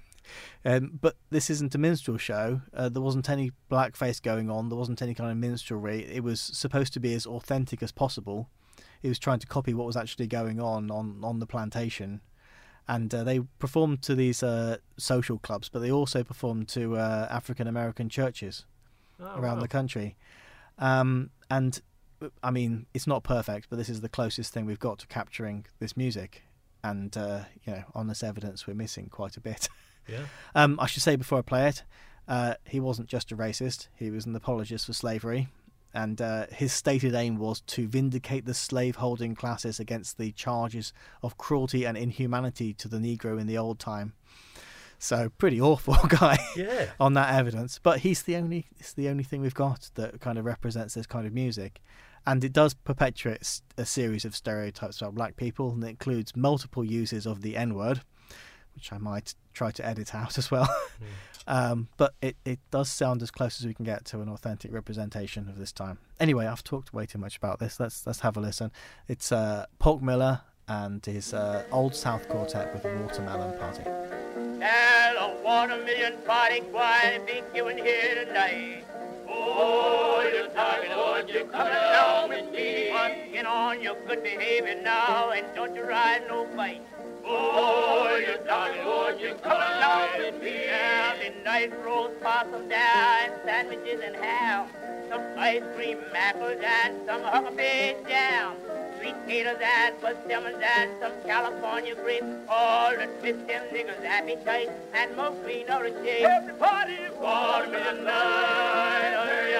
Um, 0.65 0.97
but 1.01 1.17
this 1.29 1.49
isn't 1.49 1.75
a 1.75 1.77
minstrel 1.77 2.17
show. 2.17 2.61
Uh, 2.73 2.87
there 2.87 3.01
wasn't 3.01 3.29
any 3.29 3.51
blackface 3.69 4.21
going 4.21 4.49
on. 4.49 4.69
There 4.69 4.77
wasn't 4.77 5.01
any 5.01 5.13
kind 5.13 5.29
of 5.29 5.35
minstrelry. 5.37 6.09
It 6.09 6.23
was 6.23 6.39
supposed 6.39 6.93
to 6.93 7.01
be 7.01 7.13
as 7.13 7.25
authentic 7.25 7.83
as 7.83 7.91
possible. 7.91 8.49
He 9.01 9.09
was 9.09 9.19
trying 9.19 9.39
to 9.39 9.47
copy 9.47 9.73
what 9.73 9.85
was 9.85 9.97
actually 9.97 10.27
going 10.27 10.61
on 10.61 10.89
on, 10.89 11.19
on 11.21 11.39
the 11.39 11.45
plantation. 11.45 12.21
And 12.87 13.13
uh, 13.13 13.25
they 13.25 13.41
performed 13.59 14.01
to 14.03 14.15
these 14.15 14.41
uh, 14.41 14.77
social 14.97 15.37
clubs, 15.37 15.67
but 15.67 15.79
they 15.79 15.91
also 15.91 16.23
performed 16.23 16.69
to 16.69 16.95
uh, 16.95 17.27
African 17.29 17.67
American 17.67 18.07
churches 18.07 18.65
Oh, 19.19 19.39
around 19.39 19.57
wow. 19.57 19.61
the 19.63 19.67
country. 19.67 20.15
Um, 20.79 21.29
and 21.49 21.81
I 22.41 22.51
mean, 22.51 22.85
it's 22.93 23.07
not 23.07 23.23
perfect, 23.23 23.69
but 23.69 23.77
this 23.77 23.89
is 23.89 24.01
the 24.01 24.09
closest 24.09 24.53
thing 24.53 24.65
we've 24.65 24.79
got 24.79 24.99
to 24.99 25.07
capturing 25.07 25.65
this 25.79 25.97
music, 25.97 26.43
and 26.83 27.15
uh, 27.17 27.41
you 27.65 27.73
know, 27.73 27.83
on 27.93 28.07
this 28.07 28.23
evidence, 28.23 28.67
we're 28.67 28.73
missing 28.73 29.07
quite 29.09 29.37
a 29.37 29.41
bit. 29.41 29.69
Yeah. 30.05 30.25
Um, 30.53 30.81
I 30.81 30.87
should 30.87 31.01
say 31.01 31.15
before 31.15 31.39
I 31.39 31.43
play 31.43 31.69
it, 31.69 31.83
uh, 32.27 32.55
he 32.65 32.81
wasn't 32.81 33.07
just 33.07 33.31
a 33.31 33.37
racist; 33.37 33.87
he 33.95 34.11
was 34.11 34.25
an 34.25 34.35
apologist 34.35 34.85
for 34.85 34.91
slavery, 34.91 35.47
and 35.93 36.21
uh, 36.21 36.47
his 36.51 36.73
stated 36.73 37.15
aim 37.15 37.37
was 37.37 37.61
to 37.61 37.87
vindicate 37.87 38.45
the 38.45 38.53
slave-holding 38.53 39.35
classes 39.35 39.79
against 39.79 40.17
the 40.17 40.33
charges 40.33 40.91
of 41.21 41.37
cruelty 41.37 41.85
and 41.85 41.97
inhumanity 41.97 42.73
to 42.73 42.89
the 42.89 42.97
Negro 42.97 43.39
in 43.39 43.47
the 43.47 43.57
old 43.57 43.79
time. 43.79 44.11
So, 45.03 45.29
pretty 45.37 45.59
awful 45.59 45.95
guy 46.07 46.37
Yeah. 46.55 46.85
on 46.99 47.13
that 47.15 47.33
evidence. 47.33 47.77
But 47.81 47.99
he's 47.99 48.23
the 48.23 48.37
only 48.37 48.67
it's 48.79 48.93
the 48.93 49.09
only 49.09 49.23
thing 49.23 49.41
we've 49.41 49.53
got 49.53 49.89
that 49.95 50.21
kind 50.21 50.37
of 50.37 50.45
represents 50.45 50.93
this 50.93 51.05
kind 51.05 51.27
of 51.27 51.33
music, 51.33 51.81
and 52.25 52.41
it 52.43 52.53
does 52.53 52.73
perpetuate 52.73 53.61
a 53.77 53.85
series 53.85 54.23
of 54.23 54.33
stereotypes 54.35 55.01
about 55.01 55.15
black 55.15 55.35
people, 55.35 55.71
and 55.71 55.83
it 55.83 55.89
includes 55.89 56.35
multiple 56.37 56.85
uses 56.85 57.25
of 57.25 57.41
the 57.41 57.57
N 57.57 57.73
word, 57.75 57.99
which 58.75 58.93
I 58.93 58.97
might 58.97 59.35
try 59.53 59.71
to 59.71 59.85
edit 59.85 60.15
out 60.15 60.37
as 60.37 60.49
well. 60.49 60.73
um, 61.47 61.89
but 61.97 62.13
it, 62.21 62.37
it 62.45 62.59
does 62.71 62.89
sound 62.89 63.21
as 63.21 63.29
close 63.29 63.59
as 63.59 63.65
we 63.67 63.73
can 63.73 63.83
get 63.83 64.05
to 64.05 64.21
an 64.21 64.29
authentic 64.29 64.71
representation 64.71 65.49
of 65.49 65.57
this 65.59 65.73
time. 65.73 65.97
Anyway, 66.19 66.45
I've 66.47 66.63
talked 66.63 66.93
way 66.93 67.05
too 67.05 67.19
much 67.19 67.35
about 67.35 67.59
this. 67.59 67.77
Let's 67.77 68.07
let's 68.07 68.21
have 68.21 68.37
a 68.37 68.39
listen. 68.39 68.71
It's 69.09 69.33
uh, 69.33 69.65
Polk 69.79 70.01
Miller 70.01 70.39
and 70.69 71.05
his 71.05 71.33
uh, 71.33 71.65
Old 71.73 71.93
South 71.93 72.29
Quartet 72.29 72.73
with 72.73 72.85
Watermelon 73.01 73.59
Party. 73.59 73.83
Now 74.63 75.27
the 75.27 75.43
watermelon 75.43 76.19
party 76.25 76.61
going 76.71 77.25
be 77.25 77.43
given 77.53 77.77
here 77.77 78.23
tonight. 78.23 78.85
Oh, 79.27 80.21
you 80.33 80.47
talking, 80.55 80.89
Lord, 80.91 81.29
you 81.29 81.43
coming 81.51 81.73
along 81.73 82.29
with 82.29 82.49
me. 82.49 82.89
Get 83.33 83.45
on 83.45 83.81
your 83.81 83.97
good 84.07 84.23
behavior 84.23 84.81
now 84.81 85.31
and 85.31 85.45
don't 85.53 85.75
you 85.75 85.83
ride 85.83 86.21
no 86.29 86.47
bite. 86.55 86.81
Oh, 87.25 88.15
you 88.25 88.37
talking, 88.47 88.85
Lord, 88.85 89.19
you 89.19 89.35
coming 89.43 89.67
along 89.67 90.07
with 90.17 90.41
me. 90.41 90.63
Yeah, 90.67 91.17
the 91.17 91.43
nice 91.43 91.71
roast 91.83 92.21
possum 92.21 92.69
down, 92.69 93.31
sandwiches 93.43 93.99
and 94.01 94.15
ham, 94.15 94.69
some 95.09 95.23
ice 95.39 95.63
cream 95.75 95.97
apples 96.15 96.63
and 96.63 97.05
some 97.05 97.21
huckleberry 97.21 97.97
jam. 98.07 98.55
Sweet 99.03 99.15
potatoes 99.25 99.57
and 99.61 99.99
persimmons 99.99 100.63
and 100.77 100.91
some 101.01 101.11
California 101.25 101.93
grapes. 101.93 102.25
All 102.47 102.91
to 102.91 103.05
twist 103.19 103.45
them 103.47 103.63
niggas' 103.73 104.05
appetite 104.05 104.69
and 104.93 105.17
more 105.17 105.31
green 105.43 105.69
or 105.69 105.83
a 105.83 106.05
shade. 106.05 106.23
Everybody, 106.23 106.99
watermelon 107.19 108.05
night, 108.05 109.52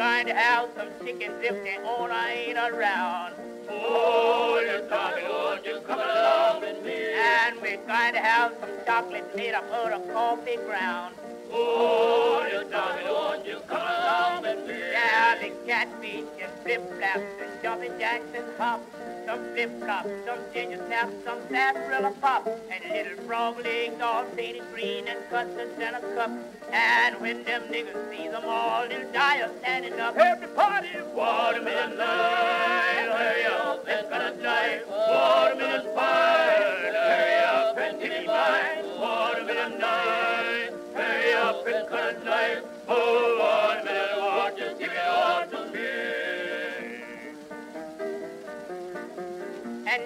Going 0.00 0.28
to 0.28 0.34
have 0.34 0.70
some 0.78 0.88
chicken 1.04 1.30
if 1.42 1.62
the 1.62 1.86
owner 1.86 2.14
ain't 2.14 2.56
around. 2.56 3.34
Oh, 3.68 4.58
you're 4.64 4.88
talking, 4.88 5.28
won't 5.28 5.62
you 5.66 5.78
come 5.86 6.00
along 6.00 6.62
with 6.62 6.82
me? 6.82 7.12
And 7.12 7.60
we're 7.60 7.76
going 7.76 8.14
to 8.14 8.18
have 8.18 8.54
some 8.60 8.70
chocolate 8.86 9.36
made 9.36 9.52
up 9.52 9.70
out 9.70 9.92
of 9.92 10.10
coffee 10.10 10.56
ground. 10.56 11.16
Oh, 11.52 12.48
you're 12.50 12.64
talking, 12.64 13.08
won't 13.08 13.44
you 13.44 13.60
come 13.68 13.82
along 13.82 14.40
with 14.40 14.66
me? 14.66 14.78
Yeah, 14.90 15.36
the 15.38 15.50
catfish 15.66 16.24
and 16.40 16.52
flip-flops 16.62 17.20
and 17.42 17.62
jumping 17.62 17.98
jacks 17.98 18.24
and 18.34 18.56
hops. 18.56 18.86
Some 19.26 19.52
flip-flops, 19.52 20.08
some 20.24 20.38
ginger 20.54 20.82
snaps, 20.86 21.12
some 21.26 21.40
sarsaparilla 21.50 22.14
pop, 22.22 22.46
and 22.46 22.90
little 22.90 23.22
frog 23.26 23.58
legs 23.62 24.00
all 24.00 24.24
painted 24.34 24.62
green 24.72 25.08
and 25.08 25.18
custards 25.28 25.78
in 25.78 25.94
a 25.94 26.00
cup. 26.14 26.30
And 26.72 27.20
when 27.20 27.42
them 27.44 27.62
niggas 27.64 28.10
see 28.10 28.28
them 28.28 28.44
all, 28.44 28.88
they'll 28.88 29.10
die 29.12 29.38
of 29.38 29.50
standing 29.60 29.98
up. 29.98 30.16
Everybody, 30.16 30.88
watermelon 31.14 31.96
night, 31.98 33.08
hurry 33.10 33.44
up 33.46 33.88
and 33.88 34.08
cut 34.08 34.34
a 34.34 34.36
knife. 34.42 34.86
Watermelon 34.88 35.94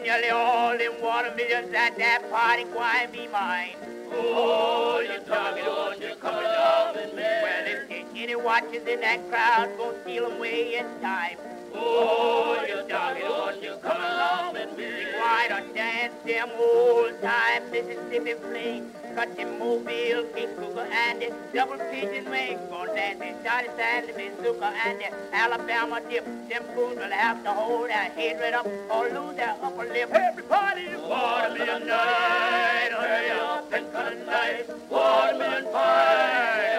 nearly 0.05 0.29
all 0.29 0.77
them 0.77 0.93
watermelons 1.01 1.73
at 1.75 1.97
that 1.97 2.31
party 2.31 2.65
going 2.65 3.11
be 3.11 3.27
mine. 3.29 3.75
Oh, 4.13 5.01
you 5.01 5.19
talking, 5.27 5.65
won't 5.65 6.01
you 6.01 6.15
come 6.21 6.35
along 6.35 6.95
with 6.95 7.15
me? 7.15 7.23
Well, 7.23 7.65
if 7.67 8.07
any 8.15 8.37
watches 8.37 8.87
in 8.87 9.01
that 9.01 9.27
crowd, 9.31 9.75
go 9.79 9.95
steal 10.03 10.27
away 10.27 10.77
in 10.77 10.85
time. 11.01 11.39
Oh, 11.75 12.65
you 12.69 12.83
talking, 12.89 13.25
won't 13.25 13.63
you 13.63 13.75
come 13.83 14.01
along 14.01 14.53
with 14.55 14.77
me? 14.79 14.91
Why 15.19 15.47
don't 15.49 15.75
dance 15.75 16.15
them 16.25 16.51
old 16.59 17.21
time 17.23 17.71
Mississippi 17.71 18.35
plain? 18.35 18.91
Cut 19.15 19.37
them 19.37 19.59
mobile, 19.59 20.25
Cape 20.35 20.57
Cougar, 20.57 20.89
and 20.91 21.23
the 21.23 21.33
double 21.55 21.79
pigeon 21.79 22.29
wing. 22.31 22.59
Gonna 22.69 22.95
dance 22.95 23.21
in 23.21 23.37
Johnny 23.45 23.69
Sandy, 23.77 24.13
Bazooka, 24.13 24.73
and 24.87 24.99
the 25.01 25.35
Alabama 25.35 26.01
dip. 26.11 26.25
Them 26.49 26.65
fools 26.75 26.97
will 26.97 27.11
have 27.11 27.43
to 27.45 27.53
hold 27.53 27.91
their 27.91 28.11
head 28.11 28.41
right 28.41 28.55
up 28.55 28.67
or 28.91 29.09
lose 29.09 29.37
their 29.37 29.57
upper 29.63 29.85
lip. 29.85 30.11
Everybody, 30.11 30.97
watermelon 30.97 31.87
night, 31.87 32.91
hurry 32.91 33.31
up 33.31 33.73
and 33.73 33.93
cut 33.93 34.13
a 34.13 34.17
knife. 34.25 34.71
Watermelon 34.91 35.65
pie, 35.73 36.74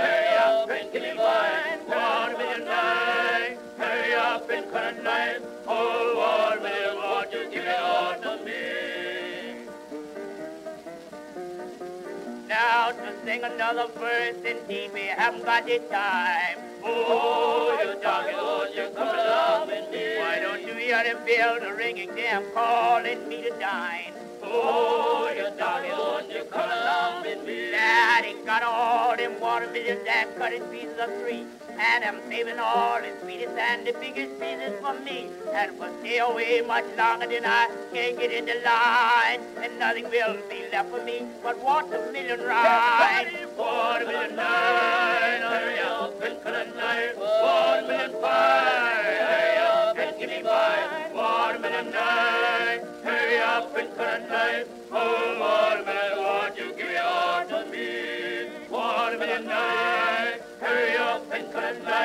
sing 13.35 13.43
another 13.43 13.87
verse, 13.99 14.37
indeed 14.45 14.91
we 14.93 15.01
haven't 15.01 15.43
got 15.43 15.65
the 15.65 15.79
time. 15.91 16.57
Oh, 16.83 17.77
you 17.83 18.01
talking, 18.01 18.37
Lord, 18.37 18.69
you 18.73 18.89
come 18.95 19.07
along 19.07 19.67
with 19.67 19.91
me. 19.91 20.19
Why 20.19 20.39
don't 20.39 20.61
you 20.61 20.73
hear 20.73 21.03
them 21.03 21.25
bells 21.25 21.77
ringing, 21.77 22.15
them 22.15 22.43
calling 22.53 23.27
me 23.27 23.41
to 23.43 23.49
dine? 23.59 24.24
Oh, 24.63 25.31
you 25.35 25.49
talking, 25.57 25.91
Lord, 25.91 26.25
you 26.29 26.43
come 26.45 26.69
along 26.69 27.23
with 27.23 27.45
me. 27.45 27.71
Daddy 27.71 28.35
got 28.45 28.63
all 28.63 29.15
them 29.17 29.39
watermelons 29.39 30.07
and 30.07 30.35
cut 30.37 30.53
in 30.53 30.63
pieces 30.63 30.97
of 30.99 31.09
three. 31.21 31.45
And 31.77 32.05
I'm 32.05 32.19
saving 32.29 32.57
all 32.57 33.01
the 33.01 33.11
sweetest 33.21 33.57
and 33.57 33.85
the 33.85 33.91
biggest 33.99 34.39
pieces 34.39 34.79
for 34.79 34.93
me. 35.01 35.29
And 35.53 35.71
I 35.81 35.91
stay 35.99 36.19
away 36.19 36.61
much 36.61 36.85
longer 36.97 37.27
than 37.27 37.45
I 37.45 37.67
can 37.93 38.15
get 38.15 38.31
in 38.31 38.45
the 38.45 38.55
line, 38.63 39.41
and 39.61 39.77
nothing 39.77 40.05
will 40.05 40.37
be 40.49 40.63
left 40.71 40.89
for 40.89 41.03
me 41.03 41.27
but 41.43 41.61
watermelon 41.61 42.39
rind. 42.39 43.27
Watermelon 43.57 44.35
nine, 44.37 45.41
hurry 45.41 45.79
up 45.79 46.21
and 46.23 46.41
cut 46.41 46.55
a 46.55 46.65
knife. 46.77 47.17
Watermelon 47.17 48.11
five, 48.21 48.94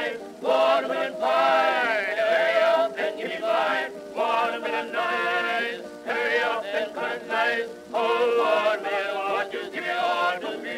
cut. 0.08 0.42
Watermelon 0.42 1.14
five, 1.20 2.18
hurry 2.18 2.62
up 2.62 2.98
and 2.98 3.18
give 3.18 3.28
me 3.28 3.38
mine. 3.40 3.90
Watermelon 4.16 4.92
nine, 4.92 5.82
hurry 6.06 6.38
up 6.40 6.64
and 6.64 6.94
cut 6.94 7.22
a. 7.28 7.68
Oh, 7.92 8.74
watermelon, 8.74 9.32
won't 9.32 9.52
you 9.52 9.70
give 9.70 9.84
it 9.84 9.98
all 9.98 10.40
to 10.40 10.58
me? 10.58 10.70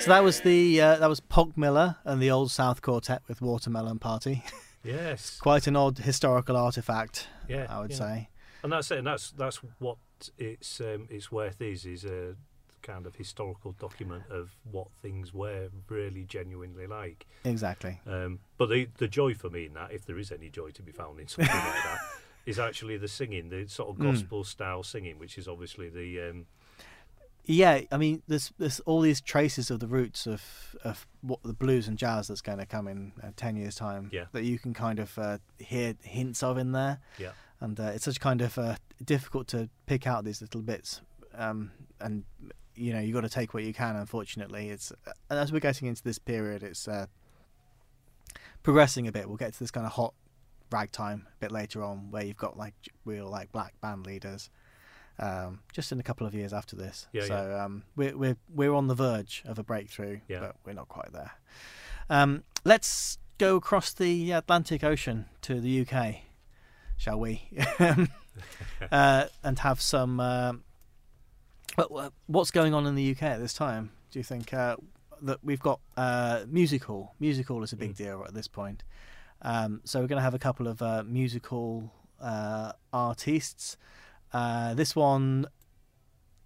So 0.00 0.10
that 0.10 0.24
was 0.24 0.40
the 0.40 0.80
uh, 0.80 0.96
that 0.96 1.08
was 1.08 1.20
Polk 1.20 1.56
Miller 1.56 1.96
and 2.04 2.20
the 2.22 2.30
Old 2.30 2.50
South 2.50 2.80
Quartet 2.82 3.22
with 3.28 3.40
Watermelon 3.42 3.98
Party. 3.98 4.42
Yes. 4.82 5.38
Quite 5.38 5.66
an 5.66 5.76
odd 5.76 5.98
historical 5.98 6.56
artifact, 6.56 7.28
Yeah. 7.46 7.66
I 7.68 7.80
would 7.82 7.90
yeah. 7.90 7.96
say. 7.98 8.28
And 8.62 8.72
that's 8.72 8.90
it. 8.90 8.96
And 8.96 9.06
that's 9.06 9.30
that's 9.32 9.56
what 9.78 9.98
its 10.38 10.80
um, 10.80 11.06
its 11.10 11.30
worth 11.30 11.60
is 11.60 11.84
is 11.84 12.02
a 12.06 12.34
kind 12.82 13.06
of 13.06 13.16
historical 13.16 13.72
document 13.72 14.24
of 14.30 14.50
what 14.70 14.88
things 15.02 15.32
were 15.34 15.68
really 15.88 16.24
genuinely 16.24 16.86
like. 16.86 17.26
Exactly. 17.44 18.00
Um, 18.06 18.38
but 18.58 18.68
the 18.68 18.88
the 18.98 19.08
joy 19.08 19.34
for 19.34 19.50
me 19.50 19.66
in 19.66 19.74
that, 19.74 19.92
if 19.92 20.04
there 20.06 20.18
is 20.18 20.30
any 20.32 20.48
joy 20.48 20.70
to 20.70 20.82
be 20.82 20.92
found 20.92 21.20
in 21.20 21.28
something 21.34 21.54
like 21.54 21.82
that, 21.84 21.98
is 22.46 22.58
actually 22.58 22.96
the 22.96 23.08
singing, 23.08 23.48
the 23.50 23.66
sort 23.68 23.90
of 23.90 23.96
Mm. 23.96 24.12
gospel 24.12 24.44
style 24.44 24.82
singing, 24.82 25.18
which 25.18 25.36
is 25.38 25.46
obviously 25.48 25.88
the 25.88 26.20
um, 26.30 26.46
yeah, 27.46 27.80
I 27.90 27.96
mean, 27.96 28.22
there's 28.28 28.52
there's 28.58 28.80
all 28.80 29.00
these 29.00 29.20
traces 29.20 29.70
of 29.70 29.80
the 29.80 29.86
roots 29.88 30.26
of 30.26 30.42
of 30.84 31.06
what 31.22 31.42
the 31.42 31.54
blues 31.54 31.88
and 31.88 31.96
jazz 31.98 32.28
that's 32.28 32.42
going 32.42 32.58
to 32.58 32.66
come 32.66 32.86
in 32.86 33.12
uh, 33.22 33.28
ten 33.34 33.56
years 33.56 33.74
time. 33.74 34.10
Yeah. 34.12 34.26
that 34.32 34.44
you 34.44 34.58
can 34.58 34.74
kind 34.74 34.98
of 34.98 35.18
uh, 35.18 35.38
hear 35.58 35.94
hints 36.02 36.42
of 36.42 36.58
in 36.58 36.72
there. 36.72 36.98
Yeah. 37.18 37.30
and 37.60 37.78
uh, 37.80 37.84
it's 37.94 38.04
such 38.04 38.20
kind 38.20 38.40
of 38.42 38.56
uh, 38.58 38.76
difficult 39.04 39.48
to 39.48 39.68
pick 39.86 40.06
out 40.06 40.24
these 40.24 40.40
little 40.42 40.60
bits. 40.62 41.00
Um, 41.34 41.72
and 42.00 42.24
you 42.74 42.92
know, 42.92 43.00
you 43.00 43.12
got 43.12 43.22
to 43.22 43.28
take 43.28 43.52
what 43.54 43.62
you 43.64 43.72
can. 43.74 43.96
Unfortunately, 43.96 44.70
it's 44.70 44.92
and 45.28 45.38
as 45.38 45.52
we're 45.52 45.60
getting 45.60 45.88
into 45.88 46.02
this 46.02 46.18
period, 46.18 46.62
it's 46.62 46.86
uh, 46.88 47.06
progressing 48.62 49.06
a 49.08 49.12
bit. 49.12 49.28
We'll 49.28 49.36
get 49.36 49.52
to 49.54 49.58
this 49.58 49.70
kind 49.70 49.86
of 49.86 49.92
hot 49.92 50.14
ragtime 50.70 51.26
a 51.28 51.38
bit 51.40 51.50
later 51.52 51.82
on, 51.82 52.10
where 52.10 52.24
you've 52.24 52.36
got 52.36 52.56
like 52.56 52.74
real 53.04 53.28
like 53.28 53.52
black 53.52 53.80
band 53.80 54.06
leaders. 54.06 54.50
Um, 55.18 55.60
just 55.74 55.92
in 55.92 56.00
a 56.00 56.02
couple 56.02 56.26
of 56.26 56.34
years 56.34 56.54
after 56.54 56.76
this, 56.76 57.06
Yeah, 57.12 57.26
so 57.26 57.60
Um, 57.62 57.82
we're 57.94 58.16
we're 58.16 58.36
we're 58.54 58.72
on 58.74 58.86
the 58.86 58.94
verge 58.94 59.42
of 59.44 59.58
a 59.58 59.62
breakthrough, 59.62 60.20
Yeah. 60.28 60.40
but 60.40 60.56
we're 60.64 60.72
not 60.72 60.88
quite 60.88 61.12
there. 61.12 61.32
Um, 62.08 62.44
let's 62.64 63.18
go 63.36 63.56
across 63.56 63.92
the 63.92 64.30
Atlantic 64.32 64.82
Ocean 64.82 65.26
to 65.42 65.60
the 65.60 65.86
UK, 65.86 66.22
shall 66.96 67.20
we? 67.20 67.50
uh, 68.90 69.26
and 69.44 69.58
have 69.58 69.80
some. 69.82 70.20
Uh, 71.78 71.84
what- 71.88 72.12
what's 72.26 72.50
going 72.50 72.74
on 72.74 72.86
in 72.86 72.94
the 72.94 73.02
UK 73.02 73.22
at 73.22 73.38
this 73.40 73.54
time? 73.54 73.90
Do 74.10 74.18
you 74.18 74.24
think 74.24 74.52
uh, 74.52 74.76
that 75.22 75.38
we've 75.42 75.60
got 75.60 75.80
uh, 75.96 76.44
musical? 76.48 77.14
Musical 77.20 77.62
is 77.62 77.72
a 77.72 77.76
big 77.76 77.92
Mm. 77.92 77.96
deal 77.96 78.24
at 78.26 78.34
this 78.34 78.48
point. 78.48 78.82
Um, 79.42 79.80
so 79.84 80.00
we're 80.00 80.06
going 80.06 80.18
to 80.18 80.22
have 80.22 80.34
a 80.34 80.38
couple 80.38 80.66
of 80.68 80.82
uh, 80.82 81.02
musical 81.06 81.90
uh, 82.20 82.72
artists. 82.92 83.76
Uh, 84.32 84.74
this 84.74 84.94
one, 84.94 85.46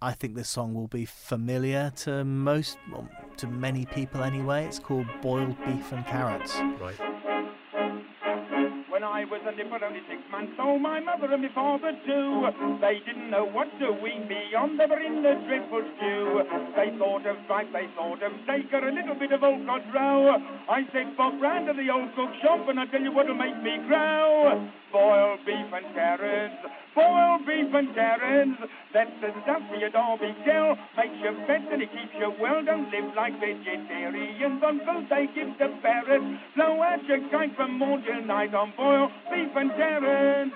I 0.01 0.13
think 0.13 0.35
this 0.35 0.47
song 0.49 0.73
will 0.73 0.87
be 0.87 1.05
familiar 1.05 1.91
to 1.97 2.23
most, 2.23 2.77
well, 2.91 3.09
to 3.37 3.47
many 3.47 3.85
people 3.85 4.23
anyway. 4.23 4.65
It's 4.65 4.79
called 4.79 5.07
"Boiled 5.21 5.57
Beef 5.65 5.91
and 5.91 6.05
Carrots." 6.05 6.55
Right. 6.79 6.95
I 9.05 9.23
was 9.29 9.41
a 9.45 9.53
nipper, 9.53 9.77
only 9.85 10.01
six 10.09 10.17
months 10.31 10.57
old, 10.57 10.81
my 10.81 10.99
mother 10.99 11.29
and 11.29 11.43
my 11.43 11.53
father 11.53 11.93
too, 12.09 12.49
they 12.81 12.97
didn't 13.05 13.29
know 13.29 13.45
what 13.45 13.69
to 13.77 13.93
wean 14.01 14.27
me 14.27 14.49
on. 14.57 14.77
They 14.77 14.89
were 14.89 14.99
in 14.99 15.21
the 15.21 15.37
dreadful 15.45 15.85
stew. 15.95 16.41
They 16.73 16.89
thought 16.97 17.25
of 17.29 17.37
tripe, 17.45 17.69
they 17.71 17.85
thought 17.93 18.23
of 18.25 18.33
steak, 18.49 18.73
or 18.73 18.81
a 18.81 18.91
little 18.91 19.13
bit 19.13 19.31
of 19.31 19.43
old 19.43 19.61
cod 19.69 19.85
roe. 19.93 20.41
I 20.69 20.89
said, 20.89 21.13
pop 21.15 21.37
round 21.39 21.67
to 21.69 21.73
the 21.77 21.85
old 21.93 22.09
cook 22.17 22.33
shop, 22.41 22.65
and 22.67 22.79
I 22.79 22.89
tell 22.89 23.01
you 23.01 23.13
what'll 23.13 23.37
make 23.37 23.61
me 23.61 23.77
grow. 23.85 24.65
Boiled 24.91 25.43
beef 25.45 25.69
and 25.69 25.93
carrots, 25.93 26.55
boiled 26.95 27.45
beef 27.45 27.67
and 27.73 27.93
carrots. 27.93 28.57
That's 28.93 29.11
the 29.19 29.35
stuff 29.43 29.61
for 29.67 29.75
your 29.75 29.91
Derby 29.91 30.31
Kell. 30.47 30.79
Makes 30.95 31.19
you 31.19 31.35
fat 31.45 31.67
and 31.67 31.83
it 31.83 31.91
keeps 31.91 32.15
you 32.15 32.31
well. 32.39 32.63
Don't 32.63 32.87
live 32.87 33.11
like 33.11 33.35
vegetarians 33.43 34.63
on 34.63 34.79
food 34.87 35.03
they 35.11 35.27
give 35.35 35.51
to 35.59 35.67
parrots. 35.83 36.23
Blow 36.55 36.79
out 36.79 37.03
your 37.03 37.19
kite 37.27 37.53
from 37.59 37.77
morn 37.77 38.07
till 38.07 38.23
night 38.23 38.55
on 38.55 38.71
boiled 38.77 38.94
beef 39.31 39.55
and 39.55 39.71
carrots. 39.71 40.55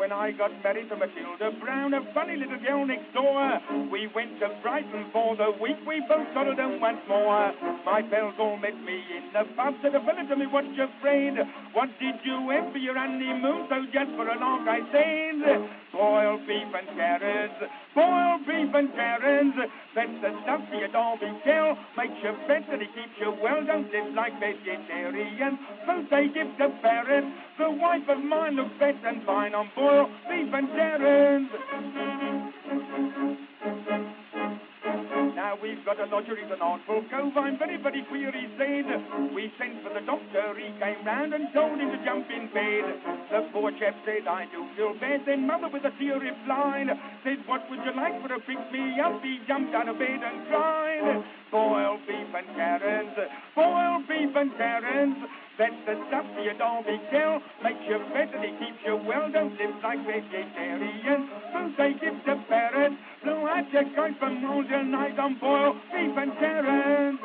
When 0.00 0.12
I 0.16 0.32
got 0.32 0.48
married 0.64 0.88
to 0.88 0.96
Matilda 0.96 1.52
Brown, 1.60 1.92
a 1.92 2.00
funny 2.14 2.32
little 2.34 2.56
girl 2.56 2.86
next 2.88 3.12
door, 3.12 3.60
we 3.92 4.08
went 4.16 4.40
to 4.40 4.48
Brighton 4.64 5.12
for 5.12 5.36
the 5.36 5.52
week. 5.60 5.76
We 5.86 6.00
both 6.08 6.24
settled 6.32 6.56
them 6.56 6.80
once 6.80 7.04
more. 7.06 7.52
My 7.84 8.00
pals 8.08 8.32
all 8.40 8.56
met 8.56 8.80
me 8.80 8.96
in 8.96 9.28
the 9.36 9.44
pub. 9.52 9.76
Said 9.84 9.92
a 9.92 10.00
fella 10.00 10.24
to 10.24 10.36
me, 10.40 10.48
what 10.48 10.64
you 10.72 10.88
afraid? 10.88 11.36
What 11.76 11.92
did 12.00 12.16
you 12.24 12.48
have 12.48 12.72
for 12.72 12.80
your 12.80 12.96
honeymoon? 12.96 13.68
So 13.68 13.76
just 13.92 14.08
for 14.16 14.24
a 14.24 14.40
lark, 14.40 14.64
I 14.64 14.80
said, 14.88 15.68
boiled 15.92 16.48
beef 16.48 16.72
and 16.72 16.88
carrots, 16.96 17.60
boiled 17.92 18.48
beef 18.48 18.72
and 18.72 18.88
carrots. 18.96 19.52
That's 19.92 20.16
the 20.24 20.32
stuff 20.48 20.64
for 20.72 20.80
your 20.80 20.88
Derby 20.96 21.28
girl, 21.44 21.76
Makes 22.00 22.24
you 22.24 22.32
and 22.48 22.80
it 22.80 22.88
keeps 22.96 23.16
you 23.20 23.36
well. 23.42 23.60
Don't 23.68 23.92
live 23.92 24.14
like 24.16 24.32
vegetarians. 24.40 25.60
Food 25.84 26.08
they 26.08 26.32
give 26.32 26.48
to 26.56 26.72
parrots. 26.80 27.28
The 27.58 27.68
wife 27.68 28.08
of 28.08 28.24
mine 28.24 28.56
looks 28.56 28.72
better 28.80 28.96
than 29.04 29.20
fine 29.26 29.52
on 29.52 29.68
boiled 29.76 29.89
beef 30.28 30.54
and 30.54 30.68
carrots. 30.70 31.50
Now 35.34 35.58
we've 35.60 35.84
got 35.84 35.98
a 35.98 36.06
lodger 36.06 36.38
in 36.38 36.52
an 36.52 36.60
artful 36.60 37.02
cove. 37.10 37.36
I'm 37.36 37.58
very, 37.58 37.76
very 37.76 38.04
queer, 38.08 38.30
he 38.30 38.46
said. 38.54 38.86
We 39.34 39.50
sent 39.58 39.82
for 39.82 39.90
the 39.92 40.04
doctor, 40.06 40.54
he 40.54 40.70
came 40.78 41.04
round 41.04 41.34
and 41.34 41.48
told 41.52 41.80
him 41.80 41.90
to 41.90 42.04
jump 42.04 42.30
in 42.30 42.46
bed. 42.54 42.84
The 43.30 43.48
poor 43.52 43.72
chap 43.72 43.96
said, 44.04 44.28
I 44.28 44.46
do 44.52 44.66
feel 44.76 44.94
bad. 45.00 45.26
Then 45.26 45.46
mother 45.46 45.68
with 45.72 45.84
a 45.84 45.90
tear 45.98 46.20
replied, 46.20 46.86
said, 47.24 47.42
what 47.46 47.68
would 47.70 47.80
you 47.82 47.94
like 47.96 48.20
for 48.22 48.28
to 48.28 48.38
pick 48.46 48.62
me 48.70 49.00
up? 49.02 49.22
He 49.22 49.40
jumped 49.48 49.74
out 49.74 49.88
of 49.88 49.98
bed 49.98 50.20
and 50.22 50.46
cried, 50.46 51.24
boiled 51.50 52.06
beef 52.06 52.30
and 52.30 52.46
carrots, 52.54 53.18
boiled 53.56 54.06
beef 54.06 54.36
and 54.36 54.52
carrots. 54.56 55.18
That's 55.60 55.76
the 55.84 55.92
stuff 56.08 56.24
for 56.34 56.40
your 56.40 56.54
Derby 56.54 56.96
Kell. 57.10 57.36
Makes 57.62 57.84
you 57.86 57.98
better, 58.16 58.40
it 58.42 58.58
keeps 58.58 58.80
you 58.86 58.96
well. 58.96 59.28
Don't 59.30 59.52
live 59.60 59.76
like 59.84 60.00
vegetarians. 60.06 61.28
Food 61.52 61.74
they 61.76 61.92
give 62.00 62.16
to 62.24 62.42
parrots. 62.48 62.94
Blow 63.22 63.46
out 63.46 63.70
your 63.70 63.84
kite 63.94 64.18
from 64.18 64.42
all 64.46 64.64
your 64.64 64.84
night 64.84 65.18
on 65.18 65.36
boiled 65.38 65.76
beef 65.92 66.16
and 66.16 66.32
carrots. 66.40 67.18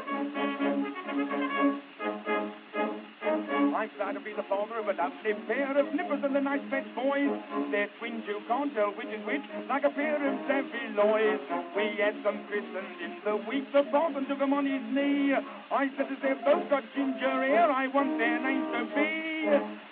I'm 3.75 3.89
proud 3.99 4.13
to 4.13 4.23
be 4.23 4.31
the 4.31 4.47
father 4.47 4.79
of 4.79 4.87
a 4.87 4.95
lovely 4.95 5.35
pair 5.51 5.75
of 5.75 5.93
nippers 5.93 6.23
and 6.23 6.33
the 6.33 6.39
nice 6.39 6.63
fat 6.71 6.87
boys. 6.95 7.27
They're 7.75 7.91
twins, 7.99 8.23
you 8.23 8.39
can't 8.47 8.73
tell 8.73 8.95
which 8.95 9.11
is 9.11 9.19
which, 9.27 9.43
like 9.67 9.83
a 9.83 9.91
pair 9.91 10.15
of 10.15 10.39
savvy 10.47 10.95
lawyers. 10.95 11.43
We 11.75 11.99
had 11.99 12.15
them 12.23 12.39
christened 12.47 12.95
in 13.03 13.19
the 13.27 13.35
week, 13.51 13.67
the 13.75 13.83
parson 13.91 14.31
took 14.31 14.39
'em 14.39 14.53
on 14.53 14.65
his 14.65 14.81
knee. 14.95 15.35
I 15.35 15.91
said 15.97 16.07
as 16.07 16.19
they've 16.23 16.45
both 16.45 16.69
got 16.69 16.83
ginger 16.95 17.43
hair, 17.43 17.69
I 17.69 17.87
want 17.87 18.17
their 18.17 18.39
names 18.39 18.71
to 18.71 18.85
be 18.95 19.34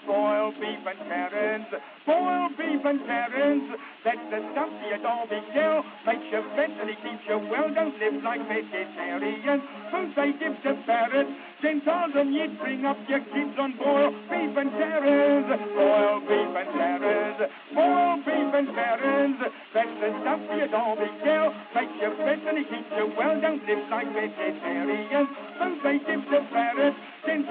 boiled 0.05 0.55
beef 0.59 0.83
and 0.85 0.99
carrots, 1.07 1.71
boiled 2.05 2.57
beef 2.57 2.83
and 2.85 2.99
carrots. 3.05 3.67
That's 4.03 4.25
the 4.31 4.39
stuff 4.51 4.69
your 4.83 4.99
Derby 4.99 5.39
Kell. 5.53 5.83
Makes 6.05 6.27
you 6.31 6.41
it 6.43 6.97
keeps 7.01 7.23
you 7.27 7.37
well. 7.47 7.69
Don't 7.73 7.95
live 7.99 8.23
like 8.23 8.43
vegetarians. 8.47 9.63
Food 9.91 10.11
they 10.15 10.31
give 10.37 10.55
to 10.63 10.73
parrots. 10.85 11.31
Gentiles 11.61 12.11
and 12.15 12.33
you'd 12.33 12.59
bring 12.59 12.85
up 12.85 12.97
your 13.07 13.23
kids 13.31 13.55
on 13.57 13.77
boiled 13.79 14.15
beef 14.27 14.57
and 14.57 14.71
carrots. 14.75 15.49
Boiled 15.71 16.23
beef 16.27 16.51
and 16.51 16.69
carrots. 16.75 17.41
Boiled 17.73 18.25
beef 18.25 18.51
and 18.53 18.69
carrots. 18.75 19.39
That's 19.73 19.95
the 20.01 20.09
stuff 20.21 20.41
your 20.51 20.67
Derby 20.67 21.09
Kell. 21.23 21.49
Makes 21.73 21.95
you 22.01 22.11
it 22.11 22.67
keeps 22.69 22.91
you 22.91 23.07
well. 23.15 23.39
Don't 23.39 23.63
live 23.63 23.83
like 23.89 24.09
vegetarians. 24.11 25.29
Food 25.57 25.77
they 25.83 25.97
give 26.03 26.23
to 26.27 26.39
parrots. 26.51 27.12
Bring 27.25 27.43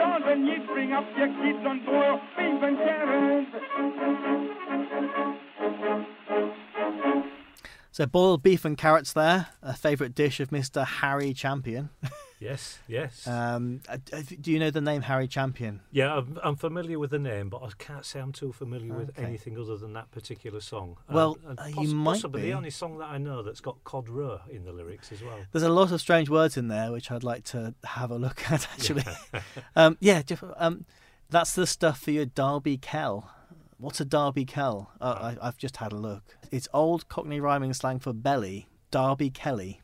kids. 2.77 3.47
So 7.91 8.07
boiled 8.07 8.43
beef 8.43 8.65
and 8.65 8.79
carrots 8.79 9.13
there, 9.13 9.49
a 9.63 9.75
favourite 9.75 10.15
dish 10.15 10.41
of 10.41 10.49
Mr. 10.49 10.87
Harry 10.87 11.35
Champion. 11.35 11.91
Yes, 12.43 12.79
yes. 12.89 13.27
Um, 13.27 13.81
uh, 13.89 13.99
uh, 14.13 14.23
do 14.41 14.51
you 14.51 14.59
know 14.59 14.71
the 14.71 14.81
name 14.81 15.03
Harry 15.03 15.29
Champion? 15.29 15.81
yeah, 15.93 16.15
I'm, 16.17 16.39
I'm 16.43 16.57
familiar 16.57 16.99
with 16.99 17.11
the 17.11 17.19
name, 17.19 17.49
but 17.49 17.63
I 17.63 17.69
can't 17.79 18.05
say 18.05 18.19
I'm 18.21 18.33
too 18.33 18.53
familiar 18.53 18.93
with 18.95 19.17
anything 19.19 19.57
other 19.59 19.77
than 19.77 19.93
that 19.93 20.11
particular 20.11 20.61
song. 20.61 20.97
Um, 21.09 21.15
Well, 21.15 21.39
and 21.49 21.59
uh, 21.61 21.65
you 21.67 21.75
poss- 21.75 21.87
might 21.89 22.13
possibly 22.15 22.43
be. 22.43 22.49
the 22.49 22.55
only 22.55 22.71
song 22.71 22.99
that 22.99 23.09
I 23.09 23.19
know 23.19 23.43
that's 23.43 23.61
got 23.61 23.83
cod 23.85 24.09
roe 24.09 24.41
in 24.51 24.65
the 24.65 24.73
lyrics 24.73 25.13
as 25.13 25.23
well. 25.23 25.39
There's 25.53 25.63
a 25.63 25.69
lot 25.69 25.93
of 25.93 26.01
strange 26.01 26.29
words 26.29 26.57
in 26.57 26.67
there, 26.69 26.91
which 26.91 27.11
I'd 27.11 27.23
like 27.25 27.45
to 27.45 27.75
have 27.85 28.11
a 28.11 28.17
look 28.17 28.51
at. 28.51 28.69
Actually, 28.73 29.05
um, 29.77 29.97
yeah, 30.01 30.23
um, 30.57 30.85
that's 31.31 31.55
the 31.55 31.67
stuff 31.67 32.01
for 32.01 32.11
your 32.11 32.27
Derby 32.27 32.77
Kell. 32.77 33.31
What's 33.79 34.01
a 34.01 34.05
Derby 34.05 34.45
Kell? 34.45 34.91
Uh, 35.01 35.35
I, 35.41 35.47
I've 35.49 35.59
just 35.59 35.77
had 35.79 35.93
a 35.93 35.97
look. 35.97 36.37
It's 36.51 36.69
old 36.73 37.09
Cockney 37.09 37.41
rhyming 37.41 37.73
slang 37.73 37.99
for 38.01 38.13
belly. 38.13 38.67
Derby 38.91 39.31
Kelly. 39.31 39.81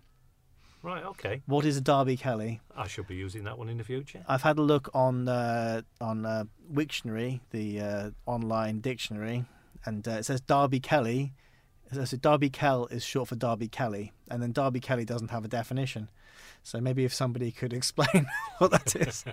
Right, 0.82 1.04
okay. 1.04 1.42
What 1.46 1.64
is 1.64 1.76
a 1.76 1.80
Derby 1.80 2.16
Kelly? 2.16 2.60
I 2.76 2.86
should 2.86 3.08
be 3.08 3.16
using 3.16 3.44
that 3.44 3.58
one 3.58 3.68
in 3.68 3.78
the 3.78 3.84
future. 3.84 4.24
I've 4.28 4.42
had 4.42 4.58
a 4.58 4.62
look 4.62 4.88
on 4.94 5.28
uh, 5.28 5.82
on 6.00 6.24
uh, 6.24 6.44
Wiktionary, 6.72 7.40
the 7.50 7.80
uh, 7.80 8.10
online 8.26 8.80
dictionary, 8.80 9.44
and 9.84 10.06
uh, 10.06 10.12
it 10.12 10.24
says 10.24 10.40
Derby 10.40 10.80
Kelly. 10.80 11.32
So 12.04 12.16
Derby 12.18 12.50
Kell 12.50 12.86
is 12.86 13.02
short 13.02 13.28
for 13.28 13.34
Derby 13.34 13.66
Kelly, 13.66 14.12
and 14.30 14.42
then 14.42 14.52
Derby 14.52 14.78
Kelly 14.78 15.04
doesn't 15.04 15.30
have 15.30 15.44
a 15.44 15.48
definition. 15.48 16.10
So 16.62 16.80
maybe 16.80 17.04
if 17.04 17.14
somebody 17.14 17.50
could 17.50 17.72
explain 17.80 18.26
what 18.58 18.70
that 18.70 18.94
is. 18.94 19.24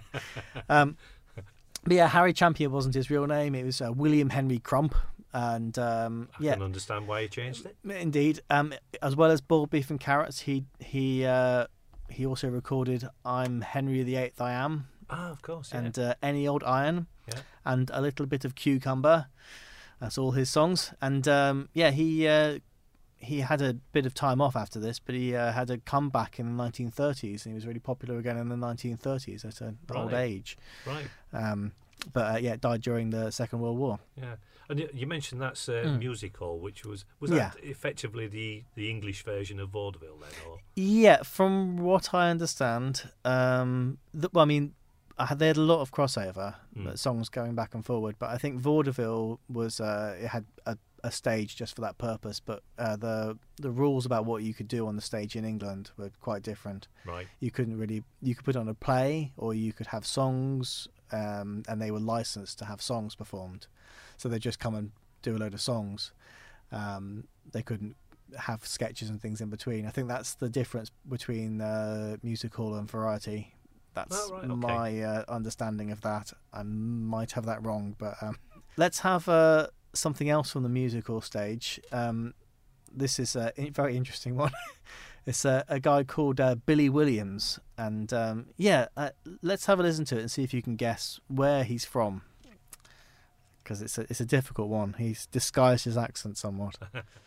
um, 0.70 0.98
but 1.84 1.94
yeah, 1.94 2.08
Harry 2.08 2.34
Champion 2.34 2.72
wasn't 2.72 2.96
his 2.96 3.12
real 3.12 3.28
name. 3.28 3.54
It 3.54 3.64
was 3.64 3.82
uh, 3.82 3.92
William 3.92 4.30
Henry 4.30 4.58
Crump, 4.58 4.96
and 5.36 5.78
um, 5.78 6.30
I 6.40 6.44
yeah, 6.44 6.54
can 6.54 6.62
understand 6.62 7.10
why 7.10 7.24
he 7.24 7.28
changed 7.28 7.66
it. 7.66 7.76
Indeed, 7.90 8.40
um, 8.50 8.74
as 9.02 9.18
well 9.18 9.30
as 9.30 9.42
boiled 9.42 9.70
beef 9.70 9.90
and 9.90 10.00
carrots, 10.00 10.40
he 10.40 10.64
he 10.80 11.26
uh, 11.26 11.68
he 12.10 12.26
also 12.26 12.48
recorded 12.48 13.06
"I'm 13.26 13.60
Henry 13.60 14.02
the 14.04 14.16
Eighth, 14.16 14.40
I 14.40 14.54
Am" 14.54 14.88
Ah, 15.10 15.32
of 15.32 15.42
course. 15.42 15.72
Yeah. 15.74 15.80
and 15.80 16.00
uh, 16.00 16.16
"Any 16.24 16.48
Old 16.48 16.64
Iron" 16.64 17.08
Yeah. 17.28 17.42
and 17.66 17.92
a 17.94 18.00
little 18.00 18.26
bit 18.26 18.46
of 18.46 18.56
cucumber. 18.56 19.28
That's 20.00 20.18
all 20.18 20.32
his 20.32 20.50
songs, 20.50 20.94
and 21.02 21.28
um, 21.28 21.68
yeah, 21.74 21.92
he 21.92 22.28
uh, 22.30 22.60
he 23.18 23.42
had 23.42 23.62
a 23.62 23.74
bit 23.74 24.06
of 24.06 24.14
time 24.14 24.40
off 24.40 24.56
after 24.56 24.80
this, 24.80 25.00
but 25.00 25.16
he 25.16 25.36
uh, 25.36 25.52
had 25.52 25.70
a 25.70 25.80
comeback 25.80 26.40
in 26.40 26.56
the 26.56 26.64
1930s, 26.64 27.46
and 27.46 27.52
he 27.52 27.54
was 27.56 27.68
really 27.68 27.80
popular 27.82 28.18
again 28.20 28.38
in 28.38 28.48
the 28.48 28.56
1930s 28.56 29.44
at 29.44 29.60
an 29.60 29.80
old 29.94 30.14
age. 30.14 30.58
Right. 30.86 31.08
Um, 31.34 31.74
but 32.14 32.36
uh, 32.36 32.38
yeah, 32.38 32.56
died 32.56 32.82
during 32.82 33.10
the 33.12 33.32
Second 33.32 33.60
World 33.60 33.78
War. 33.78 34.00
Yeah. 34.16 34.36
And 34.68 34.90
you 34.94 35.06
mentioned 35.06 35.40
that's 35.42 35.70
uh, 35.70 35.84
Mm. 35.86 36.00
music 36.00 36.38
hall, 36.38 36.58
which 36.60 36.84
was 36.86 37.06
was 37.20 37.30
Yeah. 37.32 37.52
that 37.54 37.64
effectively 37.64 38.28
the, 38.28 38.64
the 38.76 38.90
English 38.90 39.24
version 39.24 39.60
of 39.60 39.70
vaudeville 39.70 40.18
then, 40.20 40.32
or 40.48 40.60
Yeah, 40.76 41.22
from 41.24 41.78
what 41.78 42.14
I 42.14 42.30
understand, 42.32 43.12
um, 43.24 44.00
th- 44.20 44.34
well, 44.34 44.42
I 44.44 44.46
mean, 44.48 44.74
I 45.18 45.28
had, 45.28 45.40
they 45.40 45.48
had 45.48 45.58
a 45.58 45.62
lot 45.62 45.82
of 45.82 45.92
crossover 45.92 46.56
Mm. 46.76 46.88
uh, 46.88 46.96
songs 46.96 47.30
going 47.30 47.54
back 47.56 47.74
and 47.76 47.86
forward, 47.86 48.16
but 48.20 48.32
I 48.32 48.38
think 48.38 48.60
vaudeville 48.60 49.40
was 49.48 49.80
uh, 49.80 50.18
it 50.20 50.28
had 50.28 50.46
a, 50.66 50.78
a 51.04 51.12
stage 51.12 51.56
just 51.56 51.76
for 51.76 51.82
that 51.82 51.98
purpose. 52.00 52.40
But 52.40 52.64
uh, 52.80 52.96
the 52.96 53.38
the 53.62 53.70
rules 53.72 54.06
about 54.06 54.26
what 54.26 54.42
you 54.44 54.54
could 54.56 54.68
do 54.68 54.88
on 54.88 54.96
the 54.96 55.02
stage 55.02 55.36
in 55.36 55.46
England 55.46 55.92
were 55.96 56.10
quite 56.20 56.42
different. 56.42 56.88
right? 57.06 57.28
You 57.40 57.52
couldn't 57.52 57.78
really 57.78 58.04
you 58.22 58.34
could 58.36 58.44
put 58.46 58.56
on 58.56 58.68
a 58.68 58.74
play, 58.74 59.32
or 59.38 59.54
you 59.54 59.72
could 59.74 59.88
have 59.88 60.06
songs, 60.06 60.88
um, 61.12 61.64
and 61.68 61.82
they 61.82 61.92
were 61.92 62.00
licensed 62.00 62.60
to 62.60 62.66
have 62.66 62.82
songs 62.82 63.16
performed. 63.16 63.68
So 64.18 64.30
they 64.30 64.40
just 64.40 64.60
come 64.60 64.76
and 64.76 64.92
do 65.22 65.36
a 65.36 65.40
load 65.40 65.54
of 65.54 65.62
songs. 65.62 66.12
Um, 66.72 67.28
they 67.52 67.62
couldn't 67.62 67.96
have 68.38 68.66
sketches 68.66 69.10
and 69.10 69.22
things 69.22 69.40
in 69.42 69.50
between. 69.50 69.86
I 69.86 69.90
think 69.92 70.08
that's 70.08 70.34
the 70.36 70.50
difference 70.50 70.92
between 71.08 71.62
uh, 71.62 72.18
musical 72.24 72.76
and 72.76 72.90
variety. 72.90 73.54
That's 73.94 74.30
Oh, 74.30 74.34
right, 74.34 74.44
okay. 74.46 74.54
my 74.56 75.02
uh, 75.02 75.24
understanding 75.30 75.92
of 75.92 76.02
that. 76.02 76.34
I 76.54 76.64
might 76.64 77.32
have 77.34 77.46
that 77.46 77.64
wrong, 77.66 77.96
but 77.98 78.16
um, 78.22 78.38
let's 78.78 79.00
have 79.00 79.30
uh, 79.30 79.68
something 79.94 80.30
else 80.30 80.52
from 80.52 80.64
the 80.64 80.70
musical 80.70 81.22
stage. 81.22 81.80
Um, 81.92 82.34
this 82.94 83.20
is 83.20 83.36
a 83.36 83.54
very 83.74 83.96
interesting 83.96 84.36
one. 84.36 84.52
it's 85.26 85.46
a, 85.46 85.66
a 85.68 85.80
guy 85.80 86.04
called 86.04 86.40
uh, 86.40 86.56
Billy 86.56 86.90
Williams, 86.90 87.60
and 87.78 88.14
um, 88.14 88.48
yeah, 88.58 88.88
uh, 88.96 89.10
let's 89.42 89.66
have 89.66 89.80
a 89.80 89.84
listen 89.84 90.06
to 90.06 90.18
it 90.18 90.22
and 90.22 90.32
see 90.32 90.44
if 90.44 90.54
you 90.54 90.62
can 90.62 90.76
guess 90.76 91.20
where 91.28 91.64
he's 91.64 91.86
from. 91.86 92.22
Because 93.64 93.82
it's 93.82 93.98
a 93.98 94.02
it's 94.02 94.20
a 94.20 94.26
difficult 94.26 94.70
one. 94.70 94.96
He's 94.98 95.26
disguised 95.28 95.86
his 95.86 95.98
accent 95.98 96.38
somewhat. 96.38 96.76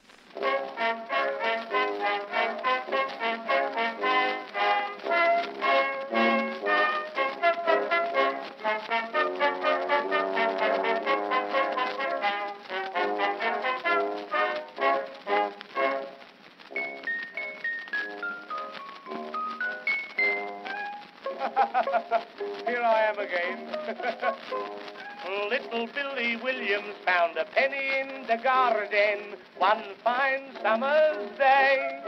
the 28.39 28.45
garden 28.45 29.37
one 29.59 29.83
fine 30.05 30.51
summer's 30.63 31.37
day. 31.39 32.01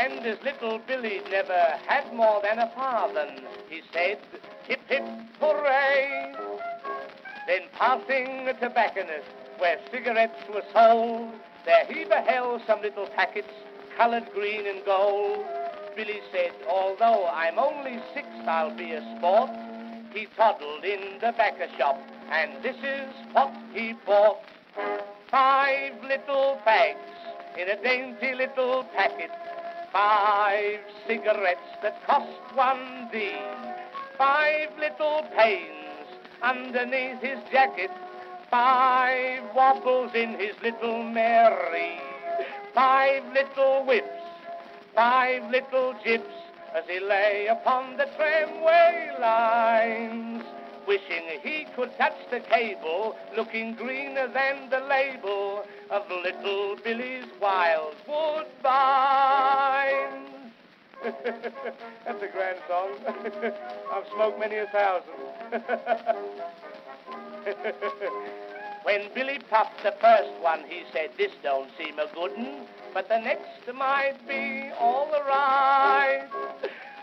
And 0.00 0.24
as 0.26 0.38
little 0.42 0.80
Billy 0.86 1.20
never 1.30 1.78
had 1.86 2.12
more 2.14 2.40
than 2.42 2.58
a 2.58 2.70
farthing, 2.74 3.44
he 3.68 3.82
said, 3.92 4.18
hip 4.64 4.80
hip 4.88 5.04
hooray. 5.40 6.32
Then 7.46 7.62
passing 7.74 8.48
a 8.48 8.54
tobacconist 8.54 9.28
where 9.58 9.78
cigarettes 9.92 10.42
were 10.52 10.64
sold, 10.72 11.30
there 11.66 11.84
he 11.86 12.04
beheld 12.04 12.62
some 12.66 12.80
little 12.82 13.06
packets 13.14 13.52
colored 13.96 14.28
green 14.34 14.66
and 14.66 14.84
gold. 14.84 15.44
Billy 15.96 16.20
said, 16.32 16.52
although 16.68 17.26
I'm 17.26 17.58
only 17.58 18.00
six, 18.14 18.26
I'll 18.46 18.76
be 18.76 18.92
a 18.92 19.16
sport. 19.18 19.50
He 20.14 20.26
toddled 20.36 20.84
in 20.84 21.18
the 21.20 21.32
backer 21.36 21.68
shop, 21.76 21.98
and 22.30 22.62
this 22.62 22.76
is 22.76 23.12
what 23.32 23.52
he 23.74 23.94
bought. 24.06 24.38
Five 25.30 26.02
little 26.02 26.58
bags 26.64 26.98
in 27.58 27.68
a 27.68 27.82
dainty 27.82 28.34
little 28.34 28.84
packet. 28.96 29.30
Five 29.92 30.80
cigarettes 31.06 31.60
that 31.82 32.04
cost 32.06 32.54
one 32.54 33.08
D. 33.12 33.32
Five 34.18 34.70
little 34.78 35.24
pains 35.36 36.06
underneath 36.42 37.20
his 37.20 37.38
jacket. 37.52 37.90
Five 38.50 39.42
wobbles 39.54 40.12
in 40.14 40.38
his 40.38 40.54
little 40.62 41.02
Mary. 41.02 42.00
Five 42.74 43.22
little 43.32 43.84
whips. 43.84 44.06
Five 44.94 45.50
little 45.50 45.94
jips 46.04 46.34
as 46.74 46.84
he 46.88 47.00
lay 47.00 47.46
upon 47.48 47.96
the 47.96 48.06
tramway 48.16 49.10
lines. 49.20 50.44
Wishing 50.90 51.38
he 51.44 51.66
could 51.76 51.96
touch 51.98 52.16
the 52.32 52.40
cable, 52.40 53.14
looking 53.36 53.76
greener 53.76 54.26
than 54.26 54.68
the 54.70 54.80
label 54.80 55.62
of 55.88 56.02
little 56.10 56.74
Billy's 56.82 57.26
Wild 57.40 57.94
Woodbines. 58.08 58.50
That's 61.04 62.20
a 62.20 62.28
grand 62.32 62.58
song. 62.66 62.90
I've 63.92 64.08
smoked 64.12 64.40
many 64.40 64.56
a 64.56 64.66
thousand. 64.66 65.14
when 68.82 69.14
Billy 69.14 69.38
puffed 69.48 69.84
the 69.84 69.94
first 70.00 70.32
one, 70.40 70.64
he 70.68 70.82
said, 70.92 71.10
This 71.16 71.30
don't 71.44 71.70
seem 71.78 72.00
a 72.00 72.08
good 72.12 72.32
un, 72.36 72.66
but 72.92 73.08
the 73.08 73.20
next 73.20 73.72
might 73.72 74.18
be 74.26 74.72
all 74.80 75.08
right. 75.24 76.26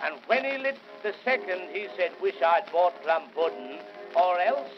And 0.04 0.16
when 0.28 0.46
he 0.46 0.58
lit 0.58 0.78
the 1.04 1.14
second, 1.24 1.70
he 1.72 1.88
said, 1.98 2.12
Wish 2.22 2.42
I'd 2.42 2.72
bought 2.72 3.02
plum 3.04 3.24
pudding, 3.34 3.80
or 4.16 4.40
else 4.40 4.70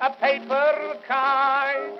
a 0.00 0.10
paper 0.12 0.94
kite. 1.06 1.98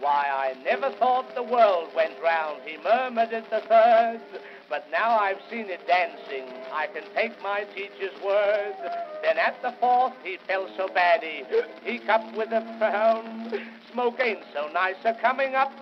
Why, 0.00 0.52
I 0.52 0.62
never 0.62 0.90
thought 0.98 1.34
the 1.34 1.42
world 1.42 1.88
went 1.96 2.14
round, 2.22 2.60
he 2.64 2.76
murmured 2.76 3.32
at 3.32 3.48
the 3.50 3.60
third. 3.68 4.20
But 4.68 4.86
now 4.90 5.18
I've 5.18 5.40
seen 5.50 5.66
it 5.68 5.86
dancing, 5.86 6.48
I 6.72 6.86
can 6.88 7.04
take 7.14 7.40
my 7.42 7.64
teacher's 7.74 8.14
word. 8.24 8.74
Then 9.22 9.38
at 9.38 9.60
the 9.62 9.74
fourth, 9.80 10.14
he 10.22 10.38
felt 10.46 10.70
so 10.76 10.88
bad 10.88 11.22
he 11.22 11.98
cupped 12.00 12.36
with 12.36 12.50
a 12.50 12.62
frown. 12.78 13.52
Smoke 13.92 14.20
ain't 14.20 14.44
so 14.52 14.68
nice 14.72 14.96
a 15.04 15.14
coming 15.14 15.54
up 15.54 15.72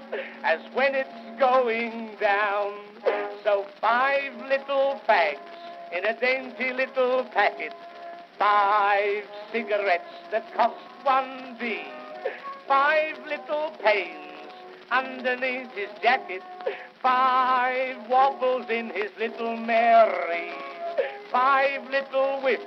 as 0.45 0.61
when 0.75 0.95
it's 0.95 1.41
going 1.41 2.17
down. 2.21 2.75
So 3.45 3.67
five 3.81 4.35
little 4.49 5.01
fags 5.09 5.62
in 5.97 6.05
a 6.07 6.19
dainty 6.21 6.73
little 6.73 7.25
packet. 7.33 7.73
Five 8.39 9.25
cigarettes 9.53 10.05
that 10.31 10.53
cost 10.55 10.77
one 11.05 11.57
D. 11.61 11.83
Five 12.67 13.19
little 13.27 13.73
pains 13.85 14.51
underneath 14.91 15.71
his 15.73 15.91
jacket. 16.03 16.43
Five 17.03 17.97
wobbles 18.09 18.69
in 18.71 18.91
his 18.91 19.11
little 19.19 19.57
Mary. 19.57 20.51
Five 21.31 21.89
little 21.91 22.41
whips. 22.43 22.63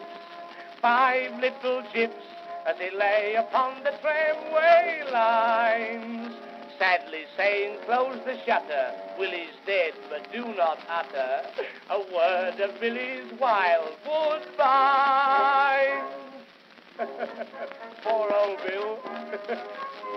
Five 0.81 1.39
little 1.39 1.83
jips 1.93 2.25
as 2.67 2.75
he 2.77 2.95
lay 2.95 3.35
upon 3.35 3.83
the 3.83 3.93
tramway 4.01 5.03
lines. 5.11 6.33
Sadly 6.77 7.25
saying, 7.37 7.77
close 7.85 8.19
the 8.25 8.37
shutter. 8.45 9.04
Willie's 9.17 9.55
dead, 9.65 9.93
but 10.09 10.31
do 10.31 10.45
not 10.55 10.79
utter 10.89 11.41
a 11.89 11.99
word 12.13 12.59
of 12.59 12.79
Billy's 12.79 13.31
Wild 13.39 13.91
Woodbines. 14.05 16.03
poor 18.03 18.31
old 18.31 18.59
Bill. 18.65 18.99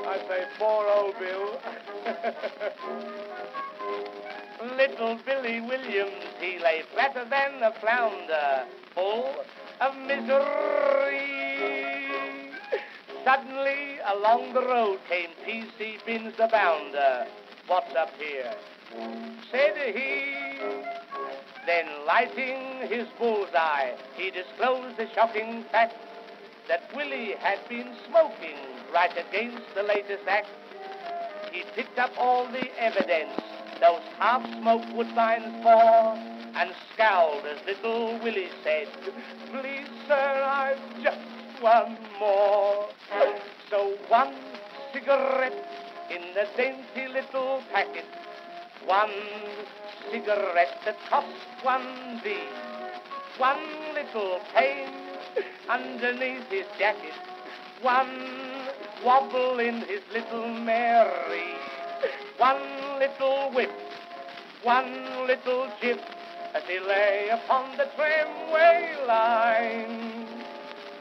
I 0.06 0.18
say, 0.28 0.44
poor 0.58 0.86
old 0.86 1.18
Bill. 1.18 1.60
Little 4.76 5.18
Billy 5.24 5.60
Williams, 5.60 6.24
he 6.40 6.58
lay 6.58 6.82
flatter 6.92 7.24
than 7.28 7.62
a 7.62 7.72
flounder, 7.80 8.66
full 8.94 9.34
of 9.80 9.96
misery. 9.96 11.22
Suddenly, 13.24 13.98
along 14.06 14.52
the 14.54 14.62
road 14.62 14.98
came 15.08 15.30
P.C. 15.44 15.98
Binns 16.06 16.34
the 16.36 16.48
bounder. 16.50 17.26
What's 17.66 17.94
up 17.94 18.12
here? 18.18 18.54
Said 19.50 19.76
he. 19.94 20.34
Then, 21.66 21.86
lighting 22.06 22.88
his 22.88 23.06
bullseye, 23.18 23.92
he 24.16 24.30
disclosed 24.30 24.96
the 24.96 25.06
shocking 25.14 25.64
fact 25.70 25.94
that 26.68 26.90
Willie 26.94 27.34
had 27.38 27.58
been 27.68 27.94
smoking 28.08 28.56
right 28.92 29.12
against 29.12 29.62
the 29.74 29.82
latest 29.82 30.26
act. 30.26 30.48
He 31.52 31.64
picked 31.74 31.98
up 31.98 32.10
all 32.18 32.46
the 32.46 32.68
evidence 32.78 33.40
those 33.80 34.02
half-smoked 34.18 34.88
woodbines 34.94 35.62
bore 35.62 36.14
and 36.56 36.70
scowled 36.94 37.44
as 37.46 37.58
little 37.64 38.18
Willie 38.18 38.50
said, 38.64 38.88
Please, 39.52 39.86
sir, 40.08 40.42
I've 40.44 41.02
just 41.02 41.18
one 41.60 41.96
more. 42.18 42.88
So 43.70 43.96
one 44.08 44.34
cigarette 44.92 45.52
in 46.10 46.22
the 46.34 46.48
dainty 46.56 47.12
little 47.12 47.62
packet. 47.72 48.04
One 48.86 49.10
cigarette 50.10 50.80
that 50.84 50.96
costs 51.10 51.32
one 51.62 52.20
D. 52.24 52.36
One 53.38 53.94
little 53.94 54.40
pain 54.54 54.88
underneath 55.68 56.48
his 56.50 56.66
jacket. 56.78 57.12
One 57.82 58.68
wobble 59.04 59.58
in 59.60 59.82
his 59.82 60.00
little 60.12 60.48
Mary. 60.48 61.54
One 62.38 62.98
little 62.98 63.50
whip. 63.54 63.70
One 64.62 65.26
little 65.26 65.68
jip 65.80 66.00
as 66.54 66.62
he 66.66 66.78
lay 66.80 67.28
upon 67.30 67.76
the 67.76 67.88
tramway 67.96 68.96
line. 69.06 70.26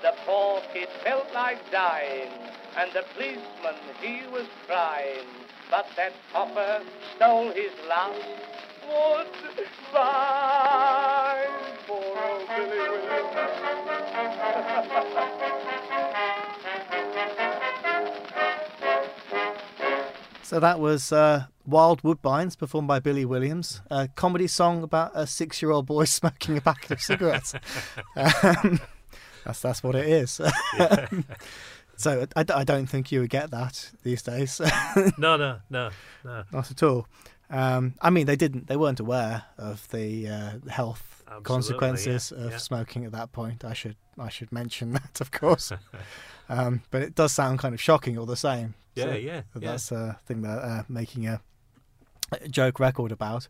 The 0.01 0.13
poor 0.25 0.61
kid 0.73 0.89
felt 1.03 1.25
like 1.33 1.59
dying, 1.71 2.29
and 2.77 2.91
the 2.93 3.03
policeman, 3.13 3.75
he 4.01 4.27
was 4.31 4.45
crying. 4.67 5.46
But 5.69 5.87
that 5.95 6.13
pauper 6.31 6.81
stole 7.15 7.51
his 7.51 7.71
last 7.89 8.21
goodbye. 9.93 11.47
Poor 11.87 12.17
old 12.29 12.47
Billy 12.47 12.77
So 20.43 20.61
that 20.61 20.79
was 20.79 21.11
uh, 21.11 21.47
Wild 21.65 22.03
Woodbines, 22.03 22.57
performed 22.57 22.87
by 22.87 22.99
Billy 22.99 23.25
Williams, 23.25 23.81
a 23.91 24.07
comedy 24.07 24.47
song 24.47 24.81
about 24.81 25.11
a 25.13 25.27
six-year-old 25.27 25.85
boy 25.85 26.05
smoking 26.05 26.57
a 26.57 26.61
packet 26.61 26.91
of 26.91 27.01
cigarettes. 27.01 27.53
um, 28.15 28.79
that's 29.45 29.59
that's 29.59 29.83
what 29.83 29.95
it 29.95 30.07
is. 30.07 30.39
So 31.97 32.25
I, 32.35 32.45
I 32.53 32.63
don't 32.63 32.85
think 32.85 33.11
you 33.11 33.19
would 33.21 33.29
get 33.29 33.51
that 33.51 33.91
these 34.03 34.21
days. 34.21 34.61
No, 35.17 35.35
no, 35.35 35.59
no, 35.69 35.89
no. 36.23 36.43
Not 36.51 36.71
at 36.71 36.83
all. 36.83 37.07
Um, 37.49 37.95
I 38.01 38.09
mean, 38.09 38.25
they 38.25 38.35
didn't. 38.35 38.67
They 38.67 38.77
weren't 38.77 38.99
aware 38.99 39.43
of 39.57 39.87
the 39.89 40.27
uh, 40.27 40.69
health 40.69 41.23
Absolutely, 41.25 41.43
consequences 41.43 42.33
yeah, 42.35 42.45
of 42.45 42.51
yeah. 42.51 42.57
smoking 42.57 43.05
at 43.05 43.11
that 43.13 43.31
point. 43.31 43.65
I 43.65 43.73
should 43.73 43.95
I 44.17 44.29
should 44.29 44.51
mention 44.51 44.91
that, 44.93 45.21
of 45.21 45.31
course. 45.31 45.71
um, 46.49 46.81
but 46.91 47.01
it 47.01 47.15
does 47.15 47.31
sound 47.31 47.59
kind 47.59 47.73
of 47.73 47.81
shocking 47.81 48.17
all 48.17 48.25
the 48.25 48.37
same. 48.37 48.75
Yeah, 48.95 49.03
So 49.05 49.11
yeah, 49.11 49.17
yeah. 49.17 49.41
That's 49.55 49.91
a 49.91 50.19
thing 50.25 50.41
that 50.41 50.57
uh, 50.59 50.83
making 50.87 51.27
a, 51.27 51.41
joke 52.49 52.79
record 52.79 53.11
about. 53.11 53.47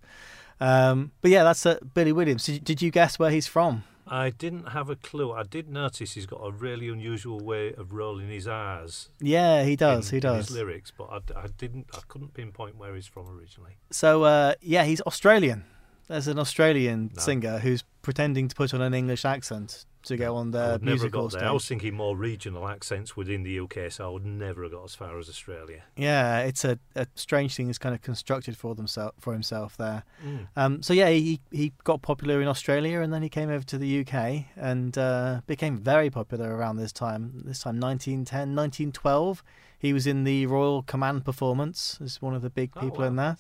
Um, 0.60 1.12
but 1.22 1.32
yeah, 1.32 1.44
that's 1.44 1.66
uh, 1.66 1.80
Billy 1.94 2.12
Williams. 2.12 2.46
Did, 2.46 2.64
did 2.64 2.82
you 2.82 2.92
guess 2.92 3.18
where 3.20 3.32
he's 3.32 3.48
from? 3.48 3.84
I 4.10 4.30
didn't 4.30 4.70
have 4.70 4.90
a 4.90 4.96
clue. 4.96 5.32
I 5.32 5.44
did 5.44 5.70
notice 5.70 6.14
he's 6.14 6.26
got 6.26 6.42
a 6.44 6.52
really 6.52 6.90
unusual 6.90 7.40
way 7.40 7.74
of 7.74 7.92
rolling 7.94 8.30
his 8.30 8.48
R's. 8.48 9.10
Yeah, 9.20 9.64
he 9.64 9.76
does. 9.76 10.08
in- 10.08 10.12
he 10.12 10.18
in 10.18 10.22
does. 10.22 10.48
his 10.48 10.56
lyrics, 10.56 10.92
but 10.98 11.10
I 11.36 11.48
didn't. 11.58 11.88
I 11.94 12.00
couldn't 12.08 12.34
pinpoint 12.34 12.78
where 12.78 12.96
he's 12.96 13.08
from 13.08 13.28
originally. 13.30 13.78
So 13.92 14.24
uh, 14.24 14.54
yeah, 14.62 14.84
he's 14.86 15.02
Australian. 15.02 15.66
There's 16.08 16.28
an 16.28 16.40
Australian 16.40 17.12
No. 17.16 17.22
singer 17.22 17.60
who's 17.60 17.84
pretending 18.02 18.48
to 18.48 18.56
put 18.56 18.74
on 18.74 18.82
an 18.82 18.94
English 18.94 19.26
accent 19.26 19.86
to 20.04 20.16
go 20.16 20.38
on 20.38 20.56
I 20.56 20.60
the 20.68 20.72
would 20.74 20.84
never 20.84 20.92
have 20.92 21.02
musical 21.02 21.28
got 21.28 21.40
there. 21.40 21.50
I 21.50 21.52
was 21.52 21.68
thinking 21.68 21.94
more 21.94 22.16
regional 22.16 22.70
accents 22.70 23.18
within 23.18 23.44
the 23.44 23.60
UK, 23.60 23.92
so 23.92 24.06
I 24.08 24.10
would 24.14 24.26
never 24.26 24.64
have 24.64 24.72
got 24.72 24.86
as 24.86 24.96
far 24.96 25.20
as 25.20 25.28
Australia. 25.28 25.84
Yeah, 25.98 26.40
it's 26.40 26.64
a, 26.64 26.80
a 26.96 27.08
strange 27.16 27.56
thing 27.56 27.68
he's 27.68 27.78
kind 27.78 27.94
of 27.94 28.02
constructed 28.02 28.56
for 28.56 28.74
themself 28.74 29.16
for 29.20 29.34
himself 29.34 29.76
there. 29.76 30.04
Mm. 30.26 30.48
Um, 30.56 30.82
so 30.82 30.94
yeah, 30.94 31.10
he 31.10 31.42
he 31.52 31.74
got 31.84 32.02
popular 32.02 32.42
in 32.42 32.48
Australia 32.48 33.02
and 33.02 33.12
then 33.12 33.22
he 33.22 33.28
came 33.28 33.50
over 33.50 33.66
to 33.66 33.78
the 33.78 34.00
UK 34.08 34.46
and 34.56 34.98
uh, 34.98 35.42
became 35.46 35.78
very 35.78 36.10
popular 36.10 36.56
around 36.56 36.78
this 36.78 36.94
time. 36.94 37.42
This 37.44 37.60
time, 37.60 37.78
1910, 37.82 38.56
1912. 38.56 39.44
He 39.80 39.94
was 39.94 40.08
in 40.08 40.24
the 40.24 40.48
Royal 40.48 40.82
Command 40.82 41.24
performance 41.24 42.00
as 42.02 42.20
one 42.20 42.34
of 42.34 42.42
the 42.42 42.50
big 42.50 42.72
Oh, 42.78 42.80
people 42.82 43.00
wow. 43.02 43.06
in 43.08 43.16
that, 43.18 43.38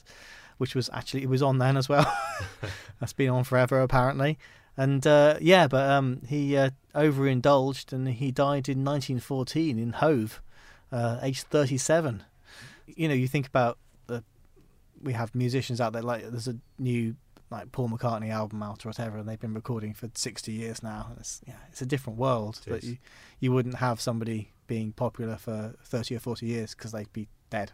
which 0.57 0.75
was 0.75 0.89
actually 0.93 1.23
it 1.23 1.29
was 1.29 1.41
on 1.41 1.57
then 1.57 1.77
as 1.77 1.89
well. 1.89 2.11
That's 2.99 3.13
been 3.13 3.29
on 3.29 3.43
forever 3.43 3.81
apparently. 3.81 4.37
And 4.75 5.05
uh, 5.07 5.37
yeah, 5.41 5.67
but 5.67 5.89
um, 5.89 6.21
he 6.27 6.55
uh, 6.55 6.69
overindulged 6.93 7.91
and 7.91 8.07
he 8.07 8.31
died 8.31 8.69
in 8.69 8.85
1914 8.85 9.79
in 9.79 9.93
Hove, 9.93 10.41
uh, 10.91 11.17
aged 11.23 11.47
37. 11.47 12.23
You 12.85 13.07
know, 13.07 13.15
you 13.15 13.27
think 13.27 13.47
about 13.47 13.79
the 14.05 14.23
we 15.01 15.13
have 15.13 15.33
musicians 15.33 15.81
out 15.81 15.93
there 15.93 16.03
like 16.03 16.29
there's 16.29 16.47
a 16.47 16.57
new 16.77 17.15
like 17.49 17.71
Paul 17.71 17.89
McCartney 17.89 18.29
album 18.29 18.61
out 18.61 18.85
or 18.85 18.89
whatever, 18.89 19.17
and 19.17 19.27
they've 19.27 19.39
been 19.39 19.53
recording 19.53 19.93
for 19.93 20.09
60 20.13 20.51
years 20.51 20.83
now. 20.83 21.11
It's 21.19 21.41
yeah, 21.47 21.55
it's 21.69 21.81
a 21.81 21.85
different 21.85 22.19
world, 22.19 22.61
but 22.67 22.83
you 22.83 22.97
you 23.39 23.51
wouldn't 23.51 23.75
have 23.75 23.99
somebody 23.99 24.51
being 24.67 24.91
popular 24.91 25.37
for 25.37 25.73
30 25.83 26.17
or 26.17 26.19
40 26.19 26.45
years 26.45 26.75
because 26.75 26.91
they'd 26.91 27.11
be 27.13 27.27
dead. 27.49 27.71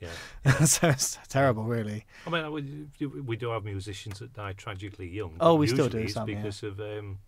Yeah. 0.00 0.64
so 0.64 0.88
it's 0.88 1.18
terrible, 1.28 1.64
really. 1.64 2.04
I 2.26 2.30
mean, 2.30 2.90
we, 3.00 3.06
we 3.06 3.36
do 3.36 3.50
have 3.50 3.64
musicians 3.64 4.18
that 4.18 4.34
die 4.34 4.52
tragically 4.52 5.08
young. 5.08 5.36
Oh, 5.40 5.54
we 5.54 5.66
still 5.66 5.88
do 5.88 5.98
it's 5.98 6.12
some, 6.14 6.28
yeah. 6.28 6.36
because 6.36 6.62
of, 6.62 6.78
um, 6.80 7.18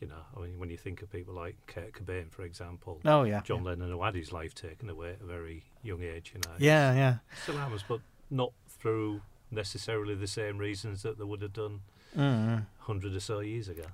you 0.00 0.08
know, 0.08 0.22
I 0.36 0.40
mean, 0.40 0.58
when 0.58 0.70
you 0.70 0.76
think 0.76 1.02
of 1.02 1.10
people 1.12 1.34
like 1.34 1.56
Kurt 1.66 1.92
Cobain, 1.92 2.30
for 2.30 2.42
example, 2.42 3.00
Oh 3.04 3.22
yeah, 3.24 3.42
John 3.42 3.58
yeah. 3.58 3.70
Lennon, 3.70 3.90
who 3.90 4.02
had 4.02 4.14
his 4.14 4.32
life 4.32 4.54
taken 4.54 4.88
away 4.90 5.10
at 5.10 5.20
a 5.20 5.24
very 5.24 5.62
young 5.82 6.02
age, 6.02 6.32
you 6.34 6.40
know. 6.46 6.56
yeah, 6.58 6.94
yeah. 6.94 7.14
Still 7.42 7.56
happens, 7.58 7.84
but 7.86 8.00
not 8.30 8.52
through 8.68 9.20
necessarily 9.50 10.14
the 10.14 10.26
same 10.26 10.58
reasons 10.58 11.02
that 11.02 11.18
they 11.18 11.24
would 11.24 11.42
have 11.42 11.52
done 11.52 11.80
Mm. 12.16 12.66
hundred 12.80 13.14
or 13.14 13.20
so 13.20 13.38
years 13.38 13.68
ago. 13.68 13.84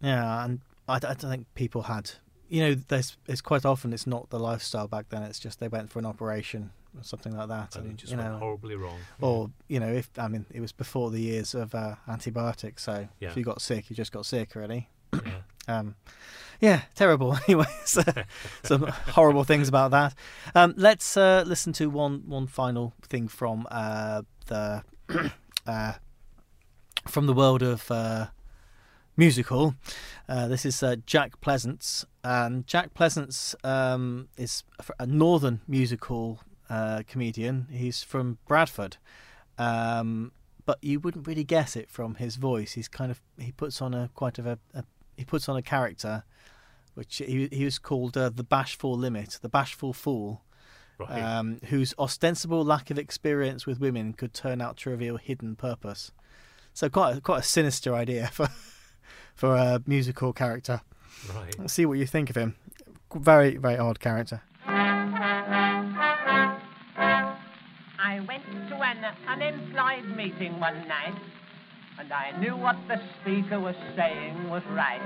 Yeah, 0.00 0.42
and 0.44 0.60
I, 0.88 0.94
I 0.94 0.98
don't 0.98 1.18
think 1.18 1.54
people 1.54 1.82
had. 1.82 2.12
You 2.48 2.62
know, 2.62 2.74
there's 2.88 3.18
it's 3.26 3.42
quite 3.42 3.66
often 3.66 3.92
it's 3.92 4.06
not 4.06 4.30
the 4.30 4.38
lifestyle 4.38 4.88
back 4.88 5.10
then. 5.10 5.22
It's 5.22 5.38
just 5.38 5.60
they 5.60 5.68
went 5.68 5.90
for 5.90 5.98
an 5.98 6.06
operation 6.06 6.70
or 6.96 7.02
something 7.02 7.36
like 7.36 7.48
that, 7.48 7.76
And 7.76 7.84
and, 7.84 7.94
it 7.94 7.96
just 7.98 8.12
you 8.12 8.18
went 8.18 8.32
know, 8.32 8.38
horribly 8.38 8.76
wrong. 8.76 8.98
or 9.20 9.50
you 9.68 9.80
know, 9.80 9.88
if 9.92 10.10
I 10.18 10.28
mean, 10.28 10.46
it 10.52 10.60
was 10.60 10.72
before 10.72 11.10
the 11.10 11.20
years 11.20 11.54
of 11.54 11.74
uh, 11.74 11.96
antibiotics, 12.08 12.82
so 12.84 13.08
Yeah. 13.20 13.30
if 13.30 13.36
you 13.36 13.44
got 13.44 13.60
sick, 13.60 13.90
you 13.90 13.96
just 13.96 14.12
got 14.12 14.26
sick, 14.26 14.54
really. 14.54 14.88
Yeah. 15.12 15.20
Um, 15.70 15.96
yeah, 16.62 16.80
terrible. 16.94 17.36
Anyway, 17.46 17.66
so, 17.84 18.02
some 18.62 18.86
horrible 19.12 19.44
things 19.44 19.68
about 19.68 19.90
that. 19.90 20.14
Um, 20.54 20.72
let's 20.78 21.14
uh, 21.14 21.44
listen 21.46 21.74
to 21.74 21.90
one 21.90 22.22
one 22.26 22.46
final 22.46 22.94
thing 23.02 23.28
from 23.28 23.66
uh, 23.70 24.22
the 24.46 24.82
uh, 25.66 25.92
from 27.06 27.26
the 27.26 27.34
world 27.34 27.62
of 27.62 27.90
uh, 27.90 28.28
musical. 29.14 29.74
Uh, 30.26 30.48
this 30.48 30.64
is 30.64 30.82
uh, 30.82 30.96
Jack 31.04 31.38
Pleasants, 31.42 32.06
and 32.24 32.66
Jack 32.66 32.94
Pleasants 32.94 33.54
um, 33.62 34.28
is 34.38 34.62
a 34.98 35.04
northern 35.06 35.60
musical 35.68 36.40
uh, 36.70 37.02
comedian. 37.06 37.66
He's 37.70 38.02
from 38.02 38.38
Bradford. 38.46 38.96
Um, 39.58 40.32
but 40.66 40.78
you 40.82 41.00
wouldn't 41.00 41.26
really 41.26 41.44
guess 41.44 41.76
it 41.76 41.88
from 41.90 42.16
his 42.16 42.36
voice. 42.36 42.72
He's 42.72 42.88
kind 42.88 43.10
of 43.10 43.20
he 43.38 43.52
puts 43.52 43.80
on 43.80 43.94
a 43.94 44.10
quite 44.14 44.38
of 44.38 44.46
a, 44.46 44.58
a 44.74 44.84
he 45.16 45.24
puts 45.24 45.48
on 45.48 45.56
a 45.56 45.62
character, 45.62 46.24
which 46.94 47.16
he 47.18 47.48
he 47.50 47.64
was 47.64 47.78
called 47.78 48.16
uh, 48.16 48.28
the 48.28 48.44
bashful 48.44 48.96
limit, 48.96 49.38
the 49.40 49.48
bashful 49.48 49.92
fool, 49.92 50.42
Right. 50.98 51.22
um, 51.22 51.60
whose 51.66 51.94
ostensible 51.98 52.64
lack 52.64 52.90
of 52.90 52.98
experience 52.98 53.66
with 53.66 53.80
women 53.80 54.12
could 54.12 54.34
turn 54.34 54.60
out 54.60 54.76
to 54.78 54.90
reveal 54.90 55.16
hidden 55.16 55.54
purpose. 55.56 56.10
So 56.74 56.88
quite 56.88 57.16
a, 57.16 57.20
quite 57.20 57.38
a 57.40 57.42
sinister 57.44 57.94
idea 57.94 58.26
for 58.32 58.48
for 59.34 59.54
a 59.56 59.80
musical 59.86 60.32
character. 60.32 60.82
right. 61.34 61.58
Let's 61.58 61.72
see 61.72 61.86
what 61.86 61.98
you 61.98 62.06
think 62.06 62.28
of 62.30 62.36
him. 62.36 62.56
Very 63.14 63.56
very 63.56 63.78
odd 63.78 64.00
character. 64.00 64.42
An 69.08 69.40
unemployed 69.40 70.16
meeting 70.16 70.60
one 70.60 70.86
night, 70.86 71.14
and 71.98 72.12
I 72.12 72.38
knew 72.38 72.56
what 72.56 72.76
the 72.88 72.96
speaker 73.20 73.58
was 73.58 73.74
saying 73.96 74.50
was 74.50 74.62
right. 74.70 75.00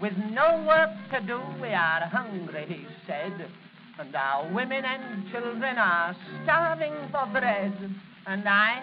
With 0.00 0.14
no 0.30 0.64
work 0.66 0.90
to 1.12 1.20
do, 1.26 1.40
we 1.60 1.68
are 1.68 2.00
hungry, 2.08 2.64
he 2.66 2.86
said, 3.06 3.50
and 3.98 4.16
our 4.16 4.50
women 4.52 4.84
and 4.84 5.30
children 5.30 5.76
are 5.76 6.16
starving 6.44 6.94
for 7.12 7.26
bread. 7.26 7.74
And 8.26 8.48
I 8.48 8.82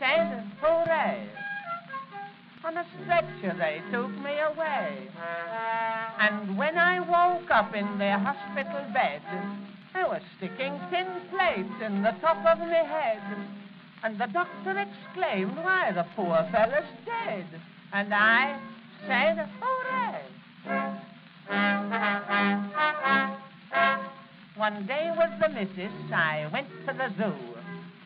said, 0.00 0.50
hooray! 0.60 1.28
On 2.64 2.76
a 2.76 2.84
stretcher 3.00 3.56
they 3.56 3.80
took 3.92 4.10
me 4.10 4.34
away. 4.40 5.08
And 6.18 6.58
when 6.58 6.76
I 6.76 6.98
woke 6.98 7.48
up 7.52 7.72
in 7.76 7.98
the 7.98 8.18
hospital 8.18 8.84
bed, 8.92 9.22
they 9.94 10.02
were 10.02 10.20
sticking 10.36 10.80
tin 10.90 11.06
plates 11.30 11.80
in 11.86 12.02
the 12.02 12.14
top 12.20 12.38
of 12.38 12.58
my 12.58 12.82
head. 12.82 13.22
And 14.02 14.18
the 14.18 14.26
doctor 14.26 14.78
exclaimed, 14.78 15.56
why, 15.56 15.90
the 15.92 16.06
poor 16.14 16.48
fellow's 16.52 16.84
dead. 17.04 17.46
And 17.92 18.14
I 18.14 18.60
said, 19.06 19.48
oh, 19.62 19.82
hooray! 19.84 20.22
One 24.56 24.86
day 24.86 25.10
with 25.16 25.30
the 25.40 25.48
missus, 25.48 26.12
I 26.12 26.48
went 26.52 26.68
to 26.86 26.92
the 26.92 27.10
zoo. 27.16 27.34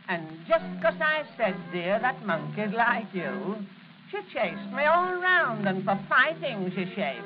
And 0.08 0.46
just 0.46 0.64
'cause 0.82 1.00
I 1.00 1.24
said, 1.36 1.56
dear, 1.72 1.98
that 2.00 2.24
monkey's 2.24 2.74
like 2.74 3.12
you, 3.14 3.56
she 4.10 4.18
chased 4.32 4.72
me 4.72 4.84
all 4.84 5.14
round 5.20 5.66
and 5.66 5.84
for 5.84 5.98
fighting 6.08 6.70
she 6.74 6.84
shaped. 6.94 7.24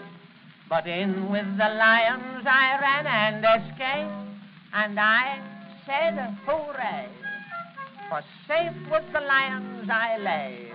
But 0.68 0.86
in 0.86 1.30
with 1.30 1.56
the 1.56 1.68
lions 1.68 2.46
I 2.46 2.78
ran 2.80 3.06
and 3.06 3.44
escaped. 3.44 4.12
And 4.72 4.98
I 5.00 5.40
said, 5.86 6.36
hooray, 6.46 7.08
for 8.09 8.22
safe 8.46 8.76
with 8.90 9.04
the 9.12 9.20
lions 9.20 9.88
I 9.90 10.16
lay. 10.18 10.68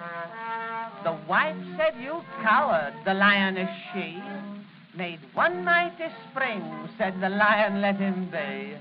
The 1.04 1.18
wife 1.28 1.56
said, 1.78 2.02
you 2.02 2.22
coward, 2.42 2.94
the 3.06 3.14
lioness 3.14 3.70
she. 3.94 4.22
Made 4.96 5.20
one 5.34 5.64
mighty 5.64 6.08
spring, 6.30 6.90
said 6.98 7.22
the 7.22 7.30
lion, 7.30 7.82
let 7.82 7.96
him 7.96 8.30
be. 8.30 8.78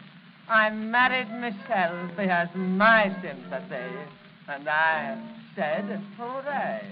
I 0.48 0.70
married 0.70 1.30
myself, 1.30 2.11
he 2.18 2.26
has 2.26 2.48
my 2.57 3.14
sympathy. 3.22 3.96
And 4.48 4.68
I 4.68 5.16
said, 5.55 6.03
hooray. 6.18 6.82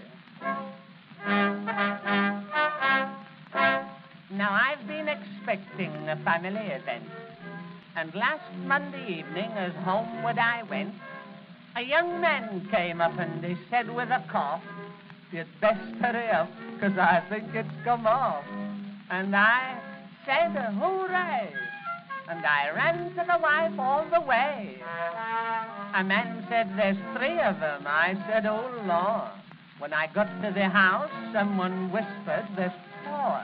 Now, 4.31 4.53
I've 4.53 4.87
been 4.87 5.09
expecting 5.09 5.91
a 6.09 6.17
family 6.25 6.69
event. 6.71 7.05
And 7.97 8.15
last 8.15 8.45
Monday 8.65 9.19
evening, 9.19 9.51
as 9.57 9.73
homeward 9.85 10.39
I 10.39 10.63
went, 10.71 10.95
a 11.77 11.83
young 11.83 12.21
man 12.21 12.69
came 12.71 13.01
up 13.01 13.19
and 13.19 13.45
he 13.45 13.57
said 13.71 13.93
with 13.95 14.09
a 14.11 14.25
cough, 14.31 14.63
You'd 15.31 15.47
best 15.61 15.79
hurry 16.01 16.31
up, 16.31 16.49
'cause 16.81 16.97
I 16.97 17.21
think 17.29 17.55
it's 17.55 17.69
come 17.85 18.07
off. 18.07 18.45
And 19.11 19.37
I 19.37 19.79
said, 20.25 20.53
hooray! 20.53 21.53
And 22.29 22.45
I 22.45 22.71
ran 22.75 23.11
to 23.15 23.25
the 23.27 23.39
wife 23.39 23.79
all 23.79 24.05
the 24.11 24.21
way. 24.21 24.77
A 25.95 26.05
man 26.05 26.47
said, 26.49 26.71
there's 26.77 26.97
three 27.17 27.39
of 27.41 27.61
them. 27.61 27.85
I 27.87 28.15
said, 28.29 28.45
oh, 28.47 28.71
Lord. 28.87 29.33
When 29.79 29.93
I 29.95 30.09
got 30.09 30.29
to 30.43 30.51
the 30.53 30.69
house, 30.69 31.11
someone 31.33 31.91
whispered, 31.91 32.49
there's 32.57 32.73
four. 33.05 33.41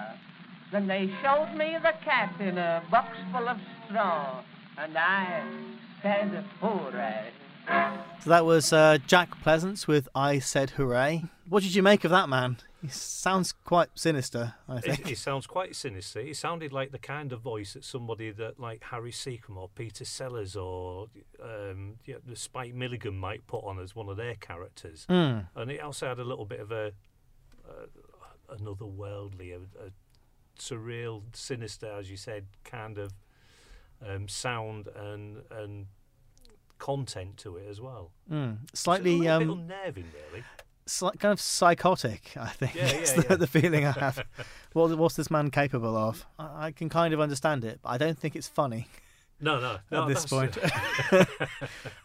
Then 0.73 0.87
they 0.87 1.11
showed 1.23 1.55
me 1.57 1.77
the 1.83 1.93
cat 2.05 2.35
in 2.41 2.59
a 2.59 2.83
box 2.91 3.17
full 3.33 3.49
of 3.49 3.57
straw. 3.87 4.43
And 4.77 4.99
I 4.99 5.43
said, 6.03 6.45
hooray. 6.61 7.31
So 7.67 8.31
that 8.31 8.45
was 8.45 8.73
uh, 8.73 8.99
Jack 9.07 9.41
Pleasants 9.43 9.87
with 9.87 10.09
I 10.15 10.39
Said 10.39 10.71
Hooray. 10.71 11.25
What 11.49 11.63
did 11.63 11.75
you 11.75 11.83
make 11.83 12.05
of 12.05 12.11
that 12.11 12.29
man? 12.29 12.57
He 12.81 12.89
sounds 12.89 13.53
quite 13.53 13.89
sinister, 13.95 14.55
I 14.69 14.81
think. 14.81 15.11
it 15.11 15.19
sounds 15.19 15.47
quite 15.47 15.77
sinister. 15.77 16.21
He 16.21 16.35
sounded 16.35 16.73
like 16.73 16.91
the 16.91 16.99
kind 16.99 17.33
of 17.33 17.41
voice 17.41 17.75
that 17.75 17.85
somebody 17.85 18.31
that 18.31 18.59
like 18.61 18.85
Harry 18.85 19.11
Secombe 19.11 19.57
or 19.57 19.69
Peter 19.75 20.05
Sellers 20.05 20.57
or 20.57 21.09
um, 21.43 21.97
yeah, 22.05 22.17
the 22.27 22.37
Spike 22.37 22.75
Milligan 22.75 23.15
might 23.15 23.47
put 23.47 23.65
on 23.65 23.79
as 23.79 23.95
one 23.95 24.09
of 24.09 24.17
their 24.17 24.35
characters. 24.35 25.07
Mm. 25.09 25.49
And 25.55 25.71
it 25.71 25.81
also 25.81 26.09
had 26.09 26.19
a 26.19 26.25
little 26.25 26.47
bit 26.47 26.61
of 26.61 26.73
a 26.73 26.93
uh, 27.69 27.87
another 28.59 28.87
worldly, 28.87 29.53
a, 29.53 29.59
a 29.59 29.91
surreal, 30.59 31.23
sinister, 31.33 31.91
as 31.91 32.11
you 32.11 32.17
said, 32.17 32.47
kind 32.65 32.99
of 32.99 33.13
um, 34.07 34.29
sound 34.29 34.89
and 34.95 35.43
and 35.51 35.87
content 36.79 37.37
to 37.39 37.57
it 37.57 37.67
as 37.69 37.81
well. 37.81 38.11
Mm. 38.31 38.59
Slightly 38.75 39.27
um, 39.29 39.51
unnerving, 39.51 40.07
really. 40.31 40.45
sli- 40.87 41.19
kind 41.19 41.33
of 41.33 41.41
psychotic, 41.41 42.33
I 42.37 42.49
think. 42.49 42.75
Yeah, 42.75 42.87
That's 42.93 43.17
yeah, 43.17 43.21
the, 43.23 43.27
yeah. 43.31 43.37
the 43.37 43.47
feeling 43.47 43.87
I 43.87 43.91
have. 43.99 44.25
what, 44.73 44.97
what's 44.99 45.17
this 45.17 45.31
man 45.31 45.51
capable 45.51 45.97
of? 45.97 46.27
I, 46.39 46.67
I 46.67 46.73
can 46.73 46.89
kind 46.89 47.15
of 47.15 47.21
understand 47.21 47.65
it, 47.65 47.81
but 47.83 47.89
I 47.91 47.99
don't 47.99 48.19
think 48.19 48.37
it's 48.37 48.49
funny 48.49 48.87
No, 49.41 49.61
no, 49.61 49.79
no. 49.91 50.03
at 50.03 50.09
this 50.09 50.27
point. 50.27 50.57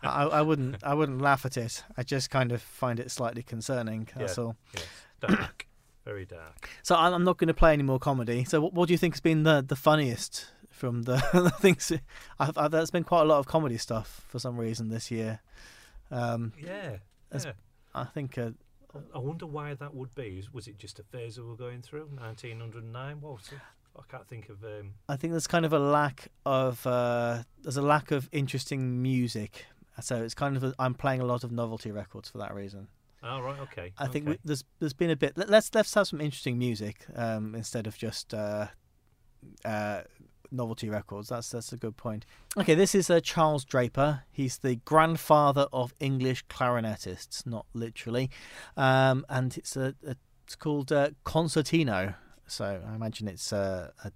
I, 0.03 0.23
I 0.25 0.41
wouldn't. 0.41 0.83
I 0.83 0.93
wouldn't 0.93 1.21
laugh 1.21 1.45
at 1.45 1.57
it. 1.57 1.83
I 1.97 2.03
just 2.03 2.29
kind 2.29 2.51
of 2.51 2.61
find 2.61 2.99
it 2.99 3.11
slightly 3.11 3.43
concerning. 3.43 4.07
That's 4.15 4.37
all. 4.37 4.55
yes, 4.73 4.85
dark, 5.19 5.67
very 6.05 6.25
dark. 6.25 6.69
So 6.83 6.95
I'm 6.95 7.13
I'm 7.13 7.23
not 7.23 7.37
going 7.37 7.47
to 7.49 7.53
play 7.53 7.73
any 7.73 7.83
more 7.83 7.99
comedy. 7.99 8.43
So 8.45 8.61
what, 8.61 8.73
what 8.73 8.87
do 8.87 8.93
you 8.93 8.97
think 8.97 9.13
has 9.15 9.21
been 9.21 9.43
the, 9.43 9.63
the 9.67 9.75
funniest 9.75 10.47
from 10.79 11.03
the, 11.03 11.15
the 11.33 11.51
things? 11.51 11.91
I've, 12.39 12.57
I've, 12.57 12.71
there's 12.71 12.91
been 12.91 13.03
quite 13.03 13.21
a 13.21 13.25
lot 13.25 13.39
of 13.39 13.45
comedy 13.45 13.77
stuff 13.77 14.25
for 14.27 14.39
some 14.39 14.57
reason 14.57 14.89
this 14.89 15.11
year. 15.11 15.41
Um, 16.09 16.53
Yeah, 16.59 16.97
yeah. 17.33 17.51
I 17.93 18.05
think 18.05 18.37
uh, 18.37 18.51
I 19.13 19.19
wonder 19.19 19.45
why 19.45 19.73
that 19.73 19.93
would 19.93 20.15
be. 20.15 20.43
Was 20.53 20.67
it 20.67 20.77
just 20.77 20.99
a 20.99 21.03
phase 21.03 21.37
we 21.37 21.45
were 21.45 21.55
going 21.55 21.81
through? 21.81 22.07
1909? 22.15 23.21
What 23.21 23.33
was 23.33 23.51
it? 23.51 23.59
I 23.97 24.01
can't 24.09 24.27
think 24.27 24.49
of. 24.49 24.63
Um, 24.63 24.93
I 25.07 25.15
think 25.15 25.33
there's 25.33 25.47
kind 25.47 25.65
of 25.65 25.73
a 25.73 25.79
lack 25.79 26.29
of 26.45 26.85
uh, 26.87 27.43
there's 27.61 27.77
a 27.77 27.81
lack 27.81 28.11
of 28.11 28.29
interesting 28.31 29.01
music. 29.01 29.65
So 30.01 30.23
it's 30.23 30.33
kind 30.33 30.55
of 30.55 30.63
a, 30.63 30.73
I'm 30.79 30.93
playing 30.93 31.19
a 31.19 31.25
lot 31.25 31.43
of 31.43 31.51
novelty 31.51 31.91
records 31.91 32.29
for 32.29 32.37
that 32.37 32.53
reason. 32.53 32.87
oh, 33.21 33.41
right, 33.41 33.59
okay. 33.59 33.91
I 33.97 34.07
think 34.07 34.27
we, 34.27 34.37
there's 34.45 34.63
there's 34.79 34.93
been 34.93 35.09
a 35.09 35.15
bit. 35.15 35.37
Let, 35.37 35.49
let's 35.49 35.73
let's 35.75 35.93
have 35.95 36.07
some 36.07 36.21
interesting 36.21 36.57
music 36.57 37.05
um, 37.15 37.53
instead 37.55 37.85
of 37.85 37.97
just 37.97 38.33
uh, 38.33 38.67
uh, 39.65 40.01
novelty 40.51 40.89
records. 40.89 41.29
That's 41.29 41.49
that's 41.49 41.73
a 41.73 41.77
good 41.77 41.97
point. 41.97 42.25
Okay, 42.57 42.75
this 42.75 42.95
is 42.95 43.09
uh, 43.09 43.19
Charles 43.19 43.65
Draper. 43.65 44.23
He's 44.31 44.57
the 44.57 44.75
grandfather 44.77 45.67
of 45.71 45.93
English 45.99 46.45
clarinetists, 46.47 47.45
not 47.45 47.65
literally, 47.73 48.29
um, 48.77 49.25
and 49.29 49.57
it's 49.57 49.75
a, 49.75 49.95
a 50.05 50.15
it's 50.45 50.55
called 50.55 50.91
uh, 50.91 51.11
concertino. 51.25 52.15
So 52.47 52.81
I 52.87 52.95
imagine 52.95 53.27
it's 53.27 53.53
uh, 53.53 53.91
a 54.03 54.11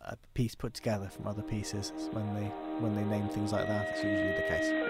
a 0.00 0.16
piece 0.34 0.54
put 0.54 0.74
together 0.74 1.08
from 1.08 1.26
other 1.26 1.42
pieces. 1.42 1.92
When 2.12 2.34
they 2.34 2.46
when 2.80 2.94
they 2.94 3.04
name 3.04 3.28
things 3.28 3.52
like 3.52 3.66
that, 3.68 3.88
it's 3.90 4.02
usually 4.02 4.32
the 4.32 4.48
case. 4.48 4.87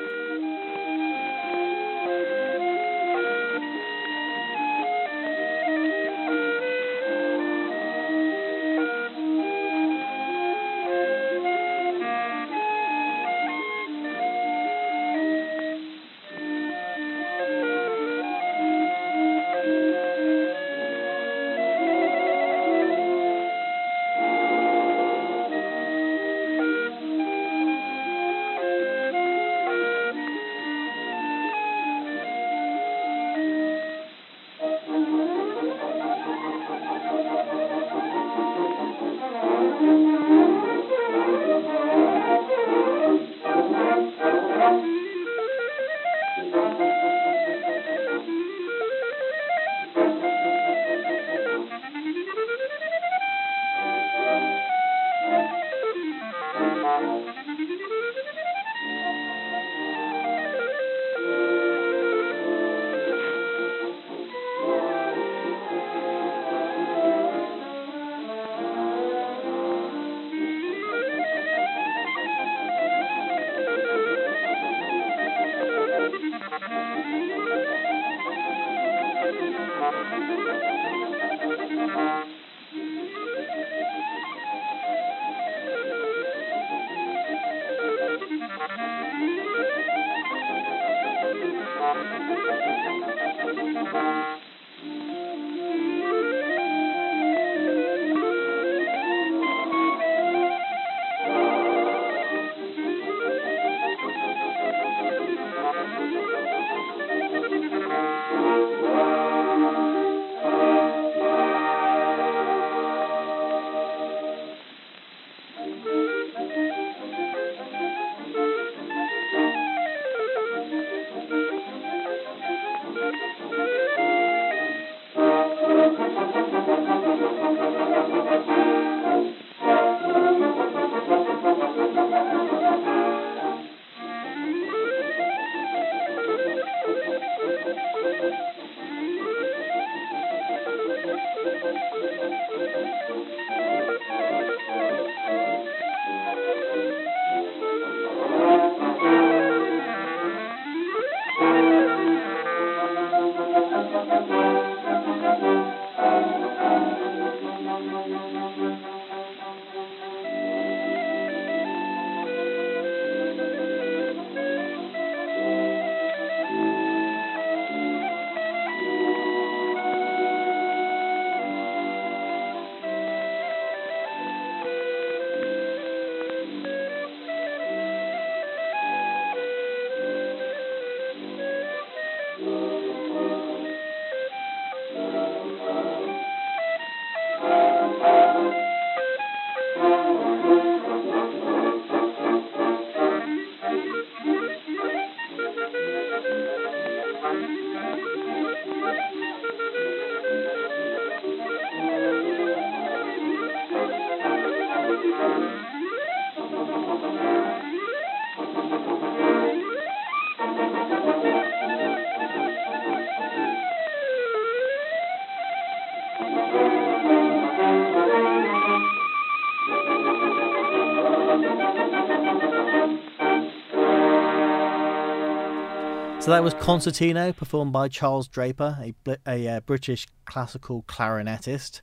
So 226.21 226.33
that 226.33 226.43
was 226.43 226.53
Concertino, 226.55 227.35
performed 227.35 227.73
by 227.73 227.89
Charles 227.89 228.29
Draper, 228.29 228.77
a, 228.83 229.17
a 229.27 229.49
uh, 229.49 229.61
British 229.61 230.07
classical 230.27 230.83
clarinetist. 230.83 231.81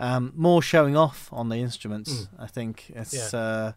Um, 0.00 0.32
more 0.36 0.60
showing 0.60 0.96
off 0.96 1.28
on 1.32 1.48
the 1.48 1.56
instruments, 1.56 2.12
Mm. 2.12 2.28
I 2.38 2.46
think. 2.48 2.90
It's 2.94 3.32
Yeah. 3.32 3.38
uh, 3.38 3.72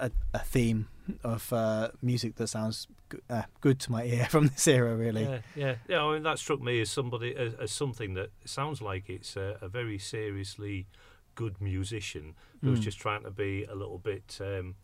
a, 0.00 0.10
a 0.34 0.38
theme 0.40 0.88
of 1.24 1.50
uh, 1.52 1.90
music 2.02 2.34
that 2.36 2.48
sounds 2.48 2.86
g- 3.10 3.18
uh, 3.30 3.42
good 3.60 3.78
to 3.80 3.92
my 3.92 4.04
ear 4.04 4.26
from 4.30 4.48
this 4.48 4.66
era, 4.68 4.94
really. 4.94 5.22
Yeah, 5.22 5.38
yeah, 5.56 5.74
yeah. 5.88 6.02
I 6.04 6.12
mean, 6.14 6.22
that 6.24 6.38
struck 6.38 6.60
me 6.60 6.80
as 6.80 6.90
somebody 6.90 7.34
as, 7.34 7.54
as 7.54 7.70
something 7.70 8.14
that 8.14 8.30
sounds 8.44 8.82
like 8.82 9.08
it's 9.08 9.36
a, 9.36 9.56
a 9.62 9.68
very 9.68 9.98
seriously 9.98 10.86
good 11.34 11.60
musician 11.60 12.34
who's 12.62 12.80
Mm. 12.80 12.82
just 12.82 12.98
trying 12.98 13.22
to 13.22 13.30
be 13.30 13.64
a 13.64 13.74
little 13.74 13.98
bit 13.98 14.38
um, 14.40 14.74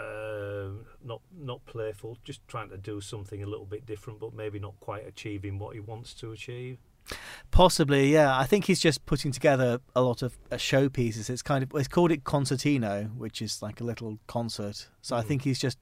uh, 0.00 0.68
not 1.04 1.20
not 1.36 1.64
playful, 1.66 2.18
just 2.24 2.46
trying 2.48 2.70
to 2.70 2.76
do 2.76 3.00
something 3.00 3.42
a 3.42 3.46
little 3.46 3.66
bit 3.66 3.86
different, 3.86 4.20
but 4.20 4.34
maybe 4.34 4.58
not 4.58 4.74
quite 4.80 5.06
achieving 5.06 5.58
what 5.58 5.74
he 5.74 5.80
wants 5.80 6.14
to 6.14 6.32
achieve. 6.32 6.78
Possibly, 7.50 8.12
yeah. 8.12 8.36
I 8.38 8.44
think 8.44 8.64
he's 8.64 8.80
just 8.80 9.04
putting 9.06 9.30
together 9.30 9.78
a 9.94 10.00
lot 10.02 10.22
of 10.22 10.38
uh, 10.50 10.56
showpieces. 10.56 11.28
It's 11.30 11.42
kind 11.42 11.62
of 11.62 11.70
it's 11.74 11.88
called 11.88 12.10
it 12.10 12.24
concertino, 12.24 13.14
which 13.16 13.40
is 13.42 13.60
like 13.62 13.80
a 13.80 13.84
little 13.84 14.18
concert. 14.26 14.88
So 15.02 15.14
I 15.16 15.22
Mhm. 15.22 15.26
think 15.26 15.42
he's 15.42 15.58
just 15.60 15.78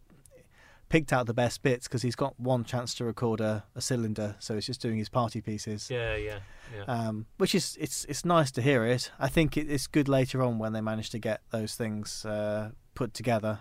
picked 0.89 1.13
out 1.13 1.27
the 1.27 1.33
best 1.33 1.63
bits 1.63 1.89
because 1.89 2.03
he's 2.03 2.17
got 2.17 2.39
one 2.39 2.65
chance 2.65 2.95
to 2.97 3.05
record 3.05 3.41
a, 3.41 3.65
a 3.75 3.81
cylinder, 3.81 4.37
so 4.41 4.55
he's 4.57 4.67
just 4.67 4.83
doing 4.83 4.99
his 4.99 5.09
party 5.09 5.41
pieces. 5.41 5.89
Yeah, 5.89 6.17
yeah, 6.17 6.41
yeah. 6.77 6.85
Um, 6.85 7.27
which 7.39 7.55
is 7.55 7.79
it's 7.81 8.05
it's 8.07 8.25
nice 8.27 8.51
to 8.53 8.61
hear 8.63 8.85
it. 8.85 9.11
I 9.19 9.29
think 9.29 9.57
it, 9.57 9.71
it's 9.71 9.87
good 9.87 10.09
later 10.09 10.43
on 10.43 10.59
when 10.59 10.73
they 10.75 10.83
manage 10.83 11.09
to 11.11 11.19
get 11.19 11.41
those 11.51 11.75
things 11.77 12.27
uh, 12.27 12.73
put 12.95 13.15
together, 13.15 13.61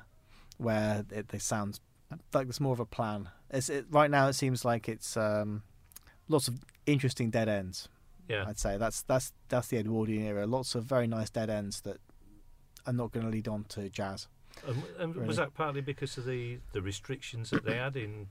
where 0.61 1.05
it, 1.11 1.29
they 1.29 1.39
sound 1.39 1.79
like 2.33 2.47
there's 2.47 2.59
more 2.59 2.73
of 2.73 2.79
a 2.79 2.85
plan. 2.85 3.29
It's 3.49 3.69
it, 3.69 3.85
right 3.89 4.11
now 4.11 4.27
it 4.27 4.33
seems 4.33 4.63
like 4.63 4.87
it's 4.87 5.17
um, 5.17 5.63
lots 6.27 6.47
of 6.47 6.59
interesting 6.85 7.29
dead 7.29 7.49
ends. 7.49 7.89
Yeah. 8.27 8.45
I'd 8.47 8.59
say 8.59 8.77
that's 8.77 9.01
that's 9.03 9.33
that's 9.49 9.67
the 9.67 9.77
Edwardian 9.77 10.23
era. 10.23 10.45
Lots 10.45 10.75
of 10.75 10.83
very 10.83 11.07
nice 11.07 11.29
dead 11.29 11.49
ends 11.49 11.81
that 11.81 11.97
are 12.85 12.93
not 12.93 13.11
going 13.11 13.25
to 13.25 13.31
lead 13.31 13.47
on 13.47 13.65
to 13.69 13.89
jazz. 13.89 14.27
And, 14.67 14.83
and 14.99 15.15
really. 15.15 15.27
was 15.27 15.37
that 15.37 15.53
partly 15.53 15.81
because 15.81 16.17
of 16.17 16.25
the 16.25 16.59
the 16.73 16.81
restrictions 16.81 17.49
that 17.49 17.65
they 17.65 17.75
had 17.75 17.95
in 17.95 18.27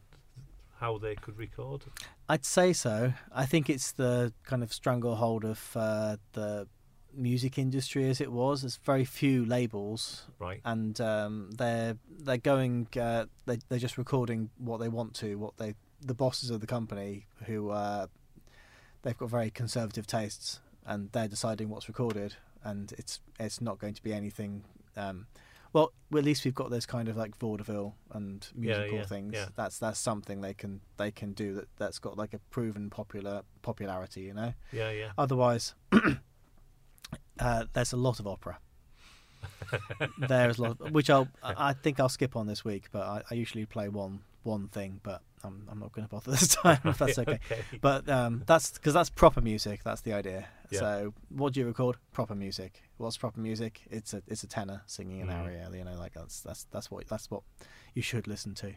how 0.79 0.99
they 0.99 1.15
could 1.15 1.39
record? 1.39 1.85
I'd 2.29 2.45
say 2.45 2.73
so. 2.73 3.13
I 3.33 3.45
think 3.47 3.69
it's 3.69 3.93
the 3.93 4.33
kind 4.45 4.63
of 4.63 4.73
stranglehold 4.73 5.45
of 5.45 5.71
uh, 5.77 6.17
the 6.33 6.67
music 7.15 7.59
industry 7.59 8.09
as 8.09 8.21
it 8.21 8.31
was. 8.33 8.63
There's 8.63 8.77
very 8.85 9.05
few 9.05 9.45
labels, 9.45 10.27
Right. 10.39 10.61
and 10.65 11.01
um, 11.01 11.51
they're 11.53 11.97
they're 12.09 12.37
going. 12.39 12.87
Uh, 12.99 13.27
they 13.47 13.59
they're 13.69 13.79
just 13.79 13.99
recording 13.99 14.51
what 14.59 14.79
they 14.79 14.89
want 14.89 15.15
to. 15.17 15.37
What 15.37 15.57
they 15.57 15.75
the 16.01 16.15
bosses 16.15 16.51
of 16.51 16.61
the 16.61 16.67
company 16.67 17.27
who 17.47 17.71
uh, 17.71 18.07
they've 19.03 19.17
got 19.19 19.29
very 19.31 19.51
conservative 19.51 20.07
tastes, 20.07 20.61
and 20.87 21.11
they're 21.13 21.29
deciding 21.29 21.69
what's 21.69 21.89
recorded, 21.89 22.37
and 22.65 22.93
it's 22.99 23.21
it's 23.39 23.61
not 23.61 23.79
going 23.79 23.95
to 23.95 24.03
be 24.03 24.13
anything. 24.13 24.65
Um, 24.97 25.27
well, 25.73 25.93
at 26.17 26.25
least 26.25 26.45
we've 26.45 26.55
got 26.55 26.71
this 26.71 26.85
kind 26.85 27.09
of 27.09 27.17
like 27.17 27.37
vaudeville 27.37 27.95
and 28.11 28.45
Yeah, 28.59 28.79
musical 28.79 28.99
yeah, 28.99 29.05
things. 29.07 29.33
yeah. 29.35 29.47
That's 29.55 29.79
that's 29.79 30.01
something 30.01 30.41
they 30.41 30.53
can 30.55 30.81
they 30.97 31.13
can 31.13 31.33
do 31.33 31.55
that 31.55 31.69
that's 31.77 31.99
got 32.01 32.17
like 32.19 32.35
a 32.35 32.39
proven 32.51 32.91
popular 32.91 33.43
popularity. 33.63 34.23
You 34.23 34.35
know. 34.35 34.55
Yeah, 34.73 34.91
yeah. 34.91 35.13
Otherwise, 35.17 35.75
uh, 37.41 37.65
there's 37.73 37.93
a 37.93 37.97
lot 37.97 38.21
of 38.21 38.27
opera. 38.27 38.59
There's 40.29 40.59
a 40.59 40.63
lot, 40.63 40.81
of, 40.81 40.93
which 40.93 41.09
I'll 41.11 41.29
I 41.43 41.73
think 41.73 41.99
I'll 42.01 42.09
skip 42.09 42.37
on 42.37 42.47
this 42.47 42.65
week, 42.65 42.89
but 42.93 43.03
I, 43.03 43.23
I 43.31 43.35
usually 43.35 43.65
play 43.67 43.89
one 43.89 44.21
one 44.43 44.69
thing, 44.69 45.01
but 45.03 45.23
I'm 45.45 45.67
I'm 45.71 45.79
not 45.79 45.93
going 45.93 46.07
to 46.07 46.11
bother 46.11 46.31
this 46.37 46.49
time 46.49 46.81
if 46.85 46.99
that's 46.99 47.19
okay. 47.19 47.39
Okay. 47.51 47.63
But 47.81 48.09
um, 48.09 48.43
that's 48.47 48.73
because 48.73 48.95
that's 48.95 49.09
proper 49.11 49.41
music. 49.41 49.83
That's 49.85 50.01
the 50.03 50.13
idea. 50.13 50.47
Yeah. 50.71 50.81
So 50.81 51.15
what 51.31 51.53
do 51.55 51.61
you 51.61 51.67
record? 51.67 51.97
Proper 52.13 52.35
music. 52.35 52.83
What's 52.99 53.17
proper 53.17 53.41
music? 53.41 53.83
It's 53.91 54.13
a 54.13 54.23
it's 54.27 54.43
a 54.43 54.47
tenor 54.47 54.83
singing 54.87 55.23
an 55.23 55.29
Mhm. 55.29 55.43
aria. 55.45 55.71
You 55.73 55.85
know, 55.85 55.97
like 55.99 56.15
that's 56.15 56.41
that's 56.41 56.65
that's 56.71 56.91
what 56.91 57.07
that's 57.09 57.31
what 57.31 57.43
you 57.95 58.03
should 58.03 58.27
listen 58.27 58.55
to. 58.57 58.75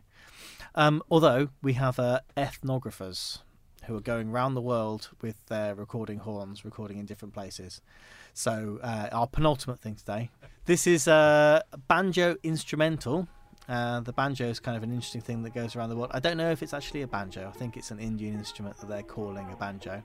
Um, 0.76 1.02
although 1.10 1.50
we 1.62 1.74
have 1.74 2.00
uh, 2.00 2.22
ethnographers 2.38 3.40
who 3.86 3.96
are 3.96 4.02
going 4.02 4.32
round 4.32 4.56
the 4.56 4.62
world 4.62 5.10
with 5.22 5.46
their 5.48 5.76
recording 5.76 6.20
horns, 6.20 6.66
recording 6.66 6.98
in 6.98 7.06
different 7.06 7.34
places. 7.34 7.82
So 8.34 8.80
uh, 8.82 9.10
our 9.12 9.28
penultimate 9.28 9.80
thing 9.80 9.96
today. 9.96 10.30
This 10.66 10.88
is 10.88 11.08
a 11.08 11.64
banjo 11.88 12.38
instrumental. 12.44 13.28
Uh, 13.68 14.02
the 14.02 14.12
banjo 14.12 14.46
is 14.46 14.60
kind 14.60 14.76
of 14.76 14.84
an 14.84 14.92
interesting 14.92 15.22
thing 15.22 15.44
that 15.44 15.54
goes 15.54 15.76
around 15.76 15.90
the 15.90 15.96
world. 15.96 16.12
I 16.14 16.20
don't 16.20 16.38
know 16.38 16.52
if 16.52 16.62
it's 16.62 16.74
actually 16.74 17.02
a 17.02 17.08
banjo. 17.08 17.48
I 17.48 17.58
think 17.58 17.78
it's 17.78 17.92
an 17.92 18.00
Indian 18.00 18.34
instrument 18.34 18.78
that 18.78 18.90
they're 18.90 19.04
calling 19.04 19.50
a 19.52 19.56
banjo. 19.56 20.04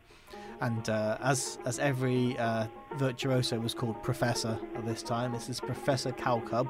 And 0.60 0.88
uh, 0.88 1.18
as 1.20 1.58
as 1.64 1.78
every 1.78 2.36
uh, 2.38 2.66
virtuoso 2.96 3.58
was 3.60 3.74
called 3.74 4.02
Professor 4.02 4.58
at 4.74 4.84
this 4.84 5.02
time, 5.02 5.32
this 5.32 5.48
is 5.48 5.60
Professor 5.60 6.10
Cowcub 6.12 6.68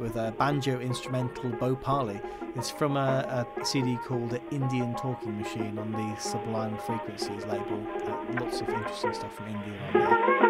with 0.00 0.16
a 0.16 0.32
banjo 0.38 0.80
instrumental 0.80 1.50
Bhopali. 1.50 2.20
It's 2.56 2.70
from 2.70 2.96
a, 2.96 3.46
a 3.58 3.64
CD 3.64 3.96
called 3.96 4.38
Indian 4.50 4.94
Talking 4.94 5.38
Machine 5.40 5.78
on 5.78 5.92
the 5.92 6.16
Sublime 6.20 6.78
Frequencies 6.78 7.44
label. 7.46 7.86
Uh, 8.04 8.40
lots 8.40 8.60
of 8.60 8.68
interesting 8.68 9.14
stuff 9.14 9.34
from 9.34 9.46
India 9.48 9.74
on 9.88 10.00
there. 10.00 10.43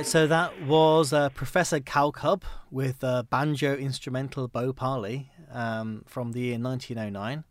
Right, 0.00 0.06
so 0.06 0.26
that 0.28 0.62
was 0.62 1.12
uh, 1.12 1.28
Professor 1.28 1.78
Cowcub 1.78 2.44
with 2.70 3.04
uh, 3.04 3.22
banjo 3.24 3.76
instrumental 3.76 4.48
Bhopali 4.48 5.26
um, 5.52 6.04
from 6.06 6.32
the 6.32 6.40
year 6.40 6.58
1909. 6.58 7.44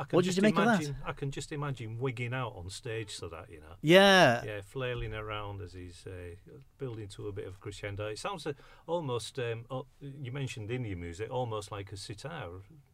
I 0.00 0.04
can 0.04 0.16
What 0.16 0.22
did 0.24 0.28
just 0.28 0.38
you 0.38 0.42
make 0.42 0.56
of 0.56 0.64
that? 0.64 0.76
imagine, 0.80 0.96
I 1.04 1.12
can 1.12 1.30
just 1.30 1.52
imagine 1.52 1.98
wigging 1.98 2.32
out 2.32 2.54
on 2.56 2.70
stage 2.70 3.10
so 3.14 3.28
that, 3.28 3.50
you 3.50 3.60
know. 3.60 3.74
Yeah, 3.82 4.42
Yeah, 4.44 4.60
flailing 4.64 5.12
around 5.12 5.60
as 5.60 5.74
he's 5.74 6.04
uh, 6.06 6.36
building 6.78 7.06
to 7.08 7.28
a 7.28 7.32
bit 7.32 7.46
of 7.46 7.60
crescendo. 7.60 8.06
It 8.06 8.18
sounds 8.18 8.46
uh, 8.46 8.54
almost, 8.86 9.38
um, 9.38 9.66
oh, 9.70 9.84
you 10.00 10.32
mentioned 10.32 10.70
Indian 10.70 10.98
music, 11.00 11.30
almost 11.30 11.70
like 11.70 11.92
a 11.92 11.98
sitar 11.98 12.48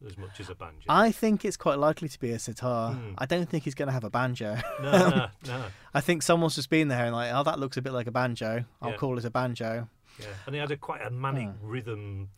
as 0.05 0.17
much 0.17 0.41
as 0.41 0.49
a 0.49 0.55
banjo. 0.55 0.83
I 0.89 1.11
think 1.13 1.45
it's 1.45 1.55
quite 1.55 1.79
likely 1.79 2.09
to 2.09 2.19
be 2.19 2.31
a 2.31 2.39
sitar. 2.39 2.91
Hmm. 2.93 3.13
I 3.17 3.25
don't 3.25 3.47
think 3.49 3.63
he's 3.63 3.75
going 3.75 3.87
to 3.87 3.93
have 3.93 4.03
a 4.03 4.09
banjo. 4.09 4.57
no, 4.81 4.91
no, 5.09 5.27
no. 5.45 5.65
I 5.93 6.01
think 6.01 6.23
someone's 6.23 6.55
just 6.55 6.69
been 6.69 6.89
there 6.89 7.05
and 7.05 7.15
like, 7.15 7.31
oh, 7.33 7.43
that 7.43 7.57
looks 7.57 7.77
a 7.77 7.81
bit 7.81 7.93
like 7.93 8.07
a 8.07 8.11
banjo. 8.11 8.65
I'll 8.81 8.89
Yeah. 8.91 8.97
call 8.97 9.17
it 9.17 9.23
a 9.23 9.29
banjo. 9.31 9.87
Yeah, 10.19 10.25
and 10.47 10.55
he 10.55 10.59
had 10.59 10.71
a 10.71 10.77
quite 10.77 11.03
a 11.05 11.11
manic 11.11 11.47
Hmm. 11.49 11.65
rhythm. 11.67 12.29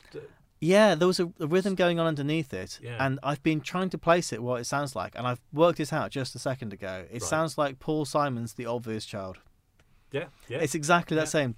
Yeah, 0.62 0.94
there 0.96 1.08
was 1.08 1.20
a, 1.22 1.32
a 1.40 1.48
rhythm 1.48 1.76
going 1.76 2.00
on 2.00 2.06
underneath 2.08 2.54
it, 2.54 2.80
Yeah. 2.84 2.98
and 3.06 3.18
I've 3.24 3.42
been 3.44 3.62
trying 3.62 3.90
to 3.92 3.98
place 3.98 4.34
it 4.34 4.44
what 4.44 4.60
it 4.60 4.66
sounds 4.66 4.94
like, 4.96 5.16
and 5.18 5.26
I've 5.26 5.40
worked 5.54 5.78
this 5.78 5.94
out 5.94 6.12
just 6.12 6.36
a 6.36 6.40
second 6.40 6.74
ago. 6.74 7.06
It 7.10 7.14
Right. 7.14 7.22
sounds 7.22 7.58
like 7.58 7.80
Paul 7.80 8.04
Simon's 8.06 8.54
"The 8.54 8.66
Obvious 8.66 9.06
Child." 9.06 9.38
Yeah, 10.12 10.26
yeah. 10.50 10.58
It's 10.58 10.76
exactly 10.76 11.16
that 11.16 11.22
Yeah. 11.34 11.54
same 11.54 11.56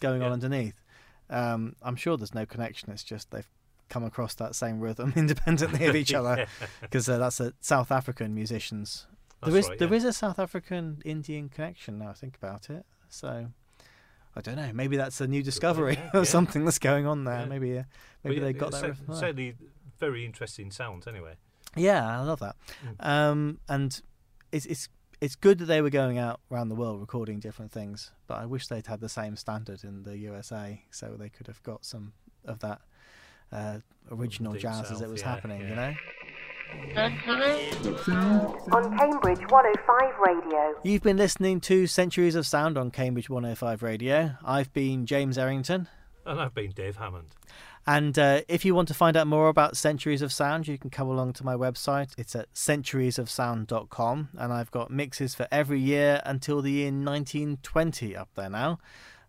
going 0.00 0.22
on 0.22 0.32
underneath. 0.32 0.80
Um, 1.28 1.76
I'm 1.82 1.96
sure 1.96 2.16
there's 2.16 2.34
no 2.34 2.46
connection. 2.46 2.90
It's 2.90 3.04
just 3.04 3.30
they've 3.30 3.50
come 3.90 4.04
across 4.04 4.34
that 4.36 4.54
same 4.54 4.80
rhythm 4.80 5.12
independently 5.16 5.86
of 5.86 5.94
each 5.96 6.14
other 6.20 6.46
because 6.80 7.08
uh, 7.08 7.18
that's 7.18 7.40
a 7.40 7.52
South 7.60 7.90
African 7.92 8.34
musicians. 8.34 9.06
That's 9.40 9.50
there 9.52 9.60
is 9.60 9.68
right, 9.68 9.78
there 9.78 9.92
is 9.94 10.04
a 10.04 10.12
South 10.14 10.38
African 10.38 11.02
Indian 11.04 11.48
connection 11.50 11.98
now. 11.98 12.08
I 12.08 12.12
think 12.14 12.36
about 12.36 12.70
it. 12.70 12.86
So 13.10 13.48
I 14.38 14.40
don't 14.40 14.54
know. 14.54 14.70
Maybe 14.72 14.96
that's 14.96 15.20
a 15.20 15.26
new 15.26 15.42
discovery 15.42 15.94
yeah, 15.98 16.10
yeah. 16.14 16.22
something 16.22 16.64
that's 16.64 16.78
going 16.78 17.06
on 17.06 17.24
there. 17.24 17.40
Yeah. 17.40 17.46
Maybe 17.46 17.78
uh, 17.78 17.82
maybe 18.22 18.38
they 18.38 18.52
got 18.52 18.70
that. 18.70 18.96
Certainly 19.12 19.56
very 19.98 20.24
interesting 20.24 20.70
sounds, 20.70 21.08
anyway. 21.08 21.34
Yeah, 21.74 22.20
I 22.20 22.22
love 22.22 22.38
that. 22.38 22.54
Um, 23.00 23.58
and 23.68 24.00
it's 24.52 24.64
it's 24.66 24.88
it's 25.20 25.34
good 25.34 25.58
that 25.58 25.64
they 25.64 25.82
were 25.82 25.90
going 25.90 26.18
out 26.18 26.38
around 26.52 26.68
the 26.68 26.76
world 26.76 27.00
recording 27.00 27.40
different 27.40 27.72
things, 27.72 28.12
but 28.28 28.38
I 28.38 28.46
wish 28.46 28.68
they'd 28.68 28.86
had 28.86 29.00
the 29.00 29.08
same 29.08 29.34
standard 29.34 29.82
in 29.82 30.04
the 30.04 30.16
USA, 30.18 30.84
so 30.92 31.16
they 31.18 31.28
could 31.28 31.48
have 31.48 31.60
got 31.64 31.84
some 31.84 32.12
of 32.44 32.60
that 32.60 32.80
uh, 33.50 33.78
original 34.08 34.52
Deep 34.52 34.62
jazz 34.62 34.92
as 34.92 35.00
it 35.00 35.08
was 35.08 35.22
happening. 35.22 35.68
You 35.68 35.74
know. 35.74 35.94
On 38.72 38.98
Cambridge 38.98 39.40
105 39.50 40.18
Radio. 40.18 40.74
You've 40.82 41.02
been 41.02 41.16
listening 41.16 41.60
to 41.62 41.86
Centuries 41.86 42.34
of 42.34 42.46
Sound 42.46 42.76
on 42.76 42.90
Cambridge 42.90 43.30
105 43.30 43.82
Radio. 43.82 44.32
I've 44.44 44.72
been 44.72 45.06
James 45.06 45.38
Errington. 45.38 45.88
And 46.26 46.40
I've 46.40 46.54
been 46.54 46.72
Dave 46.72 46.96
Hammond. 46.96 47.28
And 47.86 48.18
uh, 48.18 48.42
if 48.48 48.66
you 48.66 48.74
want 48.74 48.88
to 48.88 48.94
find 48.94 49.16
out 49.16 49.26
more 49.26 49.48
about 49.48 49.78
Centuries 49.78 50.20
of 50.20 50.30
Sound, 50.30 50.68
you 50.68 50.76
can 50.76 50.90
come 50.90 51.08
along 51.08 51.32
to 51.34 51.44
my 51.44 51.54
website. 51.54 52.10
It's 52.18 52.36
at 52.36 52.52
centuriesofsound.com. 52.52 54.28
And 54.36 54.52
I've 54.52 54.70
got 54.70 54.90
mixes 54.90 55.34
for 55.34 55.48
every 55.50 55.80
year 55.80 56.20
until 56.26 56.60
the 56.60 56.72
year 56.72 56.90
1920 56.92 58.14
up 58.14 58.28
there 58.34 58.50
now. 58.50 58.78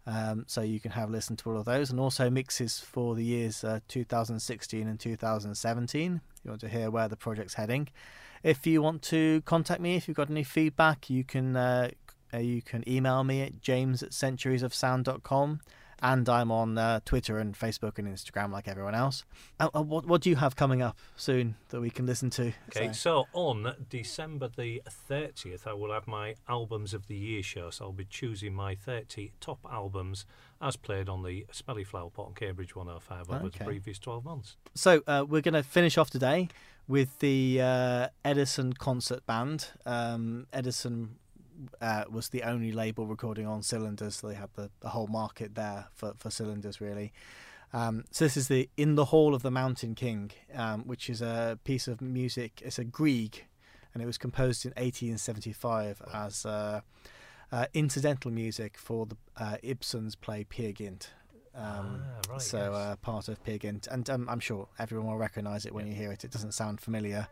Um, 0.06 0.44
so 0.48 0.61
you 0.61 0.82
can 0.82 0.91
have 0.91 1.07
a 1.10 1.11
listen 1.11 1.38
to 1.38 1.52
all 1.52 1.57
of 1.57 1.66
those. 1.66 1.90
And 1.90 2.02
also 2.02 2.30
mixes 2.30 2.80
for 2.80 3.16
the 3.16 3.24
years 3.24 3.64
uh, 3.64 3.80
2016 3.88 4.88
and 4.88 4.99
2017. 4.99 6.22
You 6.44 6.52
want 6.52 6.61
to 6.61 6.70
hear 6.70 6.90
where 6.90 7.07
the 7.07 7.18
project's 7.18 7.56
heading. 7.56 7.90
If 8.44 8.66
you 8.66 8.82
want 8.82 9.02
to 9.03 9.41
contact 9.41 9.82
me, 9.82 9.95
if 9.95 10.07
you've 10.07 10.18
got 10.18 10.30
any 10.30 10.44
feedback, 10.44 11.10
you 11.10 11.24
can 11.24 11.56
uh, 11.56 11.90
uh, 12.34 12.38
you 12.38 12.61
can 12.61 12.88
email 12.88 13.24
me 13.24 13.41
at 13.41 13.61
james 13.61 14.03
at 14.03 14.11
centuriesofsound.com 14.11 15.60
and 16.01 16.27
I'm 16.30 16.51
on 16.51 16.77
uh, 16.77 16.99
Twitter 17.05 17.38
and 17.38 17.53
Facebook 17.57 17.97
and 17.99 18.07
Instagram 18.07 18.51
like 18.51 18.67
everyone 18.67 18.95
else. 18.95 19.26
Uh, 19.59 19.69
uh, 19.76 19.81
what 19.81 20.05
what 20.05 20.21
do 20.21 20.30
you 20.30 20.35
have 20.38 20.55
coming 20.55 20.81
up 20.81 20.97
soon 21.15 21.55
that 21.69 21.81
we 21.81 21.89
can 21.89 22.05
listen 22.05 22.30
to? 22.31 22.53
Okay, 22.69 22.88
So- 22.93 22.93
so 22.93 23.27
on 23.34 23.76
December 23.89 24.49
the 24.55 24.81
30th, 25.09 25.65
I 25.67 25.73
will 25.73 25.91
have 25.91 26.07
my 26.07 26.35
Albums 26.47 26.93
of 26.93 27.07
the 27.07 27.15
Year 27.15 27.43
show. 27.43 27.69
So 27.69 27.85
I'll 27.85 27.91
be 27.91 28.05
choosing 28.05 28.53
my 28.53 28.76
30 28.76 29.31
top 29.39 29.59
albums 29.71 30.26
as 30.61 30.76
played 30.76 31.07
on 31.09 31.23
the 31.23 31.45
Smelly 31.51 31.84
Flower 31.84 32.09
Pot 32.09 32.27
on 32.27 32.34
Cambridge 32.34 32.76
105 32.76 33.30
over 33.30 33.45
Okay. 33.47 33.59
the 33.59 33.65
previous 33.65 33.99
12 33.99 34.23
months. 34.26 34.57
So 34.76 35.01
uh, 35.07 35.26
we're 35.27 35.41
going 35.41 35.53
to 35.53 35.63
finish 35.63 35.97
off 35.97 36.09
today 36.09 36.49
with 36.88 37.19
the 37.19 37.59
uh, 37.61 38.07
Edison 38.26 38.73
concert 38.73 39.26
band. 39.26 39.67
Um, 39.85 40.47
Edison 40.51 41.15
uh, 41.81 42.06
was 42.10 42.30
the 42.30 42.44
only 42.44 42.72
label 42.72 43.06
recording 43.06 43.45
on 43.48 43.61
cylinders, 43.64 44.18
so 44.18 44.27
they 44.27 44.36
had 44.36 44.49
the, 44.56 44.69
the 44.81 44.90
whole 44.90 45.07
market 45.07 45.56
there 45.56 45.88
for, 45.94 46.14
for 46.18 46.30
cylinders, 46.30 46.80
really. 46.81 47.11
Um, 47.72 48.06
so 48.11 48.26
this 48.26 48.38
is 48.38 48.48
the 48.48 48.69
In 48.77 48.95
the 48.95 49.06
Hall 49.06 49.36
of 49.36 49.44
the 49.44 49.52
Mountain 49.52 49.95
King, 49.95 50.31
um, 50.56 50.88
which 50.88 51.10
is 51.10 51.22
a 51.22 51.60
piece 51.64 51.88
of 51.88 52.02
music. 52.02 52.61
It's 52.64 52.80
a 52.80 52.84
Grieg, 52.84 53.45
and 53.94 54.02
it 54.02 54.06
was 54.06 54.18
composed 54.18 54.65
in 54.65 54.72
1875 54.72 56.02
as 56.14 56.45
uh, 56.45 56.81
uh, 57.52 57.65
incidental 57.73 58.31
music 58.31 58.77
for 58.77 59.06
the 59.06 59.18
uh, 59.38 59.57
Ibsen's 59.61 60.15
play 60.15 60.44
Peer 60.44 60.72
Gynt. 60.72 61.11
Um, 61.55 62.01
Ah, 62.03 62.31
right, 62.34 62.41
so 62.41 62.57
yes. 62.57 62.67
uh, 62.73 62.95
part 63.01 63.27
of 63.27 63.43
Pig, 63.43 63.61
Gynt, 63.61 63.88
and 63.88 64.09
um, 64.09 64.27
I'm 64.30 64.39
sure 64.39 64.67
everyone 64.77 65.07
will 65.07 65.17
recognise 65.17 65.65
it 65.65 65.73
when 65.73 65.88
you 65.88 65.93
hear 65.93 66.11
it. 66.11 66.23
It 66.23 66.31
doesn't 66.31 66.53
sound 66.53 66.80
familiar, 66.80 67.27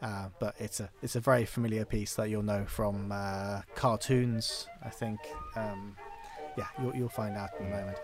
uh, 0.00 0.28
but 0.38 0.54
it's 0.58 0.80
a 0.80 0.88
it's 1.02 1.16
a 1.16 1.20
very 1.20 1.44
familiar 1.44 1.84
piece 1.84 2.14
that 2.14 2.30
you'll 2.30 2.42
know 2.42 2.64
from 2.66 3.10
uh, 3.12 3.62
cartoons. 3.74 4.66
I 4.84 4.90
think. 4.90 5.18
Um, 5.56 5.96
yeah, 6.58 6.68
you'll, 6.80 6.96
you'll 6.96 7.08
find 7.10 7.36
out 7.36 7.50
in 7.60 7.66
a 7.66 7.68
moment. 7.68 7.98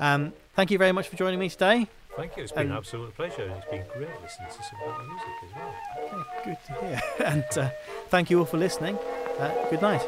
Um, 0.00 0.32
thank 0.56 0.72
you 0.72 0.78
very 0.78 0.90
much 0.90 1.06
for 1.06 1.14
joining 1.16 1.38
me 1.38 1.48
today. 1.48 1.86
Thank 2.16 2.36
you. 2.36 2.42
It's 2.42 2.50
been 2.50 2.62
And- 2.62 2.72
an 2.72 2.76
absolute 2.78 3.14
pleasure. 3.14 3.42
and 3.44 3.52
It's 3.52 3.70
been 3.70 3.84
great 3.94 4.10
listening 4.20 4.48
to 4.48 4.62
some 4.64 4.80
of 4.84 5.06
music 5.06 5.28
as 5.44 5.54
well. 5.54 5.74
Okay, 6.08 6.24
good 6.44 6.58
to 6.66 6.84
hear. 6.84 7.00
and 7.26 7.58
uh, 7.58 7.70
thank 8.08 8.28
you 8.28 8.40
all 8.40 8.44
for 8.44 8.58
listening. 8.58 8.98
Uh, 9.38 9.52
good 9.70 9.80
night. 9.82 10.02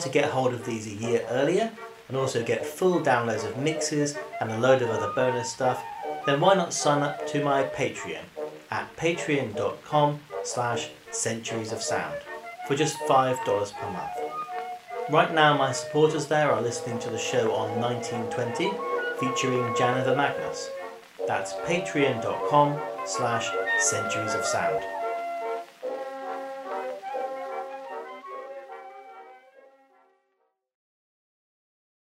To 0.00 0.08
get 0.08 0.30
hold 0.30 0.52
of 0.52 0.64
these 0.64 0.86
a 0.86 0.90
year 0.90 1.24
earlier 1.30 1.72
and 2.08 2.16
also 2.16 2.44
get 2.44 2.66
full 2.66 3.00
downloads 3.00 3.46
of 3.46 3.56
mixes 3.56 4.16
and 4.40 4.50
a 4.50 4.58
load 4.58 4.82
of 4.82 4.90
other 4.90 5.12
bonus 5.14 5.52
stuff, 5.52 5.82
then 6.26 6.40
why 6.40 6.54
not 6.54 6.72
sign 6.72 7.02
up 7.02 7.26
to 7.28 7.42
my 7.44 7.64
Patreon 7.64 8.24
at 8.70 8.96
patreon.com 8.96 10.20
slash 10.42 10.90
centuries 11.10 11.72
of 11.72 11.82
sound 11.82 12.16
for 12.66 12.76
just 12.76 12.96
$5 13.00 13.44
per 13.74 13.90
month. 13.90 14.10
Right 15.10 15.34
now 15.34 15.56
my 15.56 15.72
supporters 15.72 16.26
there 16.26 16.52
are 16.52 16.62
listening 16.62 16.98
to 17.00 17.10
the 17.10 17.18
show 17.18 17.52
on 17.52 17.80
1920 17.80 18.70
featuring 19.18 19.74
Janiver 19.74 20.16
Magnus. 20.16 20.70
That's 21.26 21.52
patreon.com 21.66 22.80
slash 23.06 23.50
centuries 23.78 24.34
of 24.34 24.44
sound. 24.44 24.84